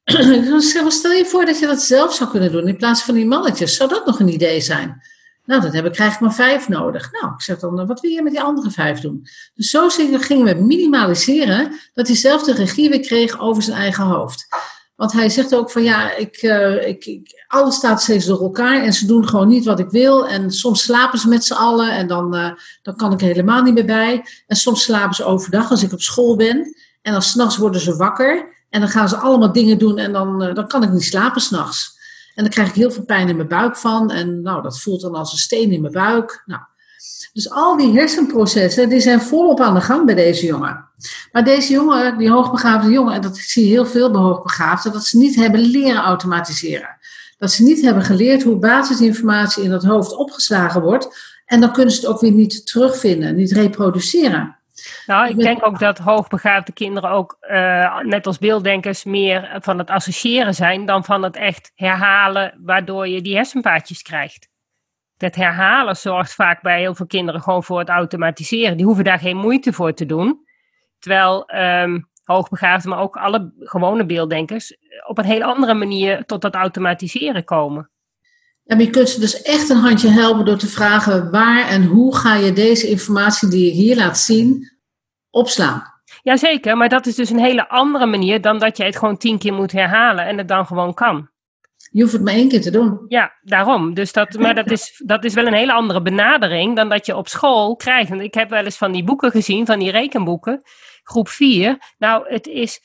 Okay. 0.08 0.90
stel 0.90 1.12
je 1.12 1.26
voor 1.26 1.46
dat 1.46 1.60
je 1.60 1.68
dat 1.68 1.82
zelf 1.82 2.14
zou 2.14 2.30
kunnen 2.30 2.52
doen 2.52 2.68
in 2.68 2.78
plaats 2.78 3.04
van 3.04 3.14
die 3.14 3.26
mannetjes. 3.26 3.76
Zou 3.76 3.90
dat 3.90 4.06
nog 4.06 4.20
een 4.20 4.34
idee 4.34 4.62
zijn? 4.62 5.02
Nou, 5.48 5.62
dat 5.62 5.74
heb 5.74 5.86
ik, 5.86 5.92
krijg 5.92 6.14
ik 6.14 6.20
maar 6.20 6.34
vijf 6.34 6.68
nodig. 6.68 7.12
Nou, 7.12 7.34
ik 7.34 7.42
zeg 7.42 7.60
dan, 7.60 7.86
wat 7.86 8.00
wil 8.00 8.12
je 8.12 8.22
met 8.22 8.32
die 8.32 8.42
andere 8.42 8.72
vijf 8.72 9.00
doen? 9.00 9.28
Dus 9.56 9.70
zo 9.70 9.90
gingen 9.90 10.46
we 10.46 10.64
minimaliseren 10.64 11.80
dat 11.94 12.08
hij 12.08 12.16
zelf 12.16 12.44
de 12.44 12.54
regie 12.54 12.90
weer 12.90 13.00
kreeg 13.00 13.40
over 13.40 13.64
zijn 13.64 13.78
eigen 13.78 14.04
hoofd. 14.04 14.48
Want 14.96 15.12
hij 15.12 15.30
zegt 15.30 15.56
ook 15.56 15.72
van 15.72 15.84
ja, 15.84 16.16
ik, 16.16 16.42
uh, 16.42 16.88
ik, 16.88 17.06
ik, 17.06 17.46
alles 17.48 17.76
staat 17.76 18.02
steeds 18.02 18.26
door 18.26 18.42
elkaar 18.42 18.84
en 18.84 18.94
ze 18.94 19.06
doen 19.06 19.28
gewoon 19.28 19.48
niet 19.48 19.66
wat 19.66 19.80
ik 19.80 19.90
wil. 19.90 20.28
En 20.28 20.52
soms 20.52 20.82
slapen 20.82 21.20
ze 21.20 21.28
met 21.28 21.46
z'n 21.46 21.54
allen 21.54 21.92
en 21.92 22.08
dan, 22.08 22.36
uh, 22.36 22.52
dan 22.82 22.96
kan 22.96 23.14
ik 23.14 23.22
er 23.22 23.28
helemaal 23.28 23.62
niet 23.62 23.74
meer 23.74 23.86
bij. 23.86 24.26
En 24.48 24.56
soms 24.56 24.84
slapen 24.84 25.16
ze 25.16 25.24
overdag 25.24 25.70
als 25.70 25.84
ik 25.84 25.94
op 25.94 26.02
school 26.02 26.36
ben. 26.36 26.76
En 27.02 27.12
dan 27.12 27.22
s'nachts 27.22 27.58
worden 27.58 27.82
ze 27.82 27.96
wakker 27.96 28.56
en 28.70 28.80
dan 28.80 28.90
gaan 28.90 29.10
ze 29.10 29.18
allemaal 29.18 29.52
dingen 29.52 29.78
doen 29.78 29.98
en 29.98 30.12
dan, 30.12 30.44
uh, 30.44 30.54
dan 30.54 30.68
kan 30.68 30.84
ik 30.84 30.92
niet 30.92 31.04
slapen 31.04 31.42
s'nachts. 31.42 31.97
En 32.38 32.44
dan 32.44 32.50
krijg 32.50 32.70
ik 32.70 32.76
heel 32.76 32.92
veel 32.92 33.04
pijn 33.04 33.30
in 33.30 33.36
mijn 33.36 33.48
buik 33.48 33.76
van. 33.76 34.12
En 34.12 34.42
nou, 34.42 34.62
dat 34.62 34.82
voelt 34.82 35.02
dan 35.02 35.16
als 35.16 35.32
een 35.32 35.38
steen 35.38 35.72
in 35.72 35.82
mijn 35.82 35.94
buik. 35.94 36.44
Nou, 36.46 36.62
dus 37.34 37.50
al 37.50 37.78
die 37.78 37.94
hersenprocessen, 37.94 38.90
die 38.90 39.00
zijn 39.00 39.22
volop 39.22 39.60
aan 39.60 39.74
de 39.74 39.82
gang 39.82 40.06
bij 40.06 40.16
deze 40.16 40.46
jongen. 40.46 40.86
Maar 41.32 41.44
deze 41.44 41.74
jongen, 41.74 42.18
die 42.18 42.30
hoogbegaafde 42.30 42.92
jongen, 42.92 43.14
en 43.14 43.22
dat 43.22 43.38
zie 43.38 43.64
je 43.64 43.70
heel 43.70 43.86
veel 43.86 44.12
bij 44.12 44.22
hoogbegaafden, 44.22 44.92
dat 44.92 45.06
ze 45.06 45.18
niet 45.18 45.36
hebben 45.36 45.60
leren 45.60 46.02
automatiseren. 46.02 46.98
Dat 47.38 47.52
ze 47.52 47.64
niet 47.64 47.82
hebben 47.82 48.04
geleerd 48.04 48.44
hoe 48.44 48.56
basisinformatie 48.56 49.64
in 49.64 49.72
het 49.72 49.84
hoofd 49.84 50.16
opgeslagen 50.16 50.82
wordt. 50.82 51.40
En 51.46 51.60
dan 51.60 51.74
kunnen 51.74 51.94
ze 51.94 52.00
het 52.00 52.10
ook 52.10 52.22
weer 52.22 52.32
niet 52.32 52.66
terugvinden, 52.66 53.36
niet 53.36 53.52
reproduceren. 53.52 54.57
Nou, 55.06 55.30
ik 55.30 55.38
denk 55.38 55.66
ook 55.66 55.80
dat 55.80 55.98
hoogbegaafde 55.98 56.72
kinderen 56.72 57.10
ook, 57.10 57.38
uh, 57.42 58.00
net 58.00 58.28
als 58.28 58.38
beelddenkers, 58.38 59.04
meer 59.04 59.58
van 59.60 59.78
het 59.78 59.90
associëren 59.90 60.54
zijn 60.54 60.86
dan 60.86 61.04
van 61.04 61.24
het 61.24 61.36
echt 61.36 61.72
herhalen, 61.76 62.60
waardoor 62.64 63.08
je 63.08 63.22
die 63.22 63.36
hersenpaadjes 63.36 64.02
krijgt. 64.02 64.50
Dat 65.18 65.36
herhalen 65.36 65.96
zorgt 65.96 66.34
vaak 66.34 66.62
bij 66.62 66.80
heel 66.80 66.96
veel 66.96 67.08
kinderen 67.08 67.42
gewoon 67.42 67.64
voor 67.64 67.80
het 67.80 67.90
automatiseren. 67.90 68.78
Die 68.78 68.86
hoeven 68.86 69.04
daar 69.04 69.20
geen 69.20 69.38
moeite 69.38 69.74
voor 69.74 69.94
te 69.94 70.06
doen. 70.06 70.46
Terwijl 71.00 71.56
um, 71.56 72.10
hoogbegaafden, 72.24 72.90
maar 72.90 73.00
ook 73.00 73.16
alle 73.16 73.54
gewone 73.60 74.06
beelddenkers, 74.06 74.78
op 75.08 75.18
een 75.18 75.26
heel 75.26 75.42
andere 75.42 75.74
manier 75.74 76.26
tot 76.26 76.42
dat 76.42 76.56
automatiseren 76.56 77.44
komen. 77.44 77.90
En 78.66 78.80
je 78.80 78.90
kunt 78.90 79.10
ze 79.10 79.20
dus 79.20 79.42
echt 79.42 79.70
een 79.70 79.78
handje 79.78 80.10
helpen 80.10 80.46
door 80.46 80.58
te 80.58 80.68
vragen 80.68 81.32
waar 81.32 81.68
en 81.68 81.84
hoe 81.84 82.16
ga 82.16 82.36
je 82.36 82.54
deze 82.54 82.88
informatie 82.88 83.50
die 83.50 83.66
je 83.66 83.72
hier 83.72 83.96
laat 83.96 84.18
zien 84.18 84.77
opslaan. 85.38 85.84
Jazeker, 86.24 86.78
maar 86.78 86.90
dat 86.90 87.06
is 87.06 87.16
dus 87.16 87.30
een 87.30 87.40
hele 87.40 87.70
andere 87.70 88.06
manier 88.06 88.42
dan 88.42 88.60
dat 88.60 88.78
je 88.78 88.84
het 88.84 88.98
gewoon 88.98 89.18
tien 89.18 89.38
keer 89.38 89.54
moet 89.54 89.72
herhalen 89.72 90.26
en 90.26 90.38
het 90.38 90.48
dan 90.48 90.66
gewoon 90.66 90.94
kan. 90.94 91.30
Je 91.92 92.02
hoeft 92.02 92.14
het 92.14 92.24
maar 92.24 92.34
één 92.34 92.50
keer 92.50 92.62
te 92.62 92.72
doen. 92.72 93.06
Ja, 93.08 93.38
daarom. 93.42 93.94
Dus 93.94 94.14
dat, 94.14 94.38
maar 94.38 94.56
dat 94.56 94.72
is, 94.72 95.02
dat 95.06 95.24
is 95.24 95.34
wel 95.34 95.48
een 95.48 95.54
hele 95.54 95.74
andere 95.74 96.02
benadering 96.02 96.76
dan 96.76 96.90
dat 96.90 97.06
je 97.06 97.16
op 97.16 97.28
school 97.28 97.76
krijgt. 97.76 98.12
En 98.12 98.22
ik 98.22 98.34
heb 98.34 98.50
wel 98.50 98.64
eens 98.64 98.78
van 98.78 98.92
die 98.92 99.04
boeken 99.04 99.32
gezien, 99.32 99.66
van 99.66 99.80
die 99.80 99.92
rekenboeken, 99.92 100.62
groep 101.04 101.30
4. 101.30 101.78
Nou, 101.98 102.30
het 102.30 102.48
is 102.48 102.82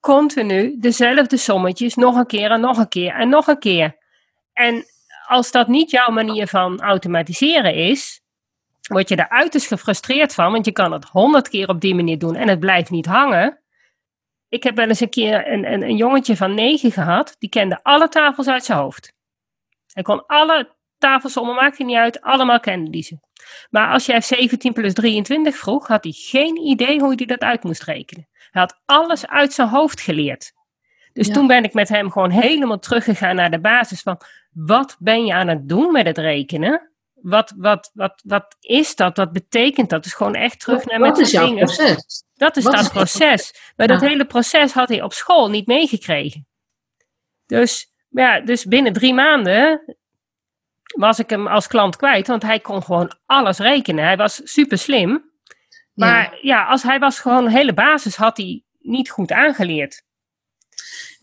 continu 0.00 0.76
dezelfde 0.80 1.36
sommetjes, 1.36 1.94
nog 1.94 2.16
een 2.16 2.26
keer 2.26 2.50
en 2.50 2.60
nog 2.60 2.78
een 2.78 2.88
keer 2.88 3.14
en 3.14 3.28
nog 3.28 3.46
een 3.46 3.58
keer. 3.58 3.96
En 4.52 4.84
als 5.26 5.50
dat 5.50 5.68
niet 5.68 5.90
jouw 5.90 6.10
manier 6.10 6.46
van 6.46 6.80
automatiseren 6.80 7.74
is, 7.74 8.23
word 8.88 9.08
je 9.08 9.16
er 9.16 9.28
uiterst 9.28 9.66
gefrustreerd 9.66 10.34
van, 10.34 10.52
want 10.52 10.64
je 10.64 10.72
kan 10.72 10.92
het 10.92 11.04
honderd 11.04 11.48
keer 11.48 11.68
op 11.68 11.80
die 11.80 11.94
manier 11.94 12.18
doen 12.18 12.34
en 12.34 12.48
het 12.48 12.60
blijft 12.60 12.90
niet 12.90 13.06
hangen. 13.06 13.58
Ik 14.48 14.62
heb 14.62 14.76
wel 14.76 14.88
eens 14.88 15.00
een 15.00 15.08
keer 15.08 15.52
een, 15.52 15.72
een, 15.72 15.82
een 15.82 15.96
jongetje 15.96 16.36
van 16.36 16.54
negen 16.54 16.92
gehad, 16.92 17.36
die 17.38 17.48
kende 17.48 17.82
alle 17.82 18.08
tafels 18.08 18.48
uit 18.48 18.64
zijn 18.64 18.78
hoofd. 18.78 19.12
Hij 19.92 20.02
kon 20.02 20.26
alle 20.26 20.74
tafelsommen, 20.98 21.54
maakte 21.54 21.84
niet 21.84 21.96
uit, 21.96 22.20
allemaal 22.20 22.60
kende 22.60 22.90
die 22.90 23.02
ze. 23.02 23.18
Maar 23.70 23.92
als 23.92 24.06
jij 24.06 24.20
17 24.20 24.72
plus 24.72 24.92
23 24.94 25.56
vroeg, 25.56 25.86
had 25.86 26.04
hij 26.04 26.12
geen 26.16 26.56
idee 26.56 27.00
hoe 27.00 27.14
hij 27.16 27.26
dat 27.26 27.40
uit 27.40 27.62
moest 27.62 27.82
rekenen. 27.82 28.28
Hij 28.50 28.62
had 28.62 28.80
alles 28.84 29.26
uit 29.26 29.52
zijn 29.52 29.68
hoofd 29.68 30.00
geleerd. 30.00 30.52
Dus 31.12 31.30
toen 31.30 31.46
ben 31.46 31.64
ik 31.64 31.72
met 31.72 31.88
hem 31.88 32.10
gewoon 32.10 32.30
helemaal 32.30 32.78
teruggegaan 32.78 33.36
naar 33.36 33.50
de 33.50 33.60
basis 33.60 34.02
van 34.02 34.20
wat 34.52 34.96
ben 34.98 35.24
je 35.24 35.34
aan 35.34 35.48
het 35.48 35.68
doen 35.68 35.92
met 35.92 36.06
het 36.06 36.18
rekenen? 36.18 36.93
Wat, 37.24 37.52
wat, 37.56 37.90
wat, 37.94 38.20
wat 38.24 38.56
is 38.60 38.96
dat? 38.96 39.16
Wat 39.16 39.32
betekent 39.32 39.90
dat? 39.90 40.02
Dus 40.02 40.12
gewoon 40.12 40.34
echt 40.34 40.60
terug 40.60 40.84
naar 40.84 41.00
met 41.00 41.16
de 41.16 41.24
dingen. 41.24 41.58
Wat 41.58 41.70
is 41.70 41.76
jouw 41.76 41.86
proces? 41.86 42.24
Dat 42.34 42.56
is 42.56 42.64
dat 42.64 42.90
proces. 42.92 43.72
Maar 43.76 43.86
dat 43.86 44.00
hele 44.00 44.24
proces 44.24 44.72
had 44.72 44.88
hij 44.88 45.02
op 45.02 45.12
school 45.12 45.50
niet 45.50 45.66
meegekregen. 45.66 46.46
Dus, 47.46 47.92
ja, 48.08 48.40
dus 48.40 48.64
binnen 48.64 48.92
drie 48.92 49.14
maanden 49.14 49.94
was 50.96 51.18
ik 51.18 51.30
hem 51.30 51.46
als 51.46 51.66
klant 51.66 51.96
kwijt, 51.96 52.26
want 52.26 52.42
hij 52.42 52.60
kon 52.60 52.82
gewoon 52.82 53.16
alles 53.26 53.58
rekenen. 53.58 54.04
Hij 54.04 54.16
was 54.16 54.40
super 54.44 54.78
slim. 54.78 55.32
Maar 55.94 56.22
ja, 56.22 56.38
ja 56.40 56.64
als 56.66 56.82
hij 56.82 56.98
was 56.98 57.20
gewoon, 57.20 57.44
de 57.44 57.50
hele 57.50 57.74
basis 57.74 58.16
had 58.16 58.36
hij 58.36 58.62
niet 58.78 59.10
goed 59.10 59.32
aangeleerd. 59.32 60.04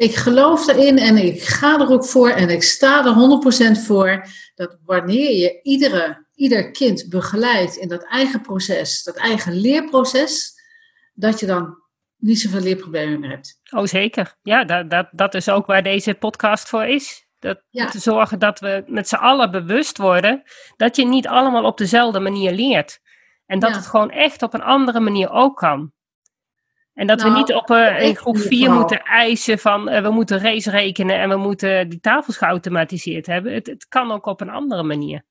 Ik 0.02 0.16
geloof 0.16 0.68
erin 0.68 0.98
en 0.98 1.18
ik 1.18 1.42
ga 1.42 1.80
er 1.80 1.90
ook 1.90 2.06
voor 2.06 2.30
en 2.30 2.50
ik 2.50 2.64
sta 2.64 3.06
er 3.06 3.14
100% 3.78 3.86
voor 3.86 4.26
dat 4.56 4.78
wanneer 4.86 5.32
je 5.32 5.60
iedere, 5.62 6.26
ieder 6.36 6.72
kind 6.72 7.10
begeleidt 7.10 7.76
in 7.76 7.88
dat 7.88 8.04
eigen 8.04 8.42
proces, 8.42 9.04
dat 9.04 9.16
eigen 9.16 9.54
leerproces, 9.54 10.54
dat 11.14 11.40
je 11.40 11.46
dan 11.46 11.78
niet 12.18 12.40
zoveel 12.40 12.62
leerproblemen 12.62 13.20
meer 13.20 13.30
hebt. 13.30 13.60
Oh, 13.70 13.86
zeker. 13.86 14.36
Ja, 14.42 14.64
dat, 14.64 14.90
dat, 14.90 15.08
dat 15.12 15.34
is 15.34 15.50
ook 15.50 15.66
waar 15.66 15.84
deze 15.84 16.14
podcast 16.14 16.70
voor 16.70 16.86
is. 16.86 17.28
Dat, 17.40 17.62
Te 17.72 18.00
zorgen 18.00 18.40
dat 18.40 18.60
we 18.60 18.84
met 18.88 19.08
z'n 19.08 19.16
allen 19.16 19.52
bewust 19.52 19.98
worden 19.98 20.44
dat 20.78 20.96
je 20.96 21.06
niet 21.06 21.28
allemaal 21.28 21.64
op 21.64 21.78
dezelfde 21.78 22.20
manier 22.20 22.52
leert. 22.52 23.00
En 23.46 23.60
dat 23.60 23.76
het 23.76 23.88
gewoon 23.88 24.12
echt 24.12 24.42
op 24.42 24.54
een 24.54 24.64
andere 24.64 25.00
manier 25.00 25.30
ook 25.30 25.58
kan. 25.58 25.92
En 26.94 27.08
dat 27.08 27.22
we 27.22 27.28
nou, 27.28 27.40
niet 27.40 27.54
op 27.54 27.70
uh, 27.70 28.02
in 28.02 28.16
groep 28.16 28.38
4 28.38 28.72
moeten 28.72 29.04
eisen 29.04 29.60
van 29.60 29.90
uh, 29.90 30.02
we 30.02 30.10
moeten 30.10 30.40
race 30.40 30.70
rekenen 30.70 31.20
en 31.20 31.30
we 31.30 31.38
moeten 31.38 31.90
die 31.90 32.00
tafels 32.00 32.38
geautomatiseerd 32.38 33.26
hebben. 33.26 33.54
Het, 33.54 33.68
het 33.68 33.88
kan 33.88 34.12
ook 34.12 34.26
op 34.26 34.42
een 34.42 34.50
andere 34.50 34.84
manier. 34.84 35.24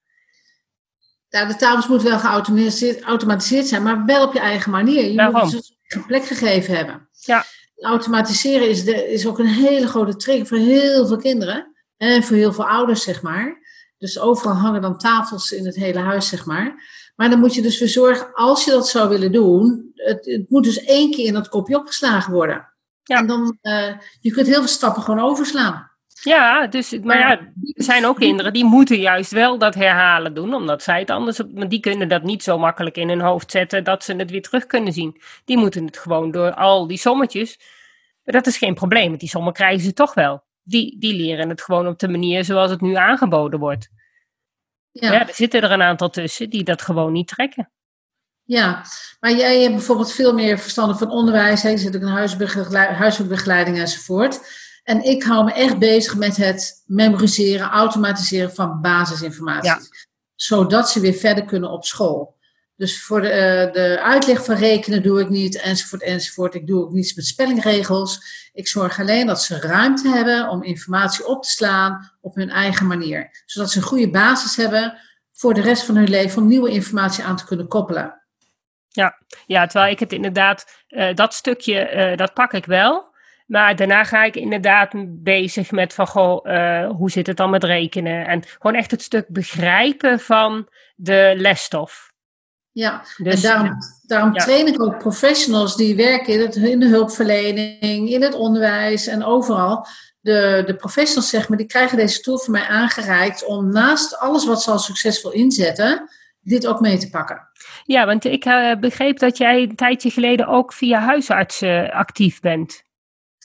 Ja, 1.29 1.45
de 1.45 1.57
tafels 1.57 1.87
moeten 1.87 2.09
wel 2.09 2.19
geautomatiseerd 2.19 3.67
zijn, 3.67 3.83
maar 3.83 4.05
wel 4.05 4.27
op 4.27 4.33
je 4.33 4.41
eigen 4.41 4.71
manier. 4.71 5.05
Je 5.05 5.17
Waarom? 5.17 5.41
moet 5.41 5.51
ze 5.51 5.75
een 5.89 6.07
plek 6.07 6.25
gegeven 6.25 6.77
hebben. 6.77 7.09
Ja. 7.21 7.45
Automatiseren 7.77 8.69
is, 8.69 8.85
de, 8.85 9.13
is 9.13 9.27
ook 9.27 9.39
een 9.39 9.47
hele 9.47 9.87
grote 9.87 10.17
trigger 10.17 10.47
voor 10.47 10.59
heel 10.59 11.07
veel 11.07 11.17
kinderen 11.17 11.77
en 11.97 12.23
voor 12.23 12.37
heel 12.37 12.53
veel 12.53 12.69
ouders, 12.69 13.03
zeg 13.03 13.23
maar. 13.23 13.59
Dus 13.99 14.19
overal 14.19 14.55
hangen 14.55 14.83
dan 14.83 14.99
tafels 14.99 15.53
in 15.53 15.67
het 15.67 15.77
hele 15.77 15.99
huis, 15.99 16.29
zeg 16.29 16.47
maar. 16.47 16.83
Maar 17.21 17.31
dan 17.31 17.39
moet 17.39 17.55
je 17.55 17.63
dus 17.63 17.79
voor 17.79 17.89
zorgen, 17.89 18.35
als 18.35 18.65
je 18.65 18.71
dat 18.71 18.89
zou 18.89 19.09
willen 19.09 19.33
doen, 19.33 19.91
het, 19.95 20.27
het 20.27 20.51
moet 20.51 20.65
dus 20.65 20.85
één 20.85 21.11
keer 21.11 21.27
in 21.27 21.33
dat 21.33 21.49
kopje 21.49 21.77
opgeslagen 21.77 22.33
worden. 22.33 22.73
Ja. 23.03 23.17
En 23.17 23.27
dan, 23.27 23.59
uh, 23.63 23.93
je 24.21 24.31
kunt 24.31 24.47
heel 24.47 24.59
veel 24.59 24.69
stappen 24.69 25.03
gewoon 25.03 25.21
overslaan. 25.21 25.91
Ja, 26.23 26.67
dus, 26.67 26.99
maar 27.03 27.19
ja, 27.19 27.31
er 27.73 27.85
zijn 27.85 28.07
ook 28.07 28.17
kinderen 28.17 28.53
die 28.53 28.65
moeten 28.65 29.01
juist 29.01 29.31
wel 29.31 29.59
dat 29.59 29.75
herhalen 29.75 30.35
doen, 30.35 30.55
omdat 30.55 30.83
zij 30.83 30.99
het 30.99 31.11
anders, 31.11 31.43
maar 31.55 31.69
die 31.69 31.81
kunnen 31.81 32.09
dat 32.09 32.23
niet 32.23 32.43
zo 32.43 32.59
makkelijk 32.59 32.97
in 32.97 33.09
hun 33.09 33.21
hoofd 33.21 33.51
zetten 33.51 33.85
dat 33.85 34.05
ze 34.05 34.15
het 34.15 34.31
weer 34.31 34.43
terug 34.43 34.67
kunnen 34.67 34.93
zien. 34.93 35.21
Die 35.45 35.59
moeten 35.59 35.87
het 35.87 35.99
gewoon 35.99 36.31
door 36.31 36.55
al 36.55 36.87
die 36.87 36.99
sommetjes, 36.99 37.61
dat 38.25 38.47
is 38.47 38.59
geen 38.59 38.75
probleem, 38.75 39.09
want 39.09 39.21
die 39.21 39.29
sommen 39.29 39.53
krijgen 39.53 39.85
ze 39.85 39.93
toch 39.93 40.15
wel. 40.15 40.43
Die, 40.63 40.99
die 40.99 41.15
leren 41.15 41.49
het 41.49 41.63
gewoon 41.63 41.87
op 41.87 41.99
de 41.99 42.09
manier 42.09 42.45
zoals 42.45 42.71
het 42.71 42.81
nu 42.81 42.95
aangeboden 42.95 43.61
wordt. 43.61 43.89
Ja. 44.93 45.13
ja, 45.13 45.29
er 45.29 45.35
zitten 45.35 45.63
er 45.63 45.71
een 45.71 45.83
aantal 45.83 46.11
tussen 46.11 46.51
die 46.51 46.65
dat 46.65 46.83
gewoon 46.83 47.13
niet 47.13 47.29
trekken. 47.29 47.71
Ja, 48.43 48.85
maar 49.21 49.33
jij 49.33 49.61
hebt 49.61 49.75
bijvoorbeeld 49.75 50.13
veel 50.13 50.35
meer 50.35 50.59
verstand 50.59 50.99
van 50.99 51.11
onderwijs. 51.11 51.63
Je 51.63 51.79
zit 51.79 51.97
ook 51.97 52.03
in 52.03 52.09
huiswerkbegeleiding 52.09 53.79
enzovoort. 53.79 54.41
En 54.83 55.05
ik 55.05 55.23
hou 55.23 55.45
me 55.45 55.53
echt 55.53 55.79
bezig 55.79 56.17
met 56.17 56.37
het 56.37 56.83
memoriseren, 56.87 57.69
automatiseren 57.69 58.55
van 58.55 58.81
basisinformatie. 58.81 59.89
Zodat 60.35 60.91
ze 60.91 61.01
weer 61.01 61.15
verder 61.15 61.45
kunnen 61.45 61.71
op 61.71 61.85
school. 61.85 62.39
Dus 62.81 63.03
voor 63.03 63.21
de, 63.21 63.29
eh, 63.29 63.73
de 63.73 64.01
uitleg 64.03 64.45
van 64.45 64.55
rekenen 64.55 65.03
doe 65.03 65.21
ik 65.21 65.29
niet, 65.29 65.61
enzovoort, 65.61 66.03
enzovoort. 66.03 66.55
Ik 66.55 66.67
doe 66.67 66.83
ook 66.85 66.93
niets 66.93 67.15
met 67.15 67.27
spellingregels. 67.27 68.21
Ik 68.53 68.69
zorg 68.69 69.01
alleen 69.01 69.27
dat 69.27 69.43
ze 69.43 69.61
ruimte 69.61 70.09
hebben 70.09 70.49
om 70.49 70.63
informatie 70.63 71.27
op 71.27 71.43
te 71.43 71.51
slaan 71.51 72.11
op 72.21 72.35
hun 72.35 72.51
eigen 72.51 72.87
manier. 72.87 73.43
Zodat 73.47 73.71
ze 73.71 73.79
een 73.79 73.85
goede 73.85 74.11
basis 74.11 74.57
hebben 74.57 74.99
voor 75.33 75.55
de 75.55 75.61
rest 75.61 75.85
van 75.85 75.97
hun 75.97 76.09
leven 76.09 76.43
om 76.43 76.49
nieuwe 76.49 76.71
informatie 76.71 77.25
aan 77.25 77.37
te 77.37 77.45
kunnen 77.45 77.69
koppelen. 77.69 78.23
Ja, 78.89 79.19
ja 79.47 79.67
terwijl 79.67 79.93
ik 79.93 79.99
het 79.99 80.13
inderdaad, 80.13 80.85
uh, 80.89 81.15
dat 81.15 81.35
stukje, 81.35 81.93
uh, 81.93 82.17
dat 82.17 82.35
pak 82.35 82.53
ik 82.53 82.65
wel. 82.65 83.09
Maar 83.47 83.77
daarna 83.77 84.05
ga 84.05 84.25
ik 84.25 84.37
inderdaad 84.37 84.91
bezig 85.23 85.71
met 85.71 85.95
van, 85.95 86.07
goh, 86.07 86.45
hoe 86.91 87.11
zit 87.11 87.27
het 87.27 87.37
dan 87.37 87.51
met 87.51 87.65
rekenen? 87.65 88.27
En 88.27 88.43
gewoon 88.45 88.75
echt 88.77 88.91
het 88.91 89.03
stuk 89.03 89.29
begrijpen 89.29 90.21
van 90.21 90.69
de 90.95 91.35
lesstof. 91.37 92.10
Ja, 92.81 93.03
dus, 93.17 93.35
en 93.35 93.41
daarom, 93.41 93.79
daarom 94.03 94.33
train 94.33 94.67
ik 94.67 94.83
ook 94.83 94.99
professionals 94.99 95.77
die 95.77 95.97
werken 95.97 96.33
in, 96.33 96.41
het, 96.41 96.57
in 96.57 96.81
de 96.81 96.87
hulpverlening, 96.87 98.11
in 98.11 98.23
het 98.23 98.35
onderwijs 98.35 99.07
en 99.07 99.25
overal. 99.25 99.87
De, 100.21 100.63
de 100.67 100.75
professionals, 100.75 101.29
zeg 101.29 101.49
maar, 101.49 101.59
die 101.59 101.67
krijgen 101.67 101.97
deze 101.97 102.21
tool 102.21 102.39
van 102.39 102.53
mij 102.53 102.67
aangereikt 102.67 103.45
om 103.45 103.73
naast 103.73 104.19
alles 104.19 104.47
wat 104.47 104.63
ze 104.63 104.71
al 104.71 104.79
succesvol 104.79 105.33
inzetten, 105.33 106.09
dit 106.41 106.67
ook 106.67 106.81
mee 106.81 106.99
te 106.99 107.11
pakken. 107.11 107.49
Ja, 107.85 108.07
want 108.07 108.25
ik 108.25 108.45
uh, 108.45 108.75
begreep 108.77 109.19
dat 109.19 109.37
jij 109.37 109.63
een 109.63 109.77
tijdje 109.77 110.11
geleden 110.11 110.47
ook 110.47 110.73
via 110.73 111.01
huisartsen 111.01 111.91
actief 111.93 112.41
bent. 112.41 112.83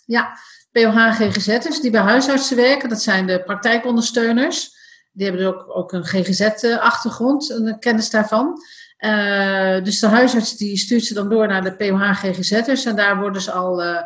Ja, 0.06 0.38
POH-GGZ'ers 0.72 1.82
die 1.82 1.92
bij 1.92 2.02
huisartsen 2.02 2.56
werken, 2.58 2.90
dat 2.90 3.02
zijn 3.02 3.28
de 3.28 3.44
praktijkondersteuners. 3.44 4.74
Die 5.12 5.28
hebben 5.28 5.48
ook, 5.48 5.76
ook 5.78 5.92
een 5.92 6.06
GGZ-achtergrond, 6.06 7.50
een 7.50 7.80
kennis 7.80 8.10
daarvan. 8.10 8.60
Uh, 9.00 9.84
dus 9.84 10.00
de 10.00 10.08
huisarts 10.08 10.58
die 10.58 10.78
stuurt 10.78 11.04
ze 11.04 11.14
dan 11.14 11.30
door 11.30 11.48
naar 11.48 11.64
de 11.64 11.76
POH-GGZ'ers 11.76 12.86
en 12.86 12.96
daar 12.96 13.20
worden 13.20 13.42
ze 13.42 13.52
al 13.52 13.84
uh, 13.84 14.02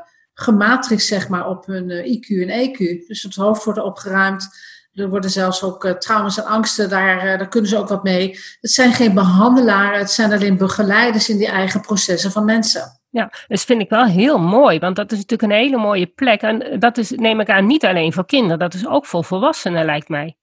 zeg 0.95 1.29
maar, 1.29 1.49
op 1.49 1.65
hun 1.65 1.89
uh, 1.89 2.15
IQ 2.15 2.47
en 2.47 2.69
EQ. 2.69 3.07
Dus 3.07 3.23
het 3.23 3.35
hoofd 3.35 3.63
wordt 3.63 3.79
opgeruimd. 3.79 4.47
Er 4.93 5.09
worden 5.09 5.29
zelfs 5.29 5.63
ook 5.63 5.87
trauma's 5.99 6.37
en 6.37 6.45
angsten, 6.45 6.89
daar, 6.89 7.37
daar 7.37 7.47
kunnen 7.47 7.69
ze 7.69 7.77
ook 7.77 7.87
wat 7.87 8.03
mee. 8.03 8.39
Het 8.61 8.71
zijn 8.71 8.93
geen 8.93 9.13
behandelaren, 9.13 9.99
het 9.99 10.11
zijn 10.11 10.33
alleen 10.33 10.57
begeleiders 10.57 11.29
in 11.29 11.37
die 11.37 11.47
eigen 11.47 11.81
processen 11.81 12.31
van 12.31 12.45
mensen. 12.45 12.99
Ja, 13.09 13.31
dus 13.47 13.63
vind 13.63 13.81
ik 13.81 13.89
wel 13.89 14.05
heel 14.05 14.39
mooi, 14.39 14.79
want 14.79 14.95
dat 14.95 15.11
is 15.11 15.17
natuurlijk 15.17 15.51
een 15.51 15.57
hele 15.57 15.77
mooie 15.77 16.07
plek. 16.07 16.41
En 16.41 16.79
dat 16.79 16.97
is, 16.97 17.11
neem 17.11 17.39
ik 17.39 17.49
aan, 17.49 17.65
niet 17.65 17.85
alleen 17.85 18.13
voor 18.13 18.25
kinderen, 18.25 18.59
dat 18.59 18.73
is 18.73 18.87
ook 18.87 19.05
voor 19.05 19.23
volwassenen, 19.23 19.85
lijkt 19.85 20.09
mij. 20.09 20.38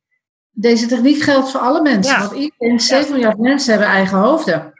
Deze 0.58 0.86
techniek 0.86 1.22
geldt 1.22 1.50
voor 1.50 1.60
alle 1.60 1.82
mensen. 1.82 2.18
Want 2.18 2.32
iedereen, 2.32 2.80
7 2.80 3.12
miljard 3.12 3.38
mensen 3.38 3.70
hebben 3.70 3.88
eigen 3.88 4.18
hoofden. 4.18 4.72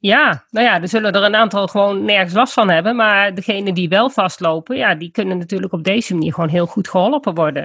Ja, 0.00 0.44
nou 0.50 0.66
ja, 0.66 0.80
er 0.80 0.88
zullen 0.88 1.12
er 1.12 1.22
een 1.22 1.34
aantal 1.34 1.68
gewoon 1.68 2.04
nergens 2.04 2.34
last 2.34 2.52
van 2.52 2.70
hebben. 2.70 2.96
Maar 2.96 3.34
degenen 3.34 3.74
die 3.74 3.88
wel 3.88 4.10
vastlopen, 4.10 4.76
ja, 4.76 4.94
die 4.94 5.10
kunnen 5.10 5.38
natuurlijk 5.38 5.72
op 5.72 5.84
deze 5.84 6.14
manier 6.14 6.34
gewoon 6.34 6.48
heel 6.48 6.66
goed 6.66 6.88
geholpen 6.88 7.34
worden. 7.34 7.62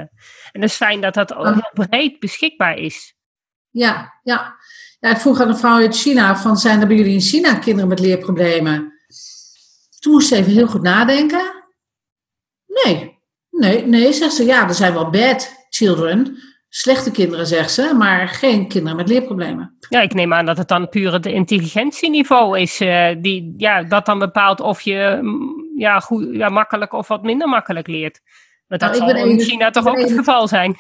En 0.52 0.62
het 0.62 0.70
is 0.70 0.76
fijn 0.76 1.02
dat 1.02 1.14
dat 1.14 1.34
ook 1.34 1.46
heel 1.46 1.88
breed 1.88 2.20
beschikbaar 2.20 2.78
is. 2.78 3.16
Ja, 3.70 4.20
ja. 4.24 4.56
ja 5.00 5.10
ik 5.10 5.18
vroeg 5.18 5.42
aan 5.42 5.50
een 5.50 5.58
vrouw 5.58 5.78
uit 5.78 5.98
China 5.98 6.38
van, 6.38 6.58
zijn 6.58 6.82
er 6.82 6.88
bij 6.88 6.96
jullie 6.96 7.14
in 7.14 7.22
China 7.22 7.56
kinderen 7.56 7.90
met 7.90 8.00
leerproblemen? 8.00 8.94
Toen 10.00 10.12
moest 10.12 10.28
ze 10.28 10.36
even 10.36 10.52
heel 10.52 10.68
goed 10.68 10.82
nadenken. 10.82 11.64
Nee, 12.84 13.20
nee, 13.50 13.86
nee, 13.86 14.14
zegt 14.14 14.34
ze. 14.34 14.46
Ja, 14.46 14.68
er 14.68 14.74
zijn 14.74 14.94
wel 14.94 15.10
bad 15.10 15.66
children, 15.70 16.38
slechte 16.76 17.12
kinderen, 17.12 17.48
zegt 17.48 17.72
ze, 17.72 17.94
maar 17.98 18.28
geen 18.28 18.68
kinderen 18.68 18.98
met 18.98 19.08
leerproblemen. 19.08 19.78
Ja, 19.90 20.02
ik 20.02 20.14
neem 20.14 20.34
aan 20.34 20.46
dat 20.46 20.58
het 20.58 20.68
dan 20.68 20.90
puur 20.90 21.14
het 21.14 21.26
intelligentieniveau 21.26 22.60
is, 22.60 22.82
uh, 22.82 23.10
die 23.22 23.54
ja, 23.58 23.84
dat 23.84 24.06
dan 24.06 24.20
bepaalt 24.20 24.60
of 24.60 24.82
je 24.82 25.20
mm, 25.22 25.72
ja, 25.76 26.00
goed, 26.00 26.28
ja, 26.32 26.50
makkelijk 26.50 26.94
of 26.94 27.08
wat 27.08 27.24
minder 27.24 27.48
makkelijk 27.48 27.88
leert. 27.88 28.20
Maar 28.68 28.78
dat 28.78 29.00
nou, 29.00 29.10
zal 29.10 29.26
in 29.26 29.40
China 29.40 29.70
toch 29.70 29.88
ook 29.88 30.00
het 30.00 30.12
geval 30.12 30.48
zijn. 30.48 30.76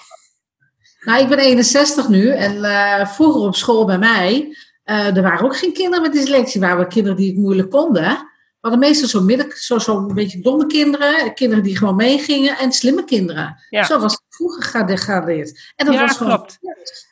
Nou, 0.99 1.21
ik 1.21 1.29
ben 1.29 1.39
61 1.39 2.09
nu 2.09 2.29
en 2.29 2.55
uh, 2.55 3.05
vroeger 3.05 3.41
op 3.41 3.55
school 3.55 3.85
bij 3.85 3.97
mij, 3.97 4.55
uh, 4.85 5.17
er 5.17 5.21
waren 5.21 5.45
ook 5.45 5.57
geen 5.57 5.73
kinderen 5.73 6.01
met 6.01 6.13
dyslexie, 6.13 6.61
waren 6.61 6.77
wel 6.77 6.87
kinderen 6.87 7.17
die 7.17 7.27
het 7.27 7.37
moeilijk 7.37 7.69
konden. 7.69 8.31
Hadden 8.63 8.81
meestal 8.81 9.07
zo'n 9.07 9.25
midden, 9.25 9.51
zo, 9.51 9.77
zo 9.77 9.97
een 9.97 10.13
beetje 10.13 10.41
domme 10.41 10.65
kinderen, 10.67 11.33
kinderen 11.33 11.63
die 11.63 11.77
gewoon 11.77 11.95
meegingen 11.95 12.57
en 12.57 12.71
slimme 12.71 13.03
kinderen. 13.03 13.57
Zo 13.69 13.99
was 13.99 14.11
het 14.11 14.23
vroeger 14.29 14.63
gedegradeerd. 14.63 15.73
En 15.75 15.85
dat 15.85 15.95
was 15.95 16.17
gewoon, 16.17 16.35
klopt. 16.35 16.59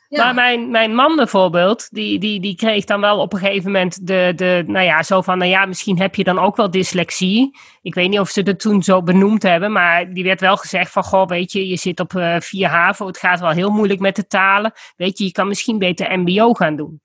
Ja. 0.08 0.24
Maar 0.24 0.34
mijn, 0.34 0.70
mijn 0.70 0.94
man 0.94 1.16
bijvoorbeeld, 1.16 1.88
die, 1.90 2.18
die, 2.18 2.40
die 2.40 2.56
kreeg 2.56 2.84
dan 2.84 3.00
wel 3.00 3.18
op 3.18 3.32
een 3.32 3.38
gegeven 3.38 3.72
moment 3.72 4.06
de, 4.06 4.32
de, 4.36 4.64
nou 4.66 4.84
ja, 4.84 5.02
zo 5.02 5.20
van, 5.20 5.38
nou 5.38 5.50
ja, 5.50 5.66
misschien 5.66 6.00
heb 6.00 6.14
je 6.14 6.24
dan 6.24 6.38
ook 6.38 6.56
wel 6.56 6.70
dyslexie. 6.70 7.58
Ik 7.82 7.94
weet 7.94 8.08
niet 8.10 8.20
of 8.20 8.28
ze 8.28 8.40
het 8.40 8.60
toen 8.60 8.82
zo 8.82 9.02
benoemd 9.02 9.42
hebben, 9.42 9.72
maar 9.72 10.12
die 10.12 10.24
werd 10.24 10.40
wel 10.40 10.56
gezegd 10.56 10.92
van, 10.92 11.02
goh, 11.04 11.28
weet 11.28 11.52
je, 11.52 11.68
je 11.68 11.76
zit 11.76 12.00
op 12.00 12.12
uh, 12.12 12.36
4 12.40 12.68
HAVO, 12.68 13.06
het 13.06 13.18
gaat 13.18 13.40
wel 13.40 13.50
heel 13.50 13.70
moeilijk 13.70 14.00
met 14.00 14.16
de 14.16 14.26
talen. 14.26 14.72
Weet 14.96 15.18
je, 15.18 15.24
je 15.24 15.32
kan 15.32 15.48
misschien 15.48 15.78
beter 15.78 16.18
MBO 16.18 16.52
gaan 16.52 16.76
doen. 16.76 17.00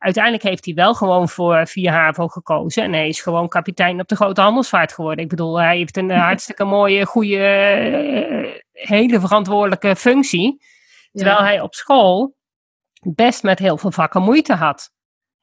Uiteindelijk 0.00 0.42
heeft 0.42 0.64
hij 0.64 0.74
wel 0.74 0.94
gewoon 0.94 1.28
voor 1.28 1.66
4 1.66 1.90
HAVO 1.90 2.28
gekozen. 2.28 2.82
En 2.82 2.92
hij 2.92 3.08
is 3.08 3.20
gewoon 3.20 3.48
kapitein 3.48 4.00
op 4.00 4.08
de 4.08 4.16
grote 4.16 4.40
handelsvaart 4.40 4.92
geworden. 4.92 5.24
Ik 5.24 5.30
bedoel, 5.30 5.60
hij 5.60 5.76
heeft 5.76 5.96
een 5.96 6.10
hartstikke 6.10 6.64
mooie, 6.64 7.06
goede, 7.06 7.36
eh, 7.36 8.60
hele 8.72 9.20
verantwoordelijke 9.20 9.96
functie. 9.96 10.64
Terwijl 11.12 11.38
hij 11.38 11.60
op 11.60 11.74
school 11.74 12.36
best 13.00 13.42
met 13.42 13.58
heel 13.58 13.78
veel 13.78 13.92
vakken 13.92 14.22
moeite 14.22 14.54
had. 14.54 14.90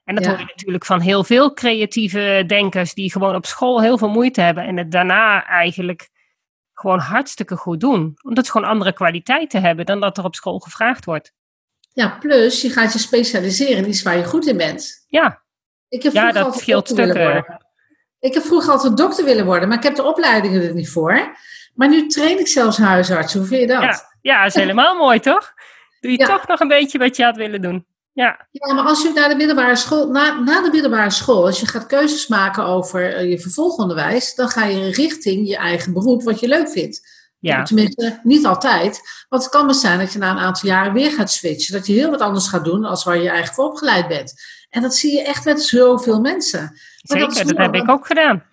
En 0.04 0.16
dat 0.16 0.26
hoor 0.26 0.38
je 0.38 0.46
natuurlijk 0.46 0.86
van 0.86 1.00
heel 1.00 1.24
veel 1.24 1.54
creatieve 1.54 2.44
denkers 2.48 2.94
die 2.94 3.12
gewoon 3.12 3.36
op 3.36 3.46
school 3.46 3.82
heel 3.82 3.98
veel 3.98 4.10
moeite 4.10 4.42
hebben 4.42 4.64
en 4.64 4.78
het 4.78 4.92
daarna 4.92 5.46
eigenlijk 5.46 6.10
gewoon 6.74 7.00
hartstikke 7.00 7.56
goed 7.56 7.80
doen. 7.80 8.18
Omdat 8.22 8.46
ze 8.46 8.52
gewoon 8.52 8.70
andere 8.70 8.94
kwaliteiten 8.94 9.62
hebben 9.62 9.86
dan 9.86 10.00
dat 10.00 10.18
er 10.18 10.24
op 10.24 10.36
school 10.36 10.60
gevraagd 10.60 11.06
wordt. 11.06 11.34
Ja, 11.98 12.18
plus 12.20 12.62
je 12.62 12.70
gaat 12.70 12.94
je 12.94 13.00
specialiseren 13.00 13.78
in 13.78 13.90
iets 13.90 14.02
waar 14.02 14.18
je 14.18 14.24
goed 14.24 14.46
in 14.48 14.58
bent. 14.58 15.06
Ja, 15.08 15.44
ik 15.88 16.04
heb 16.04 16.14
ja 16.14 16.32
dat 16.32 16.58
scheelt 16.58 16.88
stukken. 16.88 17.62
Ik 18.20 18.34
heb 18.34 18.44
vroeger 18.44 18.72
altijd 18.72 18.98
dokter 18.98 19.26
willen 19.26 19.46
worden, 19.46 19.68
maar 19.68 19.78
ik 19.78 19.84
heb 19.84 19.96
de 19.96 20.04
opleidingen 20.04 20.64
er 20.64 20.74
niet 20.74 20.90
voor. 20.90 21.38
Maar 21.76 21.90
nu 21.90 22.08
train 22.08 22.40
ik 22.40 22.48
zelfs 22.48 22.78
huisarts. 22.78 23.34
Hoe 23.34 23.46
vind 23.46 23.62
je 23.62 23.68
dat? 23.68 23.82
Ja, 23.82 24.02
ja 24.22 24.44
dat 24.44 24.56
is 24.56 24.62
helemaal 24.62 24.96
mooi, 25.06 25.20
toch? 25.20 25.54
Doe 26.00 26.12
je 26.12 26.18
toch 26.18 26.48
nog 26.48 26.60
een 26.60 26.68
beetje 26.68 26.98
wat 26.98 27.16
je 27.16 27.24
had 27.24 27.36
willen 27.36 27.62
doen. 27.62 27.86
Ja. 28.14 28.48
ja, 28.52 28.74
maar 28.74 28.86
als 28.86 29.02
je 29.02 29.12
naar 29.14 29.30
de 29.30 29.36
middelbare 29.36 29.76
school, 29.76 30.12
na, 30.12 30.40
na 30.40 30.62
de 30.62 30.72
middelbare 30.72 31.10
school, 31.10 31.46
als 31.46 31.60
je 31.60 31.68
gaat 31.68 31.86
keuzes 31.86 32.28
maken 32.28 32.64
over 32.64 33.16
eh, 33.16 33.30
je 33.30 33.40
vervolgonderwijs, 33.40 34.36
dan 34.36 34.50
ga 34.50 34.66
je 34.66 34.92
richting 34.92 35.48
je 35.48 35.58
eigen 35.58 35.94
beroep, 35.94 36.24
wat 36.24 36.40
je 36.40 36.48
leuk 36.48 36.70
vindt. 36.70 37.17
Ja. 37.40 37.64
Tenminste, 37.64 38.20
niet 38.24 38.46
altijd. 38.46 39.02
Want 39.30 39.44
het 39.44 39.52
kan 39.52 39.66
maar 39.66 39.76
zijn 39.76 40.00
dat 40.00 40.14
je 40.14 40.20
na 40.20 40.32
een 40.32 40.38
aantal 40.38 40.70
jaren 40.70 40.94
weer 40.94 41.12
gaat 41.12 41.32
switchen. 41.32 41.74
Dat 41.74 41.88
je 41.88 41.94
heel 41.94 42.10
wat 42.10 42.22
anders 42.22 42.48
gaat 42.48 42.66
doen 42.66 42.86
als 42.86 43.04
waar 43.04 43.16
je 43.16 43.22
eigenlijk 43.22 43.54
voor 43.54 43.66
opgeleid 43.66 44.08
bent. 44.08 44.34
En 44.70 44.82
dat 44.82 44.96
zie 44.96 45.12
je 45.12 45.24
echt 45.24 45.46
met 45.46 45.62
zoveel 45.62 46.22
mensen. 46.22 46.60
Maar 46.60 47.20
Zeker, 47.20 47.36
dat, 47.36 47.48
dat 47.48 47.58
heb 47.58 47.76
ik 47.76 47.90
ook 47.90 48.08
gedaan. 48.08 48.44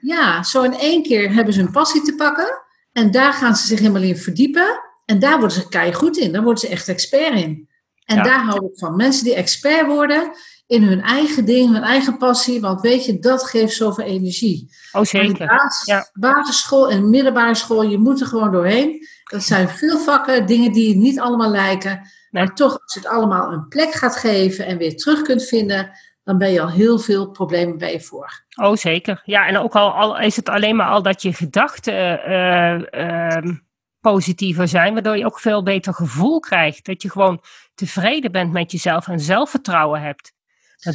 Ja, 0.00 0.42
zo 0.42 0.62
in 0.62 0.78
één 0.78 1.02
keer 1.02 1.32
hebben 1.32 1.54
ze 1.54 1.60
hun 1.60 1.70
passie 1.70 2.02
te 2.02 2.14
pakken. 2.14 2.62
En 2.92 3.10
daar 3.10 3.32
gaan 3.32 3.56
ze 3.56 3.66
zich 3.66 3.78
helemaal 3.78 4.02
in 4.02 4.16
verdiepen. 4.16 4.80
En 5.04 5.18
daar 5.18 5.38
worden 5.38 5.56
ze 5.56 5.68
kei 5.68 5.92
goed 5.92 6.16
in. 6.16 6.32
Daar 6.32 6.42
worden 6.42 6.60
ze 6.60 6.68
echt 6.68 6.88
expert 6.88 7.34
in. 7.34 7.68
En 8.04 8.22
daar 8.22 8.44
hou 8.44 8.66
ik 8.66 8.78
van. 8.78 8.96
Mensen 8.96 9.24
die 9.24 9.34
expert 9.34 9.86
worden 9.86 10.32
in 10.70 10.82
hun 10.82 11.02
eigen 11.02 11.44
ding, 11.44 11.72
hun 11.72 11.82
eigen 11.82 12.16
passie. 12.16 12.60
Want 12.60 12.80
weet 12.80 13.04
je, 13.04 13.18
dat 13.18 13.44
geeft 13.44 13.74
zoveel 13.74 14.04
energie. 14.04 14.70
Oh, 14.92 15.04
zeker. 15.04 15.46
Basis, 15.46 15.86
ja. 15.86 16.10
Basisschool 16.12 16.90
en 16.90 17.10
middelbare 17.10 17.54
school, 17.54 17.82
je 17.82 17.98
moet 17.98 18.20
er 18.20 18.26
gewoon 18.26 18.52
doorheen. 18.52 19.06
Dat 19.24 19.42
zijn 19.42 19.68
veel 19.68 19.98
vakken, 19.98 20.46
dingen 20.46 20.72
die 20.72 20.96
niet 20.96 21.20
allemaal 21.20 21.50
lijken. 21.50 22.00
Maar 22.30 22.54
toch, 22.54 22.72
als 22.72 22.94
je 22.94 23.00
het 23.00 23.08
allemaal 23.08 23.52
een 23.52 23.68
plek 23.68 23.92
gaat 23.92 24.16
geven 24.16 24.66
en 24.66 24.78
weer 24.78 24.96
terug 24.96 25.22
kunt 25.22 25.44
vinden, 25.44 25.90
dan 26.24 26.38
ben 26.38 26.52
je 26.52 26.60
al 26.60 26.70
heel 26.70 26.98
veel 26.98 27.30
problemen 27.30 27.78
bij 27.78 27.92
je 27.92 28.00
voor. 28.00 28.44
Oh, 28.62 28.76
zeker. 28.76 29.22
Ja, 29.24 29.46
en 29.46 29.58
ook 29.58 29.74
al, 29.74 29.90
al 29.90 30.18
is 30.18 30.36
het 30.36 30.48
alleen 30.48 30.76
maar 30.76 30.88
al 30.88 31.02
dat 31.02 31.22
je 31.22 31.32
gedachten 31.32 32.20
uh, 32.30 33.54
positiever 34.00 34.68
zijn, 34.68 34.92
waardoor 34.92 35.16
je 35.16 35.24
ook 35.24 35.40
veel 35.40 35.62
beter 35.62 35.94
gevoel 35.94 36.40
krijgt. 36.40 36.86
Dat 36.86 37.02
je 37.02 37.10
gewoon 37.10 37.42
tevreden 37.74 38.32
bent 38.32 38.52
met 38.52 38.72
jezelf 38.72 39.08
en 39.08 39.20
zelfvertrouwen 39.20 40.00
hebt. 40.00 40.38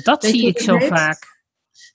Dat 0.04 0.24
zie 0.24 0.48
ik 0.48 0.60
zo 0.60 0.80
vaak. 0.80 1.44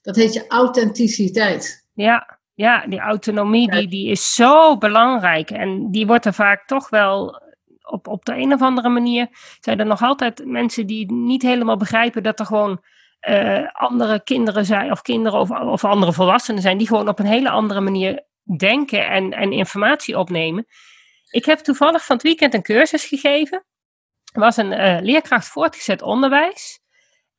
Dat 0.01 0.15
heet 0.15 0.33
je 0.33 0.47
authenticiteit. 0.47 1.87
Ja, 1.93 2.39
ja 2.53 2.87
die 2.87 2.99
autonomie 2.99 3.71
die, 3.71 3.87
die 3.87 4.09
is 4.09 4.33
zo 4.33 4.77
belangrijk. 4.77 5.49
En 5.49 5.91
die 5.91 6.07
wordt 6.07 6.25
er 6.25 6.33
vaak 6.33 6.67
toch 6.67 6.89
wel 6.89 7.41
op, 7.81 8.07
op 8.07 8.25
de 8.25 8.35
een 8.35 8.53
of 8.53 8.61
andere 8.61 8.89
manier. 8.89 9.27
Zijn 9.59 9.79
er 9.79 9.85
nog 9.85 10.01
altijd 10.01 10.45
mensen 10.45 10.87
die 10.87 11.11
niet 11.11 11.41
helemaal 11.41 11.77
begrijpen 11.77 12.23
dat 12.23 12.39
er 12.39 12.45
gewoon 12.45 12.83
uh, 13.29 13.67
andere 13.71 14.23
kinderen 14.23 14.65
zijn, 14.65 14.91
of 14.91 15.01
kinderen 15.01 15.39
of, 15.39 15.49
of 15.49 15.85
andere 15.85 16.13
volwassenen 16.13 16.61
zijn, 16.61 16.77
die 16.77 16.87
gewoon 16.87 17.07
op 17.07 17.19
een 17.19 17.25
hele 17.25 17.49
andere 17.49 17.81
manier 17.81 18.25
denken 18.57 19.09
en, 19.09 19.31
en 19.31 19.51
informatie 19.51 20.17
opnemen. 20.17 20.65
Ik 21.29 21.45
heb 21.45 21.59
toevallig 21.59 22.05
van 22.05 22.15
het 22.15 22.25
weekend 22.25 22.53
een 22.53 22.61
cursus 22.61 23.05
gegeven. 23.05 23.65
Er 24.33 24.39
was 24.39 24.57
een 24.57 24.71
uh, 24.71 24.97
leerkracht 25.01 25.47
voortgezet 25.47 26.01
onderwijs. 26.01 26.80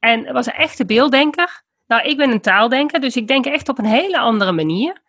En 0.02 0.32
was 0.32 0.46
een 0.46 0.52
echte 0.52 0.84
beelddenker. 0.84 1.62
Nou, 1.86 2.02
ik 2.02 2.16
ben 2.16 2.30
een 2.30 2.40
taaldenker, 2.40 3.00
dus 3.00 3.16
ik 3.16 3.28
denk 3.28 3.46
echt 3.46 3.68
op 3.68 3.78
een 3.78 3.84
hele 3.84 4.18
andere 4.18 4.52
manier. 4.52 5.02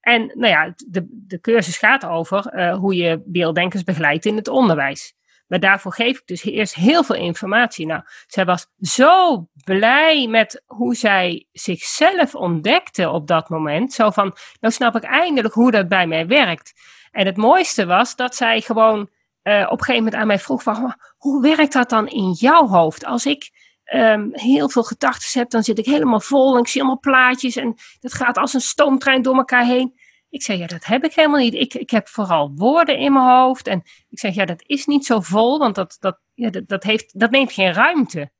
En 0.00 0.26
nou 0.26 0.52
ja, 0.52 0.74
de, 0.86 1.06
de 1.26 1.40
cursus 1.40 1.78
gaat 1.78 2.06
over 2.06 2.54
uh, 2.54 2.76
hoe 2.76 2.94
je 2.94 3.22
beelddenkers 3.24 3.84
begeleidt 3.84 4.24
in 4.24 4.36
het 4.36 4.48
onderwijs. 4.48 5.14
Maar 5.46 5.60
daarvoor 5.60 5.92
geef 5.92 6.18
ik 6.18 6.26
dus 6.26 6.44
eerst 6.44 6.74
heel 6.74 7.04
veel 7.04 7.16
informatie. 7.16 7.86
Nou, 7.86 8.02
zij 8.26 8.44
was 8.44 8.66
zo 8.80 9.46
blij 9.64 10.26
met 10.26 10.62
hoe 10.66 10.94
zij 10.94 11.46
zichzelf 11.52 12.34
ontdekte 12.34 13.10
op 13.10 13.26
dat 13.26 13.48
moment. 13.48 13.92
Zo 13.92 14.10
van, 14.10 14.36
nou 14.60 14.74
snap 14.74 14.96
ik 14.96 15.02
eindelijk 15.02 15.54
hoe 15.54 15.70
dat 15.70 15.88
bij 15.88 16.06
mij 16.06 16.26
werkt. 16.26 16.72
En 17.10 17.26
het 17.26 17.36
mooiste 17.36 17.86
was 17.86 18.16
dat 18.16 18.34
zij 18.34 18.60
gewoon 18.60 18.98
uh, 19.42 19.62
op 19.62 19.78
een 19.78 19.84
gegeven 19.84 20.04
moment 20.04 20.14
aan 20.14 20.26
mij 20.26 20.38
vroeg 20.38 20.62
van, 20.62 20.94
hoe 21.16 21.42
werkt 21.42 21.72
dat 21.72 21.90
dan 21.90 22.08
in 22.08 22.32
jouw 22.32 22.66
hoofd? 22.66 23.04
Als 23.04 23.26
ik 23.26 23.59
um, 23.94 24.28
heel 24.32 24.68
veel 24.68 24.82
gedachten 24.82 25.40
heb, 25.40 25.50
dan 25.50 25.62
zit 25.62 25.78
ik 25.78 25.84
helemaal 25.84 26.20
vol 26.20 26.54
en 26.54 26.60
ik 26.60 26.68
zie 26.68 26.80
allemaal 26.80 27.00
plaatjes 27.00 27.56
en 27.56 27.74
dat 28.00 28.14
gaat 28.14 28.36
als 28.38 28.54
een 28.54 28.60
stoomtrein 28.60 29.22
door 29.22 29.36
elkaar 29.36 29.64
heen. 29.64 29.98
Ik 30.30 30.42
zeg, 30.42 30.58
ja, 30.58 30.66
dat 30.66 30.84
heb 30.84 31.04
ik 31.04 31.14
helemaal 31.14 31.40
niet. 31.40 31.54
Ik, 31.54 31.74
ik 31.74 31.90
heb 31.90 32.08
vooral 32.08 32.52
woorden 32.54 32.98
in 32.98 33.12
mijn 33.12 33.24
hoofd. 33.24 33.66
En 33.66 33.82
ik 34.08 34.18
zeg, 34.18 34.34
ja, 34.34 34.44
dat 34.44 34.62
is 34.66 34.86
niet 34.86 35.06
zo 35.06 35.20
vol, 35.20 35.58
want 35.58 35.74
dat, 35.74 35.96
dat, 36.00 36.18
ja, 36.34 36.50
dat, 36.50 36.68
dat, 36.68 36.82
heeft, 36.82 37.18
dat 37.18 37.30
neemt 37.30 37.52
geen 37.52 37.72
ruimte. 37.72 38.30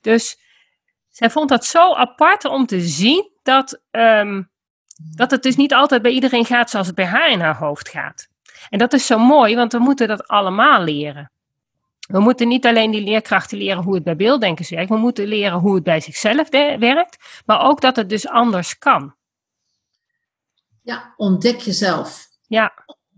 Dus 0.00 0.38
zij 1.08 1.30
vond 1.30 1.48
dat 1.48 1.64
zo 1.64 1.94
apart 1.94 2.44
om 2.44 2.66
te 2.66 2.80
zien 2.80 3.30
dat, 3.42 3.82
um, 3.90 4.50
dat 5.16 5.30
het 5.30 5.42
dus 5.42 5.56
niet 5.56 5.74
altijd 5.74 6.02
bij 6.02 6.12
iedereen 6.12 6.44
gaat 6.44 6.70
zoals 6.70 6.86
het 6.86 6.96
bij 6.96 7.06
haar 7.06 7.30
in 7.30 7.40
haar 7.40 7.56
hoofd 7.56 7.88
gaat. 7.88 8.28
En 8.68 8.78
dat 8.78 8.92
is 8.92 9.06
zo 9.06 9.18
mooi, 9.18 9.54
want 9.56 9.72
we 9.72 9.78
moeten 9.78 10.08
dat 10.08 10.28
allemaal 10.28 10.82
leren. 10.82 11.32
We 12.10 12.20
moeten 12.20 12.48
niet 12.48 12.66
alleen 12.66 12.90
die 12.90 13.04
leerkrachten 13.04 13.58
leren 13.58 13.82
hoe 13.82 13.94
het 13.94 14.04
bij 14.04 14.16
beelddenkers 14.16 14.70
werkt, 14.70 14.88
we 14.88 14.96
moeten 14.96 15.26
leren 15.26 15.58
hoe 15.58 15.74
het 15.74 15.84
bij 15.84 16.00
zichzelf 16.00 16.48
werkt, 16.78 17.42
maar 17.46 17.60
ook 17.60 17.80
dat 17.80 17.96
het 17.96 18.08
dus 18.08 18.28
anders 18.28 18.78
kan. 18.78 19.14
Ja, 20.82 21.14
ontdek 21.16 21.60
jezelf. 21.60 22.28
Ja. 22.46 22.72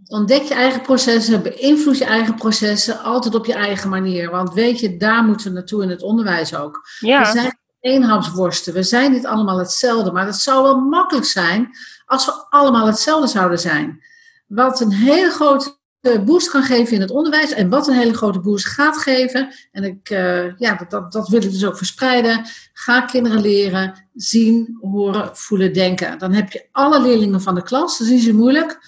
Ontdek 0.06 0.42
je 0.42 0.54
eigen 0.54 0.82
processen, 0.82 1.42
beïnvloed 1.42 1.98
je 1.98 2.04
eigen 2.04 2.34
processen, 2.34 3.02
altijd 3.02 3.34
op 3.34 3.46
je 3.46 3.54
eigen 3.54 3.88
manier. 3.88 4.30
Want 4.30 4.54
weet 4.54 4.80
je, 4.80 4.96
daar 4.96 5.24
moeten 5.24 5.46
we 5.46 5.52
naartoe 5.52 5.82
in 5.82 5.88
het 5.88 6.02
onderwijs 6.02 6.54
ook. 6.54 6.88
Ja. 6.98 7.18
We 7.20 7.26
zijn 7.26 7.58
eenhapsworsten, 7.80 8.74
we 8.74 8.82
zijn 8.82 9.12
niet 9.12 9.26
allemaal 9.26 9.58
hetzelfde. 9.58 10.12
Maar 10.12 10.26
het 10.26 10.36
zou 10.36 10.62
wel 10.62 10.78
makkelijk 10.78 11.26
zijn 11.26 11.70
als 12.04 12.26
we 12.26 12.46
allemaal 12.48 12.86
hetzelfde 12.86 13.26
zouden 13.26 13.58
zijn. 13.58 14.04
Wat 14.46 14.80
een 14.80 14.92
hele 14.92 15.30
grote 15.30 15.80
boost 16.02 16.50
kan 16.50 16.62
geven 16.62 16.94
in 16.94 17.00
het 17.00 17.10
onderwijs. 17.10 17.52
En 17.52 17.68
wat 17.68 17.88
een 17.88 17.94
hele 17.94 18.14
grote 18.14 18.40
boost 18.40 18.66
gaat 18.66 18.96
geven. 18.96 19.54
En 19.72 19.84
ik, 19.84 20.10
uh, 20.10 20.58
ja, 20.58 20.74
dat, 20.74 20.90
dat, 20.90 21.12
dat, 21.12 21.28
wil 21.28 21.42
ik 21.42 21.50
dus 21.50 21.64
ook 21.64 21.76
verspreiden. 21.76 22.44
Ga 22.72 23.00
kinderen 23.00 23.40
leren, 23.40 24.08
zien, 24.14 24.78
horen, 24.80 25.36
voelen, 25.36 25.72
denken. 25.72 26.18
Dan 26.18 26.32
heb 26.32 26.52
je 26.52 26.66
alle 26.72 27.00
leerlingen 27.00 27.40
van 27.40 27.54
de 27.54 27.62
klas. 27.62 27.98
Dat 27.98 28.06
is 28.06 28.12
niet 28.12 28.22
zo 28.22 28.32
moeilijk. 28.32 28.78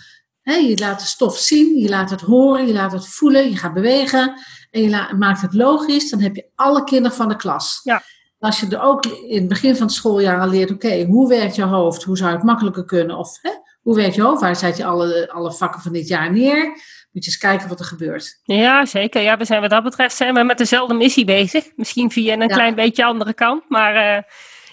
je 0.42 0.78
laat 0.78 1.00
de 1.00 1.06
stof 1.06 1.38
zien, 1.38 1.78
je 1.78 1.88
laat 1.88 2.10
het 2.10 2.20
horen, 2.20 2.66
je 2.66 2.72
laat 2.72 2.92
het 2.92 3.06
voelen, 3.06 3.50
je 3.50 3.56
gaat 3.56 3.74
bewegen. 3.74 4.34
En 4.70 4.82
je 4.82 5.14
maakt 5.18 5.40
het 5.40 5.54
logisch. 5.54 6.10
Dan 6.10 6.20
heb 6.20 6.36
je 6.36 6.46
alle 6.54 6.84
kinderen 6.84 7.16
van 7.16 7.28
de 7.28 7.36
klas. 7.36 7.80
Ja. 7.82 8.02
Als 8.38 8.60
je 8.60 8.66
er 8.68 8.82
ook 8.82 9.06
in 9.06 9.38
het 9.38 9.48
begin 9.48 9.76
van 9.76 9.86
het 9.86 9.94
schooljaar 9.94 10.40
al 10.40 10.48
leert, 10.48 10.70
oké, 10.70 11.04
hoe 11.04 11.28
werkt 11.28 11.54
je 11.54 11.62
hoofd? 11.62 12.02
Hoe 12.02 12.16
zou 12.16 12.32
het 12.32 12.42
makkelijker 12.42 12.84
kunnen? 12.84 13.18
Of 13.18 13.38
hè, 13.42 13.50
hoe 13.82 13.96
werkt 13.96 14.14
je 14.14 14.22
hoofd? 14.22 14.40
Waar 14.40 14.56
zet 14.56 14.76
je 14.76 14.84
alle, 14.84 15.30
alle 15.32 15.52
vakken 15.52 15.80
van 15.80 15.92
dit 15.92 16.08
jaar 16.08 16.32
neer? 16.32 16.78
Moet 17.14 17.24
je 17.24 17.30
eens 17.30 17.40
kijken 17.40 17.68
wat 17.68 17.78
er 17.78 17.84
gebeurt. 17.84 18.40
Ja, 18.42 18.86
zeker. 18.86 19.22
Ja, 19.22 19.36
we 19.36 19.44
zijn 19.44 19.60
wat 19.60 19.70
dat 19.70 19.82
betreft 19.82 20.16
zijn 20.16 20.34
we 20.34 20.42
met 20.42 20.58
dezelfde 20.58 20.94
missie 20.94 21.24
bezig. 21.24 21.64
Misschien 21.76 22.10
via 22.10 22.34
een 22.34 22.48
klein 22.48 22.74
beetje 22.74 23.04
andere 23.04 23.34
kant. 23.34 23.68
Maar 23.68 24.16
uh, 24.16 24.22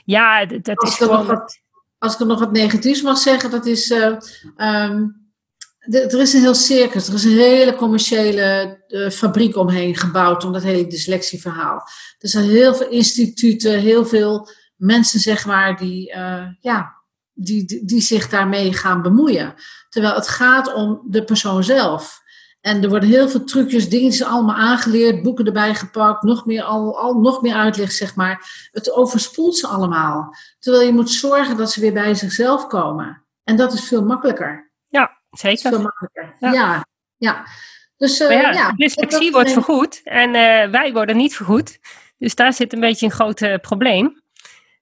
ja, 0.06 0.46
dat 0.46 0.84
is 0.84 0.96
gewoon... 0.96 1.26
Wat, 1.26 1.60
als 1.98 2.14
ik 2.14 2.20
er 2.20 2.26
nog 2.26 2.39
wat 2.39 2.52
negatiefs 2.52 3.02
mag 3.02 3.18
zeggen, 3.18 3.52
dat 3.52 3.66
is... 3.66 3.89
Uh, 3.89 4.18
um, 4.58 5.20
er 5.80 6.20
is 6.20 6.34
een 6.34 6.42
heel 6.42 6.54
circus, 6.54 7.08
er 7.08 7.14
is 7.14 7.24
een 7.24 7.38
hele 7.38 7.76
commerciële 7.76 8.80
uh, 8.88 9.10
fabriek 9.10 9.56
omheen 9.56 9.96
gebouwd 9.96 10.44
om 10.44 10.54
dat 10.54 10.64
hele 10.64 10.88
dyslexieverhaal. 10.88 11.84
Er 12.20 12.30
zijn 12.30 12.44
heel 12.44 12.76
veel 12.76 12.89
instituten, 12.89 13.80
heel 13.80 14.06
veel 14.06 14.50
mensen, 14.76 15.20
zeg 15.20 15.46
maar, 15.46 15.78
die, 15.78 16.16
ja, 16.60 17.02
die, 17.34 17.66
die, 17.66 17.86
die, 17.86 18.02
zich 18.02 18.30
daarmee 18.30 18.74
gaan 18.74 19.02
bemoeien. 19.02 19.54
Terwijl 19.89 20.16
het 20.16 20.28
gaat 20.28 20.74
om 20.74 21.02
de 21.10 21.24
persoon 21.24 21.64
zelf. 21.64 22.22
En 22.62 22.84
er 22.84 22.89
worden 22.89 23.09
heel 23.09 23.30
veel 23.30 23.43
trucjes, 23.43 23.89
dingetjes 23.89 24.28
allemaal 24.28 24.55
aangeleerd, 24.55 25.24
boeken 25.24 25.45
erbij 25.45 25.76
gepakt, 25.76 26.24
nog 26.24 26.45
meer, 26.45 26.64
al, 26.64 26.99
al, 26.99 27.14
nog 27.14 27.41
meer 27.41 27.55
uitleg, 27.55 27.91
zeg 27.91 28.16
maar. 28.16 28.70
Het 28.72 28.91
overspoelt 28.91 29.57
ze 29.57 29.68
allemaal. 29.68 30.36
Terwijl 30.59 30.86
je 30.86 30.93
moet 30.93 31.09
zorgen 31.09 31.57
dat 31.57 31.72
ze 31.72 31.82
weer 31.82 31.93
bij 31.93 32.14
zichzelf 32.14 32.68
komen. 32.68 33.26
En 33.43 33.55
dat 33.55 33.74
is 33.74 33.88
veel 33.88 34.03
makkelijker. 34.03 34.72
Ja, 34.88 35.22
zeker. 35.30 35.70
Veel 35.70 35.82
makkelijker. 35.82 36.36
Ja, 36.39 36.86
ja. 37.18 37.45
Dus, 37.97 38.22
uh, 38.22 38.32
ja, 38.32 38.51
ja, 38.51 38.72
dyslexie 38.72 39.32
wordt 39.32 39.51
vergoed 39.51 40.01
en 40.03 40.28
uh, 40.28 40.72
wij 40.72 40.91
worden 40.93 41.18
niet 41.18 41.36
vergoed. 41.36 41.80
Dus 42.18 42.36
daar 42.36 42.53
zit 42.53 42.74
een 42.74 42.80
beetje 42.80 43.05
een 43.05 43.12
groot 43.12 43.41
uh, 43.41 43.55
probleem. 43.55 44.22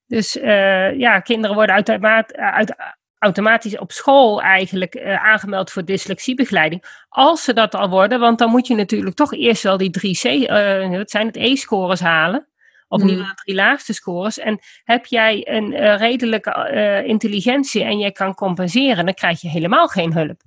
Dus 0.05 0.34
ja, 0.34 1.19
kinderen 1.19 1.55
worden 1.55 1.75
uit, 1.75 1.89
uit, 2.32 2.75
automatisch 3.20 3.78
op 3.78 3.91
school 3.91 4.41
eigenlijk 4.41 4.95
uh, 4.95 5.26
aangemeld 5.26 5.72
voor 5.72 5.86
dyslexiebegeleiding. 5.86 7.03
Als 7.09 7.43
ze 7.43 7.53
dat 7.53 7.76
al 7.76 7.89
worden, 7.89 8.20
want 8.20 8.39
dan 8.39 8.49
moet 8.49 8.67
je 8.67 8.76
natuurlijk 8.76 9.15
toch 9.15 9.34
eerst 9.34 9.63
wel 9.63 9.78
die 9.78 9.89
drie 9.89 10.20
C, 10.20 10.24
uh, 10.24 10.97
wat 10.97 11.09
zijn 11.09 11.28
het, 11.28 11.36
E-scores 11.36 11.99
halen. 11.99 12.47
Of 12.88 13.01
de 13.01 13.34
drie 13.36 13.55
laagste 13.55 13.93
scores. 13.93 14.39
En 14.39 14.59
heb 14.84 15.05
jij 15.05 15.47
een 15.49 15.74
uh, 15.74 15.97
redelijke 15.97 17.03
intelligentie 17.05 17.84
en 17.84 17.99
jij 17.99 18.11
kan 18.11 18.34
compenseren, 18.34 19.05
dan 19.05 19.13
krijg 19.13 19.41
je 19.41 19.49
helemaal 19.49 19.88
geen 19.88 20.13
hulp. 20.13 20.41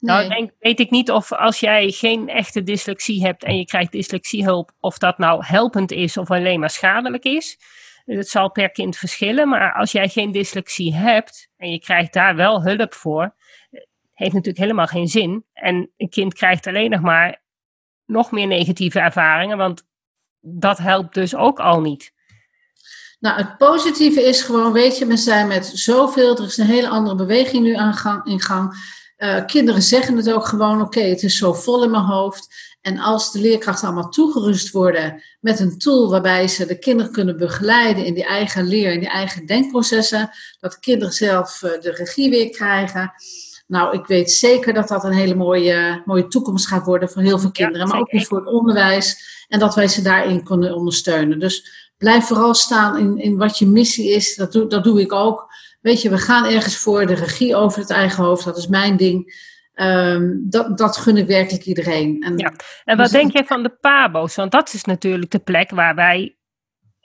Nou, 0.00 0.18
nee. 0.18 0.28
Nou, 0.28 0.40
denk, 0.40 0.50
weet 0.58 0.80
ik 0.80 0.90
niet 0.90 1.10
of 1.10 1.32
als 1.32 1.60
jij 1.60 1.90
geen 1.90 2.28
echte 2.28 2.62
dyslexie 2.62 3.24
hebt 3.24 3.44
en 3.44 3.56
je 3.56 3.64
krijgt 3.64 3.92
dyslexiehulp, 3.92 4.70
of 4.80 4.98
dat 4.98 5.18
nou 5.18 5.44
helpend 5.46 5.92
is 5.92 6.16
of 6.16 6.30
alleen 6.30 6.60
maar 6.60 6.70
schadelijk 6.70 7.24
is. 7.24 7.58
Het 8.04 8.28
zal 8.28 8.50
per 8.50 8.70
kind 8.70 8.96
verschillen, 8.96 9.48
maar 9.48 9.72
als 9.72 9.92
jij 9.92 10.08
geen 10.08 10.32
dyslexie 10.32 10.94
hebt 10.94 11.48
en 11.64 11.70
je 11.70 11.78
krijgt 11.78 12.12
daar 12.12 12.36
wel 12.36 12.62
hulp 12.62 12.94
voor, 12.94 13.34
heeft 14.12 14.32
natuurlijk 14.32 14.58
helemaal 14.58 14.86
geen 14.86 15.08
zin. 15.08 15.44
En 15.52 15.90
een 15.96 16.08
kind 16.08 16.34
krijgt 16.34 16.66
alleen 16.66 16.90
nog 16.90 17.00
maar 17.00 17.42
nog 18.06 18.30
meer 18.30 18.46
negatieve 18.46 19.00
ervaringen, 19.00 19.56
want 19.56 19.86
dat 20.40 20.78
helpt 20.78 21.14
dus 21.14 21.34
ook 21.34 21.58
al 21.58 21.80
niet. 21.80 22.12
Nou, 23.20 23.36
het 23.36 23.56
positieve 23.56 24.22
is 24.22 24.42
gewoon, 24.42 24.72
weet 24.72 24.98
je, 24.98 25.06
we 25.06 25.16
zijn 25.16 25.48
met 25.48 25.66
zoveel, 25.66 26.36
er 26.36 26.44
is 26.44 26.56
een 26.56 26.66
hele 26.66 26.88
andere 26.88 27.16
beweging 27.16 27.62
nu 27.62 27.74
aan 27.74 27.94
gang, 27.94 28.24
in 28.24 28.40
gang. 28.40 28.74
Uh, 29.18 29.44
kinderen 29.44 29.82
zeggen 29.82 30.16
het 30.16 30.32
ook 30.32 30.46
gewoon, 30.46 30.80
oké, 30.80 31.00
het 31.00 31.22
is 31.22 31.36
zo 31.36 31.52
vol 31.52 31.84
in 31.84 31.90
mijn 31.90 32.02
hoofd. 32.02 32.73
En 32.84 32.98
als 32.98 33.32
de 33.32 33.40
leerkrachten 33.40 33.88
allemaal 33.88 34.10
toegerust 34.10 34.70
worden 34.70 35.22
met 35.40 35.60
een 35.60 35.78
tool 35.78 36.10
waarbij 36.10 36.48
ze 36.48 36.66
de 36.66 36.78
kinderen 36.78 37.12
kunnen 37.12 37.36
begeleiden 37.36 38.04
in 38.04 38.14
die 38.14 38.24
eigen 38.24 38.64
leer, 38.66 38.92
in 38.92 39.00
die 39.00 39.08
eigen 39.08 39.46
denkprocessen, 39.46 40.30
dat 40.60 40.72
de 40.72 40.80
kinderen 40.80 41.14
zelf 41.14 41.62
eh, 41.62 41.80
de 41.80 41.90
regie 41.90 42.30
weer 42.30 42.50
krijgen. 42.50 43.12
Nou, 43.66 43.98
ik 43.98 44.06
weet 44.06 44.30
zeker 44.30 44.72
dat 44.72 44.88
dat 44.88 45.04
een 45.04 45.12
hele 45.12 45.34
mooie, 45.34 46.02
mooie 46.04 46.28
toekomst 46.28 46.68
gaat 46.68 46.84
worden 46.84 47.08
voor 47.08 47.22
heel 47.22 47.38
veel 47.38 47.50
kinderen, 47.50 47.88
maar 47.88 48.00
ook 48.00 48.10
weer 48.10 48.24
voor 48.24 48.38
het 48.38 48.46
onderwijs 48.46 49.16
en 49.48 49.58
dat 49.58 49.74
wij 49.74 49.88
ze 49.88 50.02
daarin 50.02 50.44
kunnen 50.44 50.74
ondersteunen. 50.74 51.38
Dus 51.38 51.88
blijf 51.98 52.24
vooral 52.24 52.54
staan 52.54 52.98
in, 52.98 53.18
in 53.18 53.36
wat 53.36 53.58
je 53.58 53.66
missie 53.66 54.10
is. 54.10 54.36
Dat 54.36 54.52
doe, 54.52 54.66
dat 54.66 54.84
doe 54.84 55.00
ik 55.00 55.12
ook. 55.12 55.52
Weet 55.80 56.02
je, 56.02 56.10
we 56.10 56.18
gaan 56.18 56.44
ergens 56.44 56.76
voor 56.76 57.06
de 57.06 57.14
regie 57.14 57.56
over 57.56 57.80
het 57.80 57.90
eigen 57.90 58.24
hoofd. 58.24 58.44
Dat 58.44 58.56
is 58.56 58.66
mijn 58.66 58.96
ding. 58.96 59.52
Um, 59.74 60.50
dat, 60.50 60.78
dat 60.78 60.96
gun 60.96 61.16
ik 61.16 61.26
werkelijk 61.26 61.64
iedereen. 61.64 62.22
En, 62.22 62.38
ja. 62.38 62.52
en 62.84 62.96
wat 62.96 63.10
dus 63.10 63.20
denk 63.20 63.32
jij 63.32 63.44
van 63.44 63.62
de 63.62 63.76
PABO's? 63.80 64.34
Want 64.34 64.52
dat 64.52 64.74
is 64.74 64.84
natuurlijk 64.84 65.30
de 65.30 65.38
plek 65.38 65.70
waar 65.70 65.94
wij 65.94 66.36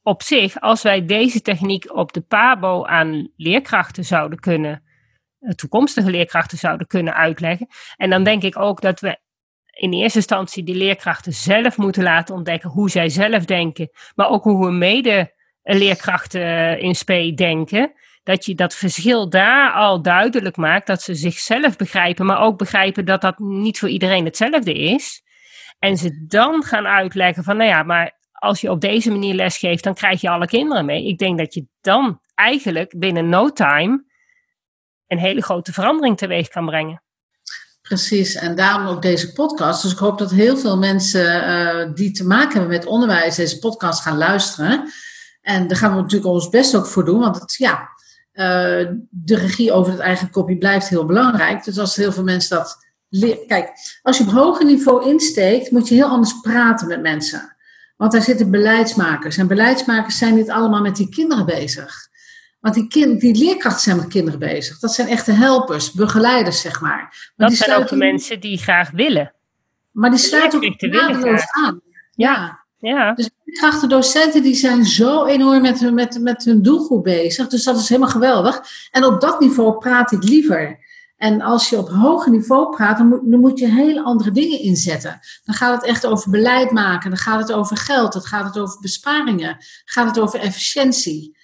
op 0.03 0.23
zich, 0.23 0.61
als 0.61 0.81
wij 0.81 1.05
deze 1.05 1.41
techniek 1.41 1.95
op 1.95 2.13
de 2.13 2.21
PABO 2.21 2.85
aan 2.85 3.31
leerkrachten 3.35 4.05
zouden 4.05 4.39
kunnen, 4.39 4.83
eh, 5.39 5.51
toekomstige 5.51 6.09
leerkrachten 6.09 6.57
zouden 6.57 6.87
kunnen 6.87 7.13
uitleggen. 7.13 7.67
En 7.95 8.09
dan 8.09 8.23
denk 8.23 8.43
ik 8.43 8.59
ook 8.59 8.81
dat 8.81 8.99
we 8.99 9.19
in 9.71 9.93
eerste 9.93 10.17
instantie 10.17 10.63
die 10.63 10.75
leerkrachten 10.75 11.33
zelf 11.33 11.77
moeten 11.77 12.03
laten 12.03 12.35
ontdekken 12.35 12.69
hoe 12.69 12.89
zij 12.89 13.09
zelf 13.09 13.45
denken, 13.45 13.89
maar 14.15 14.29
ook 14.29 14.43
hoe 14.43 14.65
hun 14.65 14.77
mede 14.77 15.33
leerkrachten 15.63 16.41
eh, 16.41 16.81
in 16.81 16.95
spe 16.95 17.33
denken 17.35 17.93
dat 18.29 18.45
je 18.45 18.55
dat 18.55 18.75
verschil 18.75 19.29
daar 19.29 19.73
al 19.73 20.01
duidelijk 20.01 20.57
maakt, 20.57 20.87
dat 20.87 21.01
ze 21.01 21.15
zichzelf 21.15 21.75
begrijpen, 21.75 22.25
maar 22.25 22.39
ook 22.39 22.57
begrijpen 22.57 23.05
dat 23.05 23.21
dat 23.21 23.39
niet 23.39 23.79
voor 23.79 23.89
iedereen 23.89 24.25
hetzelfde 24.25 24.73
is. 24.73 25.21
En 25.79 25.97
ze 25.97 26.25
dan 26.27 26.63
gaan 26.63 26.87
uitleggen 26.87 27.43
van, 27.43 27.57
nou 27.57 27.69
ja, 27.69 27.83
maar 27.83 28.17
als 28.31 28.61
je 28.61 28.71
op 28.71 28.81
deze 28.81 29.11
manier 29.11 29.33
lesgeeft, 29.33 29.83
dan 29.83 29.93
krijg 29.93 30.21
je 30.21 30.29
alle 30.29 30.45
kinderen 30.45 30.85
mee. 30.85 31.07
Ik 31.07 31.17
denk 31.17 31.37
dat 31.37 31.53
je 31.53 31.65
dan 31.81 32.21
eigenlijk 32.35 32.93
binnen 32.97 33.29
no 33.29 33.51
time 33.51 34.03
een 35.07 35.19
hele 35.19 35.41
grote 35.41 35.73
verandering 35.73 36.17
teweeg 36.17 36.47
kan 36.47 36.65
brengen. 36.65 37.03
Precies, 37.81 38.35
en 38.35 38.55
daarom 38.55 38.87
ook 38.87 39.01
deze 39.01 39.33
podcast. 39.33 39.81
Dus 39.81 39.91
ik 39.91 39.97
hoop 39.97 40.17
dat 40.17 40.31
heel 40.31 40.57
veel 40.57 40.77
mensen 40.77 41.49
uh, 41.49 41.93
die 41.93 42.11
te 42.11 42.25
maken 42.25 42.59
hebben 42.59 42.77
met 42.77 42.85
onderwijs 42.85 43.35
deze 43.35 43.59
podcast 43.59 44.01
gaan 44.01 44.17
luisteren. 44.17 44.91
En 45.41 45.67
daar 45.67 45.77
gaan 45.77 45.95
we 45.95 46.01
natuurlijk 46.01 46.31
ons 46.31 46.49
best 46.49 46.75
ook 46.75 46.87
voor 46.87 47.05
doen, 47.05 47.19
want 47.19 47.39
het, 47.39 47.55
ja, 47.57 47.97
uh, 48.39 48.45
de 49.09 49.35
regie 49.35 49.71
over 49.71 49.91
het 49.91 50.01
eigen 50.01 50.29
kopje 50.29 50.57
blijft 50.57 50.89
heel 50.89 51.05
belangrijk. 51.05 51.63
Dus 51.63 51.79
als 51.79 51.95
heel 51.95 52.11
veel 52.11 52.23
mensen 52.23 52.57
dat 52.57 52.85
leren. 53.09 53.47
Kijk, 53.47 53.71
als 54.01 54.17
je 54.17 54.23
op 54.23 54.31
hoger 54.31 54.65
niveau 54.65 55.09
insteekt, 55.09 55.71
moet 55.71 55.87
je 55.87 55.95
heel 55.95 56.07
anders 56.07 56.39
praten 56.41 56.87
met 56.87 57.01
mensen. 57.01 57.55
Want 57.97 58.11
daar 58.11 58.21
zitten 58.21 58.51
beleidsmakers. 58.51 59.37
En 59.37 59.47
beleidsmakers 59.47 60.17
zijn 60.17 60.35
niet 60.35 60.49
allemaal 60.49 60.81
met 60.81 60.95
die 60.95 61.09
kinderen 61.09 61.45
bezig. 61.45 62.07
Want 62.59 62.75
die, 62.75 62.87
kind, 62.87 63.21
die 63.21 63.35
leerkrachten 63.35 63.81
zijn 63.81 63.97
met 63.97 64.07
kinderen 64.07 64.39
bezig. 64.39 64.79
Dat 64.79 64.93
zijn 64.93 65.07
echte 65.07 65.31
helpers, 65.31 65.91
begeleiders, 65.91 66.61
zeg 66.61 66.81
maar. 66.81 67.31
maar 67.35 67.49
dat 67.49 67.57
zijn 67.57 67.77
ook 67.79 67.87
de 67.87 67.95
mensen 67.95 68.39
die 68.39 68.57
graag 68.57 68.91
willen. 68.91 69.33
Maar 69.91 70.09
die 70.09 70.19
sluiten 70.19 70.65
ook 70.65 70.81
nadeloos 70.81 71.45
aan. 71.51 71.81
Ja. 72.11 72.65
ja. 72.77 73.13
Dus 73.13 73.29
docenten 73.87 74.43
die 74.43 74.55
zijn 74.55 74.85
zo 74.85 75.25
enorm 75.25 75.61
met, 75.61 75.91
met, 75.93 76.19
met 76.21 76.43
hun 76.43 76.61
doelgroep 76.61 77.03
bezig. 77.03 77.47
Dus 77.47 77.63
dat 77.63 77.77
is 77.77 77.89
helemaal 77.89 78.09
geweldig. 78.09 78.61
En 78.91 79.05
op 79.05 79.21
dat 79.21 79.39
niveau 79.39 79.77
praat 79.77 80.11
ik 80.11 80.23
liever. 80.23 80.87
En 81.17 81.41
als 81.41 81.69
je 81.69 81.77
op 81.77 81.89
hoger 81.89 82.31
niveau 82.31 82.75
praat, 82.75 82.97
dan 82.97 83.39
moet, 83.39 83.59
je 83.59 83.67
hele 83.67 84.03
andere 84.03 84.31
dingen 84.31 84.59
inzetten. 84.59 85.19
Dan 85.43 85.55
gaat 85.55 85.75
het 85.75 85.89
echt 85.89 86.05
over 86.05 86.31
beleid 86.31 86.71
maken, 86.71 87.09
dan 87.09 87.19
gaat 87.19 87.39
het 87.39 87.51
over 87.51 87.77
geld, 87.77 88.13
dan 88.13 88.21
gaat 88.21 88.45
het 88.45 88.59
over 88.59 88.79
besparingen, 88.81 89.47
dan 89.47 89.57
gaat 89.85 90.07
het 90.07 90.19
over 90.19 90.39
efficiëntie. 90.39 91.37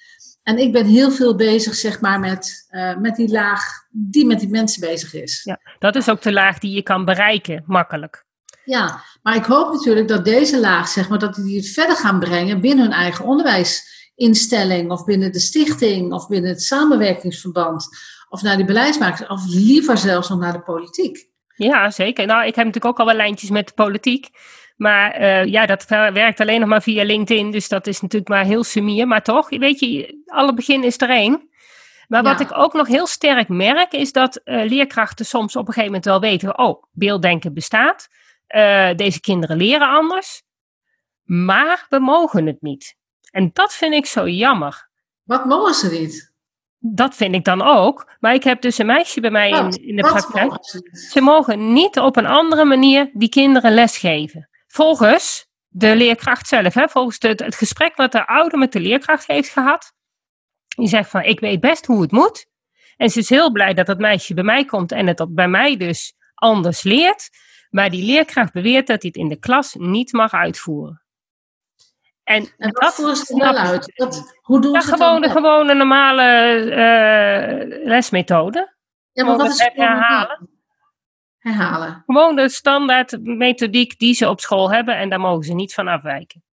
En 0.44 0.58
ik 0.58 0.72
ben 0.72 0.86
heel 0.86 1.12
veel 1.12 1.36
bezig, 1.36 1.76
zeg 1.76 2.02
maar, 2.02 2.20
met, 2.20 2.68
uh, 2.70 2.98
met 2.98 3.16
die 3.16 3.30
laag 3.30 3.64
die 3.90 4.26
met 4.26 4.40
die 4.40 4.50
mensen 4.50 4.82
bezig 4.82 5.14
is. 5.14 5.42
Ja, 5.44 5.60
dat 5.80 5.96
is 5.96 6.10
ook 6.10 6.22
de 6.22 6.34
laag 6.34 6.60
die 6.60 6.76
je 6.76 6.84
kan 6.84 7.06
bereiken, 7.06 7.64
makkelijk. 7.66 8.26
Ja, 8.66 9.02
maar 9.22 9.36
ik 9.36 9.46
hoop 9.46 9.74
natuurlijk 9.74 10.08
dat 10.08 10.26
deze 10.26 10.60
laag, 10.60 10.88
zeg 10.88 11.10
maar, 11.10 11.20
dat 11.20 11.36
die 11.36 11.58
het 11.58 11.70
verder 11.70 11.96
gaan 11.96 12.20
brengen 12.20 12.62
binnen 12.62 12.86
hun 12.86 12.94
eigen 12.94 13.26
onderwijsinstelling, 13.26 14.92
of 14.92 15.04
binnen 15.04 15.32
de 15.32 15.40
stichting, 15.40 16.14
of 16.14 16.28
binnen 16.28 16.50
het 16.50 16.64
samenwerkingsverband, 16.64 17.88
of 18.30 18.42
naar 18.42 18.58
de 18.58 18.66
beleidsmakers, 18.66 19.30
of 19.30 19.42
liever 19.48 19.98
zelfs 19.98 20.30
nog 20.30 20.40
naar 20.40 20.54
de 20.54 20.62
politiek. 20.62 21.28
Ja, 21.56 21.90
zeker. 21.90 22.26
Nou, 22.26 22.40
ik 22.40 22.56
heb 22.56 22.66
natuurlijk 22.66 22.86
ook 22.86 23.00
al 23.00 23.06
wel 23.06 23.16
lijntjes 23.16 23.50
met 23.50 23.68
de 23.68 23.74
politiek. 23.74 24.30
Maar 24.76 25.22
uh, 25.22 25.46
ja, 25.46 25.66
dat 25.66 25.86
werkt 25.88 26.40
alleen 26.40 26.60
nog 26.60 26.70
maar 26.70 26.82
via 26.82 27.04
LinkedIn. 27.04 27.52
Dus 27.52 27.68
dat 27.68 27.88
is 27.88 28.02
natuurlijk 28.02 28.32
maar 28.32 28.46
heel 28.46 28.64
sumier. 28.64 29.08
Maar 29.08 29.24
toch, 29.24 29.50
weet 29.50 29.80
je, 29.80 30.22
alle 30.26 30.54
begin 30.54 30.84
is 30.84 31.02
er 31.02 31.10
één. 31.10 31.50
Maar 32.08 32.24
wat 32.24 32.40
ik 32.40 32.58
ook 32.58 32.74
nog 32.74 32.88
heel 32.88 33.08
sterk 33.08 33.48
merk, 33.48 33.92
is 33.92 34.12
dat 34.12 34.42
uh, 34.46 34.66
leerkrachten 34.66 35.26
soms 35.26 35.56
op 35.56 35.68
een 35.68 35.74
gegeven 35.74 35.86
moment 35.86 36.06
wel 36.06 36.20
weten: 36.20 36.58
oh, 36.58 36.84
beelddenken 36.92 37.54
bestaat. 37.54 38.08
Uh, 38.48 38.96
deze 38.96 39.20
kinderen 39.20 39.58
leren 39.58 39.90
anders. 39.90 40.44
Maar 41.24 41.86
we 41.90 42.00
mogen 42.00 42.46
het 42.46 42.62
niet. 42.62 42.96
En 43.32 43.50
dat 43.54 43.74
vind 43.74 43.94
ik 43.94 44.06
zo 44.06 44.28
jammer. 44.28 44.90
Wat 45.24 45.46
mogen 45.46 45.74
ze 45.74 45.92
niet? 45.92 46.34
Dat 46.80 47.16
vind 47.16 47.36
ik 47.36 47.44
dan 47.44 47.62
ook. 47.62 48.16
Maar 48.20 48.34
ik 48.34 48.44
heb 48.44 48.62
dus 48.62 48.78
een 48.78 48.86
meisje 48.86 49.22
bij 49.22 49.32
mij 49.32 49.50
in, 49.50 49.70
in 49.70 49.96
de 49.96 50.02
praktijk. 50.02 50.54
Ze 50.92 51.22
mogen 51.22 51.74
niet 51.74 52.00
op 52.00 52.16
een 52.16 52.26
andere 52.26 52.66
manier 52.66 53.10
die 53.14 53.30
kinderen 53.30 53.74
lesgeven. 53.74 54.50
Volgens 54.68 55.48
de 55.68 55.96
leerkracht 55.96 56.48
zelf, 56.48 56.74
hè, 56.74 56.88
volgens 56.88 57.18
het, 57.20 57.40
het 57.40 57.56
gesprek 57.56 57.96
wat 57.96 58.12
de 58.12 58.28
ouder 58.28 58.60
met 58.60 58.72
de 58.72 58.80
leerkracht 58.80 59.28
heeft 59.28 59.50
gehad. 59.50 59.94
Die 60.68 60.88
zegt 60.88 61.10
van, 61.10 61.22
ik 61.22 61.40
weet 61.40 61.60
best 61.60 61.86
hoe 61.86 62.02
het 62.02 62.12
moet. 62.12 62.46
En 62.98 63.10
ze 63.10 63.20
is 63.20 63.30
heel 63.30 63.52
blij 63.52 63.74
dat 63.74 63.86
dat 63.86 63.98
meisje 63.98 64.34
bij 64.34 64.44
mij 64.44 64.66
komt 64.66 64.92
en 64.92 65.08
het 65.08 65.26
bij 65.30 65.48
mij 65.48 65.78
dus 65.78 66.14
anders 66.34 66.84
leert. 66.84 67.30
Maar 67.76 67.90
die 67.90 68.06
leerkracht 68.06 68.54
beweert 68.54 68.88
dat 68.88 69.02
hij 69.02 69.12
het 69.14 69.22
in 69.22 69.30
de 69.30 69.40
klas 69.40 69.74
niet 69.74 70.12
mag 70.12 70.34
uitvoeren. 70.34 71.02
En, 72.24 72.54
en 72.58 72.72
wat 72.72 72.94
voeren 72.94 73.16
ze 73.16 73.36
wel 73.38 73.56
uit? 73.56 73.94
hoe 74.42 74.62
doen 74.62 74.74
ja, 74.74 74.82
ze 74.82 74.88
gewoon, 74.88 75.22
de, 75.22 75.30
gewoon 75.30 75.70
een 75.70 75.78
normale 75.78 76.58
uh, 76.60 77.86
lesmethode. 77.86 78.76
Ja, 79.12 79.26
maar 79.26 79.38
wat 79.38 79.50
is 79.50 79.70
herhalen? 79.74 80.50
Herhalen. 81.38 82.04
Gewoon 82.06 82.36
de 82.36 82.50
standaard 82.50 83.20
methodiek 83.22 84.00
die 84.00 84.14
ze 84.14 84.30
op 84.30 84.40
school 84.40 84.72
hebben 84.72 84.98
en 84.98 85.10
daar 85.10 85.20
mogen 85.20 85.44
ze 85.44 85.54
niet 85.54 85.74
van 85.74 85.88
afwijken. 85.88 86.44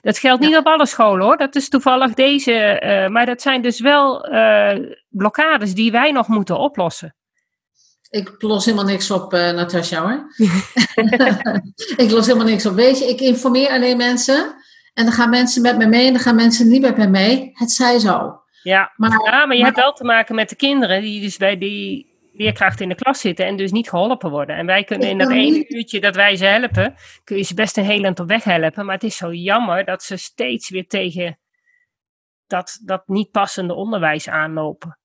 Dat 0.00 0.18
geldt 0.18 0.42
niet 0.42 0.56
op 0.56 0.66
alle 0.66 0.86
scholen 0.86 1.24
hoor, 1.24 1.36
dat 1.36 1.54
is 1.54 1.68
toevallig 1.68 2.14
deze, 2.14 2.82
uh, 2.84 3.08
maar 3.08 3.26
dat 3.26 3.42
zijn 3.42 3.62
dus 3.62 3.80
wel 3.80 4.32
uh, 4.32 4.94
blokkades 5.08 5.74
die 5.74 5.90
wij 5.90 6.12
nog 6.12 6.28
moeten 6.28 6.58
oplossen. 6.58 7.14
Ik 8.10 8.34
los 8.38 8.64
helemaal 8.64 8.86
niks 8.86 9.10
op, 9.10 9.34
uh, 9.34 9.50
Natasja 9.50 10.00
hoor. 10.00 10.34
ik 12.04 12.10
los 12.10 12.26
helemaal 12.26 12.48
niks 12.48 12.66
op. 12.66 12.74
Weet 12.74 12.98
je, 12.98 13.04
ik 13.04 13.20
informeer 13.20 13.70
alleen 13.70 13.96
mensen 13.96 14.54
en 14.94 15.04
dan 15.04 15.12
gaan 15.12 15.30
mensen 15.30 15.62
met 15.62 15.78
me 15.78 15.86
mee 15.86 16.06
en 16.06 16.12
dan 16.12 16.22
gaan 16.22 16.34
mensen 16.34 16.68
niet 16.68 16.80
met 16.80 16.96
me 16.96 17.06
mee. 17.06 17.50
Het 17.54 17.70
zij 17.70 17.98
zo. 17.98 18.42
Ja, 18.62 18.92
maar, 18.96 19.10
ja, 19.10 19.46
maar 19.46 19.56
je 19.56 19.64
hebt 19.64 19.76
wel 19.76 19.92
te 19.92 20.04
maken 20.04 20.34
met 20.34 20.48
de 20.48 20.56
kinderen 20.56 21.02
die 21.02 21.20
dus 21.20 21.36
bij 21.36 21.58
die 21.58 22.10
leerkrachten 22.32 22.82
in 22.82 22.88
de 22.88 22.94
klas 22.94 23.20
zitten 23.20 23.46
en 23.46 23.56
dus 23.56 23.70
niet 23.70 23.88
geholpen 23.88 24.30
worden. 24.30 24.56
En 24.56 24.66
wij 24.66 24.84
kunnen 24.84 25.08
in 25.08 25.18
dat 25.18 25.30
ene 25.30 25.68
uurtje 25.68 26.00
dat 26.00 26.14
wij 26.14 26.36
ze 26.36 26.44
helpen, 26.44 26.94
kun 27.24 27.36
je 27.36 27.42
ze 27.42 27.54
best 27.54 27.76
een 27.76 27.84
heel 27.84 28.04
eind 28.04 28.20
op 28.20 28.28
weg 28.28 28.44
helpen. 28.44 28.84
Maar 28.84 28.94
het 28.94 29.04
is 29.04 29.16
zo 29.16 29.32
jammer 29.32 29.84
dat 29.84 30.02
ze 30.02 30.16
steeds 30.16 30.70
weer 30.70 30.86
tegen 30.86 31.38
dat, 32.46 32.80
dat 32.84 33.02
niet 33.08 33.30
passende 33.30 33.74
onderwijs 33.74 34.28
aanlopen. 34.28 34.99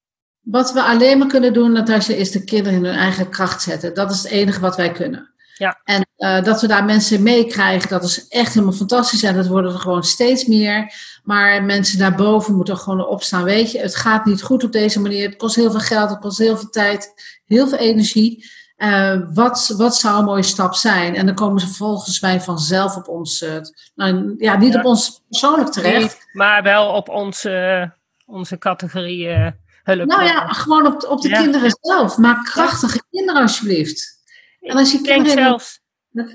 Wat 0.46 0.74
we 0.74 0.82
alleen 0.82 1.18
maar 1.18 1.28
kunnen 1.28 1.54
doen, 1.54 1.72
Natasja, 1.72 2.16
is 2.16 2.32
de 2.32 2.44
kinderen 2.44 2.80
in 2.80 2.86
hun 2.86 2.96
eigen 2.96 3.30
kracht 3.30 3.62
zetten. 3.62 3.94
Dat 3.94 4.12
is 4.12 4.24
het 4.24 4.32
enige 4.32 4.60
wat 4.60 4.76
wij 4.76 4.92
kunnen. 4.92 5.34
Ja. 5.58 5.82
En 5.84 6.06
uh, 6.18 6.44
dat 6.44 6.62
we 6.62 6.68
daar 6.68 6.86
mensen 6.86 7.24
meekrijgen, 7.24 7.90
dat 7.90 8.04
is 8.04 8.28
echt 8.28 8.54
helemaal 8.54 8.76
fantastisch. 8.76 9.24
En 9.24 9.36
dat 9.36 9.48
worden 9.48 9.74
er 9.74 9.80
gewoon 9.80 10.04
steeds 10.04 10.46
meer. 10.46 10.94
Maar 11.24 11.64
mensen 11.64 12.00
daarboven 12.00 12.56
moeten 12.56 12.78
gewoon 12.78 13.08
opstaan. 13.08 13.44
Weet 13.44 13.72
je, 13.72 13.80
het 13.80 13.96
gaat 13.96 14.26
niet 14.26 14.44
goed 14.44 14.64
op 14.64 14.72
deze 14.72 15.02
manier. 15.02 15.28
Het 15.28 15.38
kost 15.38 15.56
heel 15.56 15.72
veel 15.72 15.80
geld, 15.80 16.10
het 16.10 16.20
kost 16.20 16.38
heel 16.38 16.58
veel 16.58 16.70
tijd, 16.70 17.14
heel 17.46 17.68
veel 17.68 17.78
energie. 17.78 18.46
Uh, 18.78 19.20
wat, 19.34 19.74
wat 19.78 19.96
zou 19.96 20.20
een 20.20 20.26
mooie 20.26 20.44
stap 20.44 20.74
zijn? 20.74 21.16
En 21.16 21.26
dan 21.26 21.36
komen 21.36 21.62
ze 21.62 21.68
volgens 21.68 22.22
mij 22.22 22.42
vanzelf 22.42 22.96
op 22.96 23.08
ons, 23.08 23.42
uh, 23.42 23.54
nou, 23.96 24.36
ja, 24.38 24.58
niet 24.58 24.76
op 24.76 24.86
ons 24.86 25.24
persoonlijk 25.30 25.72
terecht. 25.72 26.28
Maar 26.34 26.64
wel 26.64 26.88
op 26.88 27.10
onze, 27.10 27.92
onze 28.26 28.58
categorie 28.58 29.54
hulp. 29.86 30.06
Nou 30.06 30.24
ja, 30.24 30.48
gewoon 30.48 30.86
op, 30.86 31.04
op 31.04 31.22
de 31.22 31.30
kinderen 31.30 31.78
zelf. 31.82 32.18
Maak 32.18 32.46
krachtige 32.46 33.04
kinderen 33.10 33.42
alsjeblieft. 33.42 34.24
En 34.60 34.78
als 34.78 34.92
je 34.92 34.98
ik 34.98 35.04
denk 35.04 35.28
zelfs, 35.28 35.80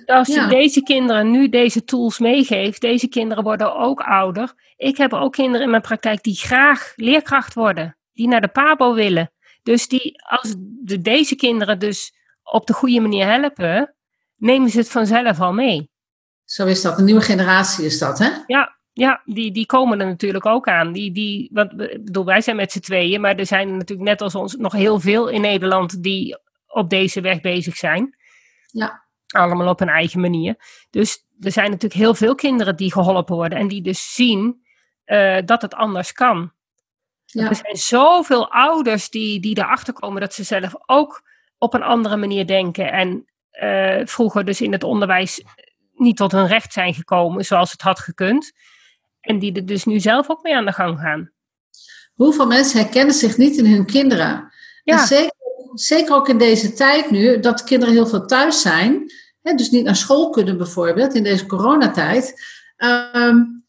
als 0.06 0.28
je 0.28 0.46
deze 0.46 0.82
kinderen 0.82 1.30
nu 1.30 1.48
deze 1.48 1.84
tools 1.84 2.18
meegeeft, 2.18 2.80
deze 2.80 3.08
kinderen 3.08 3.44
worden 3.44 3.76
ook 3.76 4.00
ouder. 4.00 4.52
Ik 4.76 4.96
heb 4.96 5.12
ook 5.12 5.32
kinderen 5.32 5.62
in 5.62 5.70
mijn 5.70 5.82
praktijk 5.82 6.22
die 6.22 6.36
graag 6.36 6.92
leerkracht 6.96 7.54
worden, 7.54 7.96
die 8.12 8.28
naar 8.28 8.40
de 8.40 8.48
PABO 8.48 8.94
willen. 8.94 9.32
Dus 9.62 9.88
die, 9.88 10.22
als 10.22 10.54
de, 10.58 11.00
deze 11.00 11.36
kinderen 11.36 11.78
dus 11.78 12.12
op 12.42 12.66
de 12.66 12.72
goede 12.72 13.00
manier 13.00 13.26
helpen, 13.26 13.94
nemen 14.36 14.70
ze 14.70 14.78
het 14.78 14.90
vanzelf 14.90 15.40
al 15.40 15.52
mee. 15.52 15.90
Zo 16.44 16.66
is 16.66 16.82
dat, 16.82 16.98
een 16.98 17.04
nieuwe 17.04 17.20
generatie 17.20 17.84
is 17.84 17.98
dat, 17.98 18.18
hè? 18.18 18.30
Ja, 18.46 18.79
ja 18.92 19.22
die, 19.24 19.52
die 19.52 19.66
komen 19.66 20.00
er 20.00 20.06
natuurlijk 20.06 20.46
ook 20.46 20.68
aan. 20.68 20.92
Die, 20.92 21.12
die, 21.12 21.50
want, 21.52 21.76
bedoel, 21.76 22.24
wij 22.24 22.40
zijn 22.40 22.56
met 22.56 22.72
z'n 22.72 22.80
tweeën, 22.80 23.20
maar 23.20 23.36
er 23.36 23.46
zijn 23.46 23.76
natuurlijk 23.76 24.08
net 24.08 24.20
als 24.20 24.34
ons 24.34 24.56
nog 24.56 24.72
heel 24.72 25.00
veel 25.00 25.28
in 25.28 25.40
Nederland 25.40 26.02
die 26.02 26.38
op 26.66 26.90
deze 26.90 27.20
weg 27.20 27.40
bezig 27.40 27.76
zijn. 27.76 28.16
Ja. 28.66 29.08
Allemaal 29.26 29.68
op 29.68 29.78
hun 29.78 29.88
eigen 29.88 30.20
manier. 30.20 30.56
Dus 30.90 31.26
er 31.40 31.52
zijn 31.52 31.70
natuurlijk 31.70 32.00
heel 32.00 32.14
veel 32.14 32.34
kinderen 32.34 32.76
die 32.76 32.92
geholpen 32.92 33.34
worden 33.34 33.58
en 33.58 33.68
die 33.68 33.82
dus 33.82 34.14
zien 34.14 34.62
uh, 35.06 35.38
dat 35.44 35.62
het 35.62 35.74
anders 35.74 36.12
kan. 36.12 36.52
Ja. 37.24 37.48
Er 37.48 37.54
zijn 37.54 37.76
zoveel 37.76 38.52
ouders 38.52 39.10
die, 39.10 39.40
die 39.40 39.58
erachter 39.58 39.92
komen 39.92 40.20
dat 40.20 40.34
ze 40.34 40.42
zelf 40.42 40.74
ook 40.86 41.22
op 41.58 41.74
een 41.74 41.82
andere 41.82 42.16
manier 42.16 42.46
denken. 42.46 42.92
En 42.92 43.26
uh, 43.62 44.06
vroeger 44.06 44.44
dus 44.44 44.60
in 44.60 44.72
het 44.72 44.84
onderwijs 44.84 45.44
niet 45.94 46.16
tot 46.16 46.32
hun 46.32 46.46
recht 46.46 46.72
zijn 46.72 46.94
gekomen 46.94 47.44
zoals 47.44 47.72
het 47.72 47.80
had 47.80 48.00
gekund. 48.00 48.52
En 49.30 49.38
die 49.38 49.52
er 49.52 49.66
dus 49.66 49.84
nu 49.84 50.00
zelf 50.00 50.30
ook 50.30 50.42
mee 50.42 50.56
aan 50.56 50.64
de 50.64 50.72
gang 50.72 50.98
gaan. 50.98 51.30
Hoeveel 52.14 52.46
mensen 52.46 52.80
herkennen 52.80 53.14
zich 53.14 53.36
niet 53.36 53.56
in 53.56 53.66
hun 53.66 53.86
kinderen? 53.86 54.52
Ja. 54.84 55.06
zeker 55.06 55.38
zeker 55.74 56.14
ook 56.14 56.28
in 56.28 56.38
deze 56.38 56.72
tijd 56.72 57.10
nu, 57.10 57.40
dat 57.40 57.64
kinderen 57.64 57.94
heel 57.94 58.06
veel 58.06 58.26
thuis 58.26 58.60
zijn, 58.60 59.12
hè, 59.42 59.54
dus 59.54 59.70
niet 59.70 59.84
naar 59.84 59.96
school 59.96 60.30
kunnen 60.30 60.56
bijvoorbeeld 60.56 61.14
in 61.14 61.22
deze 61.22 61.46
coronatijd. 61.46 62.42
Um, 63.14 63.64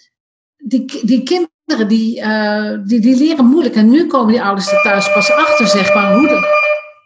die, 0.57 1.05
die 1.05 1.23
kinderen 1.23 1.87
die, 1.87 2.21
uh, 2.21 2.77
die, 2.85 2.99
die 2.99 3.15
leren 3.15 3.45
moeilijk 3.45 3.75
en 3.75 3.89
nu 3.89 4.07
komen 4.07 4.31
die 4.33 4.43
ouders 4.43 4.71
er 4.71 4.81
thuis 4.81 5.13
pas 5.13 5.31
achter, 5.31 5.67
zeg 5.67 5.93
maar, 5.93 6.15
hoe 6.15 6.27
dat, 6.27 6.45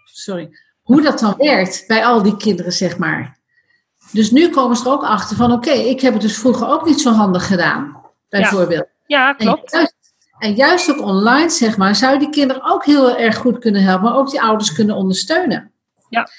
sorry, 0.04 0.50
hoe 0.82 1.02
dat 1.02 1.20
dan 1.20 1.34
werkt 1.38 1.84
bij 1.88 2.06
al 2.06 2.24
die 2.24 2.38
kinderen, 2.38 2.72
zeg 2.72 2.98
maar. 2.98 3.40
Dus 4.12 4.32
nu 4.32 4.50
komen 4.50 4.76
ze 4.76 4.86
er 4.86 4.92
ook 4.92 5.04
achter 5.04 5.36
van, 5.36 5.52
oké, 5.52 5.72
ik 5.72 6.02
heb 6.02 6.14
het 6.14 6.22
dus 6.22 6.38
vroeger 6.38 6.68
ook 6.68 6.86
niet 6.86 7.02
zo 7.02 7.12
handig 7.12 7.48
gedaan, 7.48 8.05
bijvoorbeeld. 8.30 8.88
Ja, 9.06 9.28
ja 9.28 9.34
klopt. 9.34 9.94
En 10.38 10.54
juist 10.54 10.92
ook 10.92 11.02
online, 11.02 11.50
zeg 11.50 11.78
maar, 11.78 11.96
zou 11.96 12.14
je 12.14 12.20
die 12.20 12.30
kinderen 12.30 12.64
ook 12.64 12.86
heel 12.86 13.18
erg 13.18 13.38
goed 13.38 13.60
kunnen 13.60 13.84
helpen, 13.84 14.04
maar 14.04 14.18
ook 14.18 14.30
die 14.30 14.42
ouders 14.42 14.74
kunnen 14.74 14.96
ondersteunen. 14.96 15.72
Ja. 16.10 16.30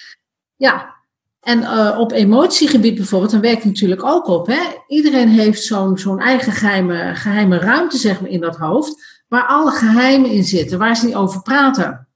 Ja. 0.57 0.95
En 1.41 1.61
uh, 1.61 1.97
op 1.99 2.12
emotiegebied 2.12 2.95
bijvoorbeeld, 2.95 3.30
dan 3.30 3.41
werkt 3.41 3.64
natuurlijk 3.64 4.05
ook 4.05 4.26
op. 4.26 4.47
Hè? 4.47 4.61
Iedereen 4.87 5.28
heeft 5.28 5.62
zo'n 5.62 5.99
zo'n 5.99 6.20
eigen 6.20 6.53
geheime, 6.53 7.14
geheime 7.14 7.59
ruimte, 7.59 7.97
zeg 7.97 8.20
maar, 8.20 8.30
in 8.30 8.41
dat 8.41 8.57
hoofd, 8.57 9.22
waar 9.28 9.47
alle 9.47 9.70
geheimen 9.70 10.30
in 10.30 10.45
zitten, 10.45 10.78
waar 10.78 10.97
ze 10.97 11.07
niet 11.07 11.14
over 11.14 11.43
praten. 11.43 12.09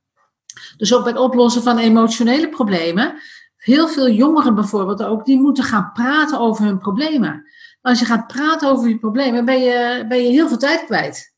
Dus 0.77 0.95
ook 0.95 1.03
bij 1.03 1.13
het 1.13 1.21
oplossen 1.21 1.63
van 1.63 1.79
emotionele 1.79 2.49
problemen. 2.49 3.21
Heel 3.57 3.89
veel 3.89 4.11
jongeren 4.11 4.55
bijvoorbeeld 4.55 5.03
ook, 5.03 5.25
die 5.25 5.41
moeten 5.41 5.65
gaan 5.65 5.91
praten 5.93 6.39
over 6.39 6.65
hun 6.65 6.79
problemen. 6.79 7.45
Als 7.83 7.99
je 7.99 8.05
gaat 8.05 8.27
praten 8.27 8.69
over 8.69 8.89
je 8.89 8.99
problemen, 8.99 9.45
ben 9.45 9.61
je, 9.61 10.05
ben 10.09 10.23
je 10.23 10.31
heel 10.31 10.49
veel 10.49 10.59
tijd 10.59 10.85
kwijt. 10.85 11.35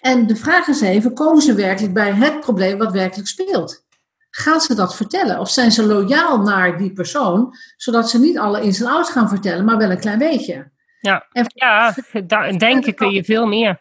En 0.00 0.26
de 0.26 0.36
vraag 0.36 0.66
is 0.66 0.80
even, 0.80 1.14
komen 1.14 1.42
ze 1.42 1.54
werkelijk 1.54 1.94
bij 1.94 2.12
het 2.12 2.40
probleem 2.40 2.78
wat 2.78 2.92
werkelijk 2.92 3.28
speelt? 3.28 3.84
Gaan 4.30 4.60
ze 4.60 4.74
dat 4.74 4.96
vertellen? 4.96 5.38
Of 5.38 5.50
zijn 5.50 5.72
ze 5.72 5.86
loyaal 5.86 6.40
naar 6.40 6.78
die 6.78 6.92
persoon, 6.92 7.54
zodat 7.76 8.10
ze 8.10 8.18
niet 8.20 8.38
alle 8.38 8.62
ins 8.62 8.80
en 8.80 8.86
outs 8.86 9.10
gaan 9.10 9.28
vertellen, 9.28 9.64
maar 9.64 9.78
wel 9.78 9.90
een 9.90 10.00
klein 10.00 10.18
beetje? 10.18 10.70
Ja, 11.00 11.26
en, 11.32 11.44
ja 11.54 11.94
denken 12.58 12.94
kun 12.94 13.10
je 13.10 13.24
veel 13.24 13.46
meer. 13.46 13.80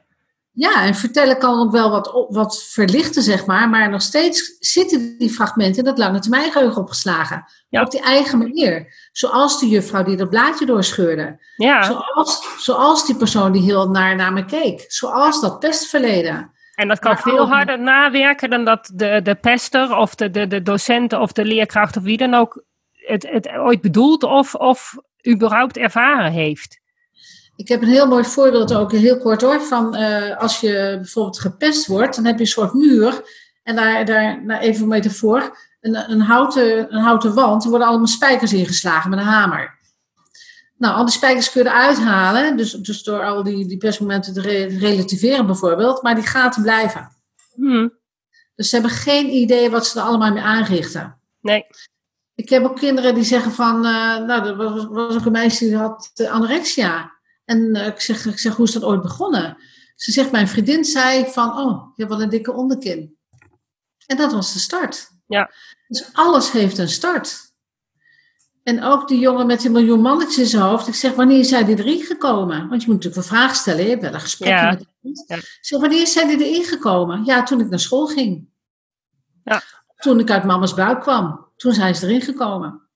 Ja, 0.59 0.83
en 0.83 0.95
vertellen 0.95 1.37
kan 1.37 1.59
ook 1.59 1.71
wel 1.71 1.89
wat, 1.89 2.25
wat 2.29 2.63
verlichten, 2.63 3.21
zeg 3.21 3.45
maar. 3.45 3.69
Maar 3.69 3.89
nog 3.89 4.01
steeds 4.01 4.55
zitten 4.59 5.17
die 5.17 5.29
fragmenten 5.29 5.77
in 5.77 5.83
dat 5.83 5.97
lange 5.97 6.19
termijn 6.19 6.51
geheugen 6.51 6.81
opgeslagen. 6.81 7.45
Op 7.69 7.91
die 7.91 8.01
eigen 8.01 8.37
manier. 8.37 8.93
Zoals 9.11 9.59
de 9.59 9.67
juffrouw 9.67 10.03
die 10.03 10.15
dat 10.15 10.29
blaadje 10.29 10.65
doorscheurde. 10.65 11.39
Ja. 11.55 11.83
Zoals, 11.83 12.41
zoals 12.57 13.05
die 13.05 13.15
persoon 13.15 13.51
die 13.51 13.61
heel 13.61 13.89
naar, 13.89 14.15
naar 14.15 14.33
me 14.33 14.45
keek. 14.45 14.85
Zoals 14.87 15.41
dat 15.41 15.59
pestverleden. 15.59 16.51
En 16.75 16.87
dat 16.87 16.99
kan 16.99 17.17
veel 17.17 17.47
harder 17.47 17.79
nawerken 17.79 18.49
dan 18.49 18.65
dat 18.65 18.91
de, 18.93 19.21
de 19.23 19.35
pester 19.35 19.95
of 19.95 20.15
de, 20.15 20.31
de, 20.31 20.47
de 20.47 20.61
docent 20.61 21.13
of 21.13 21.31
de 21.31 21.45
leerkracht 21.45 21.97
of 21.97 22.03
wie 22.03 22.17
dan 22.17 22.33
ook 22.33 22.63
het, 22.93 23.27
het 23.29 23.49
ooit 23.49 23.81
bedoelt 23.81 24.23
of, 24.23 24.55
of 24.55 24.95
überhaupt 25.27 25.77
ervaren 25.77 26.31
heeft. 26.31 26.78
Ik 27.59 27.67
heb 27.67 27.81
een 27.81 27.87
heel 27.87 28.07
mooi 28.07 28.23
voorbeeld 28.23 28.73
ook, 28.73 28.91
heel 28.91 29.17
kort 29.17 29.41
hoor, 29.41 29.61
van 29.61 29.95
uh, 29.95 30.37
als 30.37 30.59
je 30.59 30.95
bijvoorbeeld 30.95 31.39
gepest 31.39 31.87
wordt, 31.87 32.15
dan 32.15 32.25
heb 32.25 32.35
je 32.35 32.41
een 32.41 32.47
soort 32.47 32.73
muur. 32.73 33.21
En 33.63 33.75
daar, 33.75 34.05
daar 34.05 34.43
nou 34.45 34.61
even 34.61 34.81
een 34.81 34.87
metafoor, 34.87 35.57
een, 35.81 36.11
een, 36.11 36.21
houten, 36.21 36.93
een 36.93 37.01
houten 37.01 37.33
wand, 37.33 37.63
er 37.63 37.69
worden 37.69 37.87
allemaal 37.87 38.07
spijkers 38.07 38.53
ingeslagen 38.53 39.09
met 39.09 39.19
een 39.19 39.25
hamer. 39.25 39.77
Nou, 40.77 40.95
al 40.95 41.05
die 41.05 41.13
spijkers 41.13 41.51
kun 41.51 41.63
je 41.63 41.69
eruit 41.69 41.97
halen, 41.97 42.57
dus, 42.57 42.71
dus 42.71 43.03
door 43.03 43.23
al 43.23 43.43
die, 43.43 43.67
die 43.67 43.77
pestmomenten 43.77 44.33
te 44.33 44.41
relativeren 44.79 45.45
bijvoorbeeld, 45.45 46.01
maar 46.01 46.15
die 46.15 46.27
gaten 46.27 46.61
blijven. 46.61 47.09
Hmm. 47.55 47.93
Dus 48.55 48.69
ze 48.69 48.75
hebben 48.75 48.93
geen 48.93 49.29
idee 49.29 49.69
wat 49.69 49.87
ze 49.87 49.99
er 49.99 50.05
allemaal 50.05 50.33
mee 50.33 50.43
aanrichten. 50.43 51.19
Nee. 51.41 51.65
Ik 52.35 52.49
heb 52.49 52.63
ook 52.63 52.75
kinderen 52.75 53.15
die 53.15 53.23
zeggen 53.23 53.51
van, 53.51 53.75
uh, 53.75 54.17
nou, 54.17 54.47
er 54.47 54.55
was, 54.55 54.85
was, 54.89 55.15
ook 55.15 55.25
een 55.25 55.31
meisje 55.31 55.65
die 55.65 55.77
had 55.77 56.11
anorexia. 56.29 57.17
En 57.49 57.75
uh, 57.75 57.87
ik, 57.87 57.99
zeg, 57.99 58.25
ik 58.25 58.39
zeg, 58.39 58.55
hoe 58.55 58.65
is 58.65 58.71
dat 58.71 58.83
ooit 58.83 59.01
begonnen? 59.01 59.57
Ze 59.95 60.11
zegt, 60.11 60.31
mijn 60.31 60.47
vriendin 60.47 60.85
zei 60.85 61.25
van, 61.31 61.57
oh, 61.57 61.91
je 61.95 62.03
hebt 62.03 62.15
wel 62.15 62.21
een 62.21 62.29
dikke 62.29 62.53
onderkin. 62.53 63.17
En 64.05 64.17
dat 64.17 64.31
was 64.31 64.53
de 64.53 64.59
start. 64.59 65.09
Ja. 65.27 65.51
Dus 65.87 66.09
alles 66.13 66.51
heeft 66.51 66.77
een 66.77 66.89
start. 66.89 67.53
En 68.63 68.83
ook 68.83 69.07
die 69.07 69.19
jongen 69.19 69.45
met 69.45 69.61
die 69.61 69.69
miljoen 69.69 70.01
mannetjes 70.01 70.37
in 70.37 70.45
zijn 70.45 70.63
hoofd. 70.63 70.87
Ik 70.87 70.95
zeg, 70.95 71.13
wanneer 71.13 71.45
zijn 71.45 71.65
die 71.65 71.77
erin 71.77 72.01
gekomen? 72.01 72.69
Want 72.69 72.81
je 72.81 72.87
moet 72.87 72.95
natuurlijk 73.03 73.15
een 73.15 73.37
vraag 73.37 73.55
stellen. 73.55 73.83
Je 73.83 73.89
hebt 73.89 74.01
wel 74.01 74.13
een 74.13 74.19
gesprek 74.19 74.49
ja. 74.49 74.69
met 74.69 74.85
iemand. 75.01 75.23
Ja. 75.27 75.35
Ik 75.35 75.57
zeg, 75.61 75.79
wanneer 75.79 76.07
zijn 76.07 76.27
die 76.27 76.47
erin 76.47 76.63
gekomen? 76.63 77.25
Ja, 77.25 77.43
toen 77.43 77.59
ik 77.59 77.69
naar 77.69 77.79
school 77.79 78.07
ging. 78.07 78.47
Ja. 79.43 79.61
Toen 79.95 80.19
ik 80.19 80.31
uit 80.31 80.43
mama's 80.43 80.73
buik 80.73 81.01
kwam. 81.01 81.47
Toen 81.55 81.73
zijn 81.73 81.95
ze 81.95 82.05
erin 82.05 82.21
gekomen. 82.21 82.88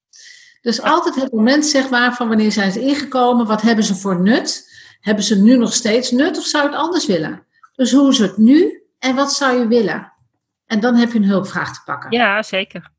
Dus 0.64 0.82
altijd 0.82 1.16
het 1.16 1.32
moment, 1.32 1.66
zeg 1.66 1.90
maar, 1.90 2.14
van 2.14 2.28
wanneer 2.28 2.52
zijn 2.52 2.72
ze 2.72 2.82
ingekomen? 2.82 3.46
Wat 3.46 3.62
hebben 3.62 3.84
ze 3.84 3.96
voor 3.96 4.22
nut? 4.22 4.72
Hebben 5.00 5.24
ze 5.24 5.42
nu 5.42 5.58
nog 5.58 5.74
steeds 5.74 6.12
nut 6.12 6.38
of 6.38 6.44
zou 6.44 6.64
je 6.64 6.70
het 6.70 6.80
anders 6.80 7.06
willen? 7.06 7.46
Dus 7.76 7.92
hoe 7.92 8.10
is 8.10 8.18
het 8.18 8.38
nu 8.38 8.84
en 9.00 9.16
wat 9.16 9.34
zou 9.34 9.60
je 9.60 9.68
willen? 9.68 10.14
En 10.66 10.80
dan 10.80 10.96
heb 10.96 11.12
je 11.12 11.18
een 11.18 11.26
hulpvraag 11.26 11.74
te 11.74 11.82
pakken. 11.86 12.12
Ja, 12.12 12.44
zeker. 12.44 12.90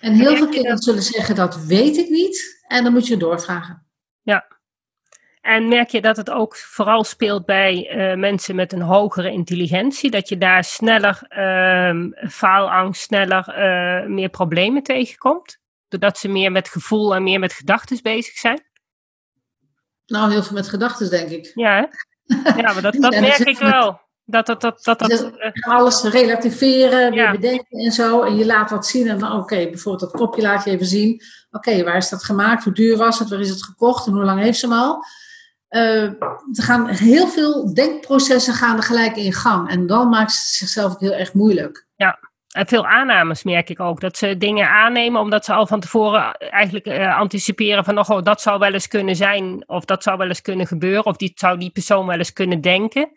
En 0.00 0.12
heel 0.12 0.36
veel 0.36 0.48
kinderen 0.48 0.78
zullen 0.78 1.02
zeggen, 1.02 1.34
dat 1.34 1.64
weet 1.64 1.96
ik 1.96 2.08
niet. 2.08 2.64
En 2.68 2.84
dan 2.84 2.92
moet 2.92 3.06
je 3.06 3.16
doorvragen. 3.16 3.86
Ja. 4.22 4.46
En 5.40 5.68
merk 5.68 5.88
je 5.88 6.00
dat 6.00 6.16
het 6.16 6.30
ook 6.30 6.56
vooral 6.56 7.04
speelt 7.04 7.44
bij 7.44 7.96
uh, 7.96 8.18
mensen 8.18 8.54
met 8.54 8.72
een 8.72 8.82
hogere 8.82 9.32
intelligentie? 9.32 10.10
Dat 10.10 10.28
je 10.28 10.38
daar 10.38 10.64
sneller 10.64 11.22
uh, 11.28 12.28
faalangst, 12.28 13.02
sneller 13.02 13.48
uh, 13.48 14.08
meer 14.08 14.28
problemen 14.28 14.82
tegenkomt? 14.82 15.64
Doordat 15.88 16.18
ze 16.18 16.28
meer 16.28 16.52
met 16.52 16.68
gevoel 16.68 17.14
en 17.14 17.22
meer 17.22 17.38
met 17.38 17.52
gedachten 17.52 17.98
bezig 18.02 18.34
zijn? 18.34 18.64
Nou, 20.06 20.30
heel 20.30 20.42
veel 20.42 20.56
met 20.56 20.68
gedachten, 20.68 21.10
denk 21.10 21.30
ik. 21.30 21.52
Ja, 21.54 21.76
hè? 21.76 21.86
ja 22.62 22.72
maar 22.72 22.82
dat, 22.82 22.94
dat 22.94 23.20
merk 23.20 23.38
ik 23.38 23.58
wel. 23.58 24.00
Dat, 24.24 24.46
dat, 24.46 24.60
dat, 24.60 24.84
dat, 24.84 24.98
dat, 24.98 25.10
uh, 25.10 25.68
alles 25.68 26.02
relativeren, 26.02 27.12
weer 27.12 27.30
bedenken 27.30 27.78
en 27.78 27.92
zo. 27.92 28.22
En 28.22 28.36
je 28.36 28.46
laat 28.46 28.70
wat 28.70 28.86
zien. 28.86 29.08
En 29.08 29.24
oké, 29.24 29.34
okay, 29.34 29.70
bijvoorbeeld 29.70 30.12
dat 30.12 30.20
kopje 30.20 30.42
laat 30.42 30.64
je 30.64 30.70
even 30.70 30.86
zien. 30.86 31.22
Oké, 31.50 31.84
waar 31.84 31.96
is 31.96 32.08
dat 32.08 32.24
gemaakt? 32.24 32.64
Hoe 32.64 32.72
duur 32.72 32.96
was 32.96 33.18
het? 33.18 33.28
Waar 33.28 33.40
is 33.40 33.48
het 33.48 33.62
gekocht? 33.62 34.06
En 34.06 34.12
hoe 34.12 34.24
lang 34.24 34.40
heeft 34.40 34.58
ze 34.58 34.66
hem 34.66 34.76
al? 34.76 35.04
Uh, 35.70 36.02
er 36.02 36.62
gaan 36.62 36.88
heel 36.88 37.28
veel 37.28 37.74
denkprocessen 37.74 38.54
gaan 38.54 38.76
er 38.76 38.82
gelijk 38.82 39.16
in 39.16 39.32
gang. 39.32 39.70
En 39.70 39.86
dan 39.86 40.08
maakt 40.08 40.32
het 40.32 40.40
zichzelf 40.40 40.98
heel 40.98 41.12
erg 41.12 41.32
moeilijk. 41.32 41.86
Ja, 41.96 42.18
veel 42.64 42.86
aannames 42.86 43.42
merk 43.42 43.70
ik 43.70 43.80
ook. 43.80 44.00
Dat 44.00 44.16
ze 44.16 44.36
dingen 44.36 44.68
aannemen 44.68 45.20
omdat 45.20 45.44
ze 45.44 45.52
al 45.52 45.66
van 45.66 45.80
tevoren 45.80 46.32
eigenlijk 46.34 46.86
uh, 46.86 47.18
anticiperen 47.18 47.84
van... 47.84 47.98
Oh, 47.98 48.22
dat 48.22 48.40
zou 48.40 48.58
wel 48.58 48.72
eens 48.72 48.88
kunnen 48.88 49.16
zijn 49.16 49.68
of 49.68 49.84
dat 49.84 50.02
zou 50.02 50.18
wel 50.18 50.28
eens 50.28 50.42
kunnen 50.42 50.66
gebeuren... 50.66 51.04
of 51.04 51.16
die 51.16 51.32
zou 51.34 51.58
die 51.58 51.70
persoon 51.70 52.06
wel 52.06 52.18
eens 52.18 52.32
kunnen 52.32 52.60
denken... 52.60 53.10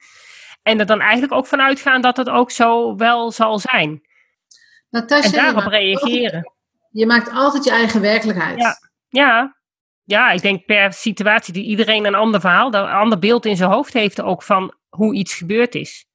En 0.64 0.80
er 0.80 0.86
dan 0.86 1.02
eigenlijk 1.02 1.34
ook 1.34 1.48
vanuit 1.48 1.80
gaan 1.80 2.02
dat 2.02 2.18
het 2.18 2.30
ook 2.30 2.52
zo 2.52 2.96
wel 2.96 3.32
zal 3.32 3.60
zijn. 3.60 4.02
Natasja, 4.90 5.30
en 5.30 5.32
daarop 5.54 5.72
reageren. 5.72 6.34
Altijd, 6.34 6.54
je 6.92 7.06
maakt 7.06 7.32
altijd 7.32 7.64
je 7.64 7.72
eigen 7.72 8.02
werkelijkheid. 8.02 8.60
Ja, 8.60 8.78
ja. 9.10 9.56
ja, 10.04 10.32
ik 10.32 10.42
denk 10.42 10.66
per 10.66 10.94
situatie 10.94 11.54
die 11.54 11.64
iedereen 11.64 12.06
een 12.06 12.16
ander 12.16 12.40
verhaal, 12.40 12.74
een 12.74 12.90
ander 12.90 13.20
beeld 13.20 13.46
in 13.46 13.56
zijn 13.56 13.72
hoofd 13.72 13.94
heeft 13.94 14.22
ook 14.22 14.44
van 14.44 14.74
hoe 14.90 15.16
iets 15.16 15.34
gebeurd 15.34 15.76
is. 15.76 16.06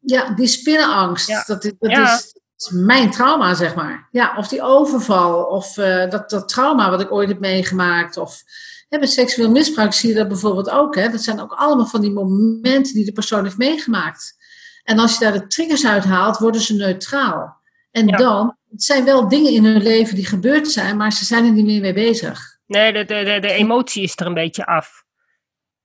Ja, 0.00 0.34
die 0.34 0.46
spinnenangst, 0.46 1.28
ja. 1.28 1.42
dat, 1.46 1.62
dat 1.78 1.90
is, 1.90 2.39
is 2.62 2.70
mijn 2.70 3.10
trauma, 3.10 3.54
zeg 3.54 3.74
maar. 3.74 4.08
Ja, 4.10 4.34
of 4.36 4.48
die 4.48 4.62
overval, 4.62 5.42
of 5.42 5.76
uh, 5.76 6.10
dat, 6.10 6.30
dat 6.30 6.48
trauma 6.48 6.90
wat 6.90 7.00
ik 7.00 7.12
ooit 7.12 7.28
heb 7.28 7.40
meegemaakt, 7.40 8.16
of 8.16 8.42
bij 8.88 9.06
seksueel 9.06 9.50
misbruik 9.50 9.92
zie 9.92 10.08
je 10.08 10.14
dat 10.14 10.28
bijvoorbeeld 10.28 10.70
ook. 10.70 10.94
Hè? 10.94 11.08
Dat 11.08 11.22
zijn 11.22 11.40
ook 11.40 11.52
allemaal 11.52 11.86
van 11.86 12.00
die 12.00 12.10
momenten 12.10 12.94
die 12.94 13.04
de 13.04 13.12
persoon 13.12 13.44
heeft 13.44 13.58
meegemaakt. 13.58 14.36
En 14.82 14.98
als 14.98 15.12
je 15.12 15.24
daar 15.24 15.32
de 15.32 15.46
triggers 15.46 15.86
uit 15.86 16.04
haalt, 16.04 16.38
worden 16.38 16.60
ze 16.60 16.74
neutraal. 16.74 17.58
En 17.90 18.06
dan, 18.06 18.56
het 18.70 18.82
zijn 18.82 19.04
wel 19.04 19.28
dingen 19.28 19.52
in 19.52 19.64
hun 19.64 19.82
leven 19.82 20.14
die 20.14 20.26
gebeurd 20.26 20.68
zijn, 20.68 20.96
maar 20.96 21.12
ze 21.12 21.24
zijn 21.24 21.44
er 21.44 21.52
niet 21.52 21.64
meer 21.64 21.80
mee 21.80 21.92
bezig. 21.92 22.58
Nee, 22.66 22.92
de, 22.92 23.04
de, 23.04 23.24
de, 23.24 23.38
de 23.40 23.52
emotie 23.52 24.02
is 24.02 24.12
er 24.16 24.26
een 24.26 24.34
beetje 24.34 24.66
af. 24.66 25.04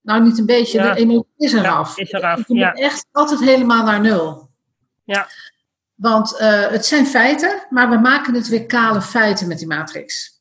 Nou, 0.02 0.24
niet 0.24 0.38
een 0.38 0.46
beetje, 0.46 0.82
de 0.82 0.96
emotie 0.96 1.34
is 1.38 1.54
eraf. 1.54 1.96
Ja, 1.98 2.04
is 2.04 2.12
eraf, 2.12 2.44
ja. 2.48 2.74
echt 2.74 3.08
altijd 3.12 3.40
helemaal 3.40 3.84
naar 3.84 4.02
nul. 4.02 4.50
Ja. 5.04 5.28
Want 5.96 6.34
uh, 6.42 6.68
het 6.68 6.86
zijn 6.86 7.06
feiten, 7.06 7.66
maar 7.70 7.90
we 7.90 7.98
maken 7.98 8.34
het 8.34 8.48
weer 8.48 8.66
kale 8.66 9.02
feiten 9.02 9.48
met 9.48 9.58
die 9.58 9.68
matrix. 9.68 10.34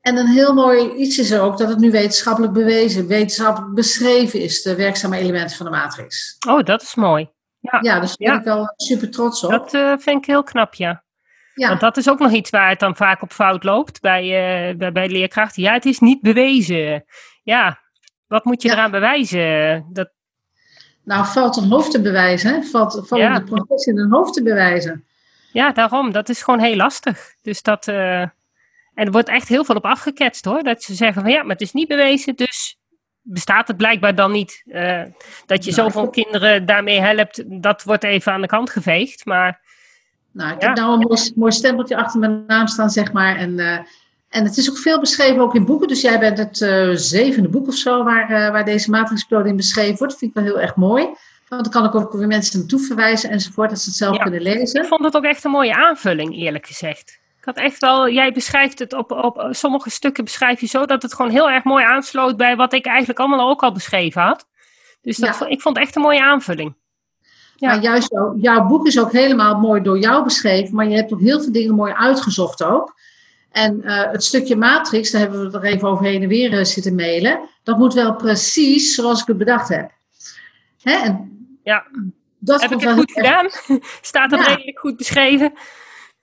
En 0.00 0.16
een 0.16 0.26
heel 0.26 0.54
mooi 0.54 0.92
iets 0.92 1.18
is 1.18 1.34
ook 1.34 1.58
dat 1.58 1.68
het 1.68 1.78
nu 1.78 1.90
wetenschappelijk 1.90 2.52
bewezen, 2.52 3.06
wetenschappelijk 3.06 3.74
beschreven 3.74 4.40
is, 4.40 4.62
de 4.62 4.76
werkzame 4.76 5.16
elementen 5.16 5.56
van 5.56 5.66
de 5.66 5.72
matrix. 5.72 6.36
Oh, 6.48 6.62
dat 6.62 6.82
is 6.82 6.94
mooi. 6.94 7.30
Ja, 7.58 7.78
ja 7.80 8.00
dus 8.00 8.16
daar 8.16 8.30
ben 8.30 8.38
ik 8.38 8.44
wel 8.44 8.72
super 8.76 9.10
trots 9.10 9.44
op. 9.44 9.50
Dat 9.50 9.74
uh, 9.74 9.94
vind 9.98 10.18
ik 10.18 10.26
heel 10.26 10.42
knap, 10.42 10.74
ja. 10.74 11.04
ja. 11.54 11.68
Want 11.68 11.80
dat 11.80 11.96
is 11.96 12.08
ook 12.08 12.18
nog 12.18 12.32
iets 12.32 12.50
waar 12.50 12.68
het 12.68 12.80
dan 12.80 12.96
vaak 12.96 13.22
op 13.22 13.32
fout 13.32 13.64
loopt 13.64 14.00
bij, 14.00 14.22
uh, 14.22 14.76
bij, 14.76 14.92
bij 14.92 15.08
leerkrachten. 15.08 15.62
Ja, 15.62 15.72
het 15.72 15.84
is 15.84 15.98
niet 15.98 16.20
bewezen. 16.20 17.04
Ja, 17.42 17.80
wat 18.26 18.44
moet 18.44 18.62
je 18.62 18.70
eraan 18.70 18.90
bewijzen? 18.90 19.86
Dat... 19.92 20.10
Nou, 21.04 21.26
valt 21.26 21.56
een 21.56 21.70
hoofd 21.70 21.90
te 21.90 22.00
bewijzen. 22.00 22.64
Valt, 22.64 23.02
valt 23.06 23.20
ja. 23.20 23.38
de 23.38 23.44
professie 23.44 23.98
een 23.98 24.10
hoofd 24.10 24.34
te 24.34 24.42
bewijzen. 24.42 25.04
Ja, 25.52 25.72
daarom. 25.72 26.12
Dat 26.12 26.28
is 26.28 26.42
gewoon 26.42 26.60
heel 26.60 26.76
lastig. 26.76 27.34
Dus 27.42 27.62
dat... 27.62 27.88
Uh, 27.88 28.20
en 28.94 29.06
er 29.06 29.10
wordt 29.10 29.28
echt 29.28 29.48
heel 29.48 29.64
veel 29.64 29.74
op 29.74 29.84
afgeketst 29.84 30.44
hoor. 30.44 30.62
Dat 30.62 30.82
ze 30.82 30.94
zeggen 30.94 31.22
van 31.22 31.30
ja, 31.30 31.42
maar 31.42 31.52
het 31.52 31.60
is 31.60 31.72
niet 31.72 31.88
bewezen, 31.88 32.36
dus 32.36 32.76
bestaat 33.22 33.68
het 33.68 33.76
blijkbaar 33.76 34.14
dan 34.14 34.32
niet. 34.32 34.62
Uh, 34.66 35.02
dat 35.46 35.64
je 35.64 35.70
nou, 35.70 35.82
zoveel 35.82 36.10
kinderen 36.10 36.66
daarmee 36.66 37.00
helpt, 37.00 37.62
dat 37.62 37.82
wordt 37.82 38.04
even 38.04 38.32
aan 38.32 38.40
de 38.40 38.46
kant 38.46 38.70
geveegd. 38.70 39.24
Maar, 39.24 39.60
nou, 40.32 40.54
ik 40.54 40.60
heb 40.60 40.76
nou 40.76 40.92
een 40.92 40.98
mooi, 40.98 41.32
mooi 41.34 41.52
stempeltje 41.52 41.96
achter 41.96 42.20
mijn 42.20 42.44
naam 42.46 42.66
staan, 42.66 42.90
zeg 42.90 43.12
maar. 43.12 43.36
En, 43.36 43.58
uh, 43.58 43.78
en 44.32 44.44
het 44.44 44.56
is 44.56 44.70
ook 44.70 44.78
veel 44.78 45.00
beschreven, 45.00 45.42
ook 45.42 45.54
in 45.54 45.64
boeken. 45.64 45.88
Dus 45.88 46.00
jij 46.00 46.18
bent 46.18 46.38
het 46.38 46.60
uh, 46.60 46.90
zevende 46.94 47.48
boek 47.48 47.66
of 47.66 47.74
zo 47.74 48.04
waar, 48.04 48.52
waar 48.52 48.64
deze 48.64 48.90
matrixcode 48.90 49.48
in 49.48 49.56
beschreven 49.56 49.96
wordt. 49.96 50.12
Dat 50.12 50.18
vind 50.18 50.36
ik 50.36 50.42
wel 50.42 50.52
heel 50.52 50.60
erg 50.60 50.76
mooi. 50.76 51.08
Want 51.48 51.62
dan 51.62 51.72
kan 51.72 51.84
ik 51.84 51.94
ook 51.94 52.12
weer 52.12 52.26
mensen 52.26 52.58
naartoe 52.58 52.80
verwijzen 52.80 53.30
enzovoort, 53.30 53.70
dat 53.70 53.78
ze 53.78 53.88
het 53.88 53.98
zelf 53.98 54.18
kunnen 54.18 54.42
lezen. 54.42 54.82
Ik 54.82 54.88
vond 54.88 55.04
het 55.04 55.16
ook 55.16 55.24
echt 55.24 55.44
een 55.44 55.50
mooie 55.50 55.74
aanvulling, 55.74 56.36
eerlijk 56.36 56.66
gezegd. 56.66 57.20
Ik 57.38 57.44
had 57.44 57.56
echt 57.56 57.78
wel, 57.78 58.08
jij 58.08 58.32
beschrijft 58.32 58.78
het 58.78 58.92
op, 58.92 59.10
op 59.10 59.48
sommige 59.50 59.90
stukken 59.90 60.24
beschrijf 60.24 60.60
je 60.60 60.66
zo 60.66 60.84
dat 60.84 61.02
het 61.02 61.14
gewoon 61.14 61.30
heel 61.30 61.50
erg 61.50 61.64
mooi 61.64 61.84
aansloot 61.84 62.36
bij 62.36 62.56
wat 62.56 62.72
ik 62.72 62.86
eigenlijk 62.86 63.18
allemaal 63.18 63.48
ook 63.48 63.62
al 63.62 63.72
beschreven 63.72 64.22
had. 64.22 64.46
Dus 65.00 65.16
dat, 65.16 65.44
ik 65.48 65.60
vond 65.60 65.76
het 65.76 65.86
echt 65.86 65.96
een 65.96 66.02
mooie 66.02 66.22
aanvulling. 66.22 66.74
Ja. 67.56 67.68
Maar 67.68 67.82
juist 67.82 68.14
jouw 68.36 68.66
boek 68.66 68.86
is 68.86 69.00
ook 69.00 69.12
helemaal 69.12 69.58
mooi 69.58 69.82
door 69.82 69.98
jou 69.98 70.24
beschreven, 70.24 70.74
maar 70.74 70.88
je 70.88 70.96
hebt 70.96 71.12
ook 71.12 71.20
heel 71.20 71.40
veel 71.42 71.52
dingen 71.52 71.74
mooi 71.74 71.92
uitgezocht 71.92 72.62
ook. 72.62 72.94
En 73.52 73.80
uh, 73.84 74.10
het 74.10 74.24
stukje 74.24 74.56
matrix, 74.56 75.10
daar 75.10 75.20
hebben 75.20 75.50
we 75.50 75.58
er 75.58 75.64
even 75.64 75.88
overheen 75.88 76.22
en 76.22 76.28
weer 76.28 76.52
uh, 76.52 76.64
zitten 76.64 76.94
mailen. 76.94 77.40
Dat 77.62 77.78
moet 77.78 77.94
wel 77.94 78.14
precies 78.14 78.94
zoals 78.94 79.20
ik 79.20 79.26
het 79.26 79.38
bedacht 79.38 79.68
heb. 79.68 79.90
Hè? 80.82 80.92
En 80.92 81.30
ja, 81.62 81.84
dat 82.38 82.60
heb 82.60 82.72
ik 82.72 82.80
het 82.80 82.92
goed 82.92 83.12
gedaan? 83.12 83.48
Staat 84.00 84.30
het 84.30 84.46
redelijk 84.46 84.78
goed 84.78 84.96
beschreven? 84.96 85.52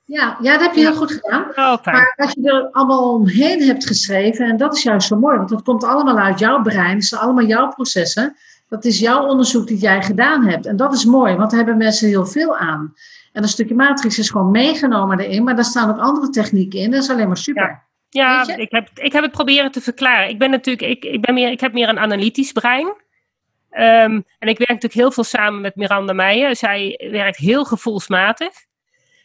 Ja, 0.04 0.38
ja, 0.40 0.52
dat 0.52 0.60
heb 0.60 0.74
je 0.74 0.80
heel 0.80 0.94
goed 0.94 1.12
gedaan. 1.12 1.42
Oh, 1.50 1.84
maar 1.84 2.14
als 2.16 2.32
je 2.32 2.50
er 2.50 2.68
allemaal 2.72 3.14
omheen 3.14 3.62
hebt 3.62 3.86
geschreven, 3.86 4.48
en 4.48 4.56
dat 4.56 4.76
is 4.76 4.82
juist 4.82 5.08
zo 5.08 5.18
mooi, 5.18 5.36
want 5.36 5.48
dat 5.48 5.62
komt 5.62 5.84
allemaal 5.84 6.18
uit 6.18 6.38
jouw 6.38 6.62
brein, 6.62 6.94
het 6.94 7.04
zijn 7.04 7.20
allemaal 7.20 7.44
jouw 7.44 7.68
processen. 7.68 8.36
Dat 8.68 8.84
is 8.84 8.98
jouw 8.98 9.26
onderzoek 9.26 9.68
dat 9.68 9.80
jij 9.80 10.02
gedaan 10.02 10.46
hebt. 10.46 10.66
En 10.66 10.76
dat 10.76 10.92
is 10.92 11.04
mooi, 11.04 11.34
want 11.34 11.50
daar 11.50 11.58
hebben 11.58 11.76
mensen 11.76 12.08
heel 12.08 12.26
veel 12.26 12.56
aan. 12.56 12.94
En 13.32 13.42
een 13.42 13.48
stukje 13.48 13.74
matrix 13.74 14.18
is 14.18 14.30
gewoon 14.30 14.50
meegenomen 14.50 15.18
erin, 15.18 15.44
maar 15.44 15.54
daar 15.54 15.64
staan 15.64 15.90
ook 15.90 15.98
andere 15.98 16.30
technieken 16.30 16.78
in. 16.78 16.90
Dat 16.90 17.02
is 17.02 17.10
alleen 17.10 17.26
maar 17.26 17.36
super. 17.36 17.88
Ja, 18.08 18.44
ja 18.46 18.56
ik, 18.56 18.70
heb, 18.70 18.88
ik 18.94 19.12
heb 19.12 19.22
het 19.22 19.32
proberen 19.32 19.72
te 19.72 19.80
verklaren. 19.80 20.28
Ik 20.28 20.38
ben 20.38 20.50
natuurlijk, 20.50 20.88
ik, 20.88 21.12
ik, 21.12 21.20
ben 21.20 21.34
meer, 21.34 21.50
ik 21.50 21.60
heb 21.60 21.72
meer 21.72 21.88
een 21.88 21.98
analytisch 21.98 22.52
brein. 22.52 22.86
Um, 22.86 24.24
en 24.38 24.48
ik 24.48 24.58
werk 24.58 24.68
natuurlijk 24.68 24.94
heel 24.94 25.12
veel 25.12 25.24
samen 25.24 25.60
met 25.60 25.76
Miranda 25.76 26.12
Meijer. 26.12 26.56
Zij 26.56 27.08
werkt 27.10 27.36
heel 27.36 27.64
gevoelsmatig. 27.64 28.50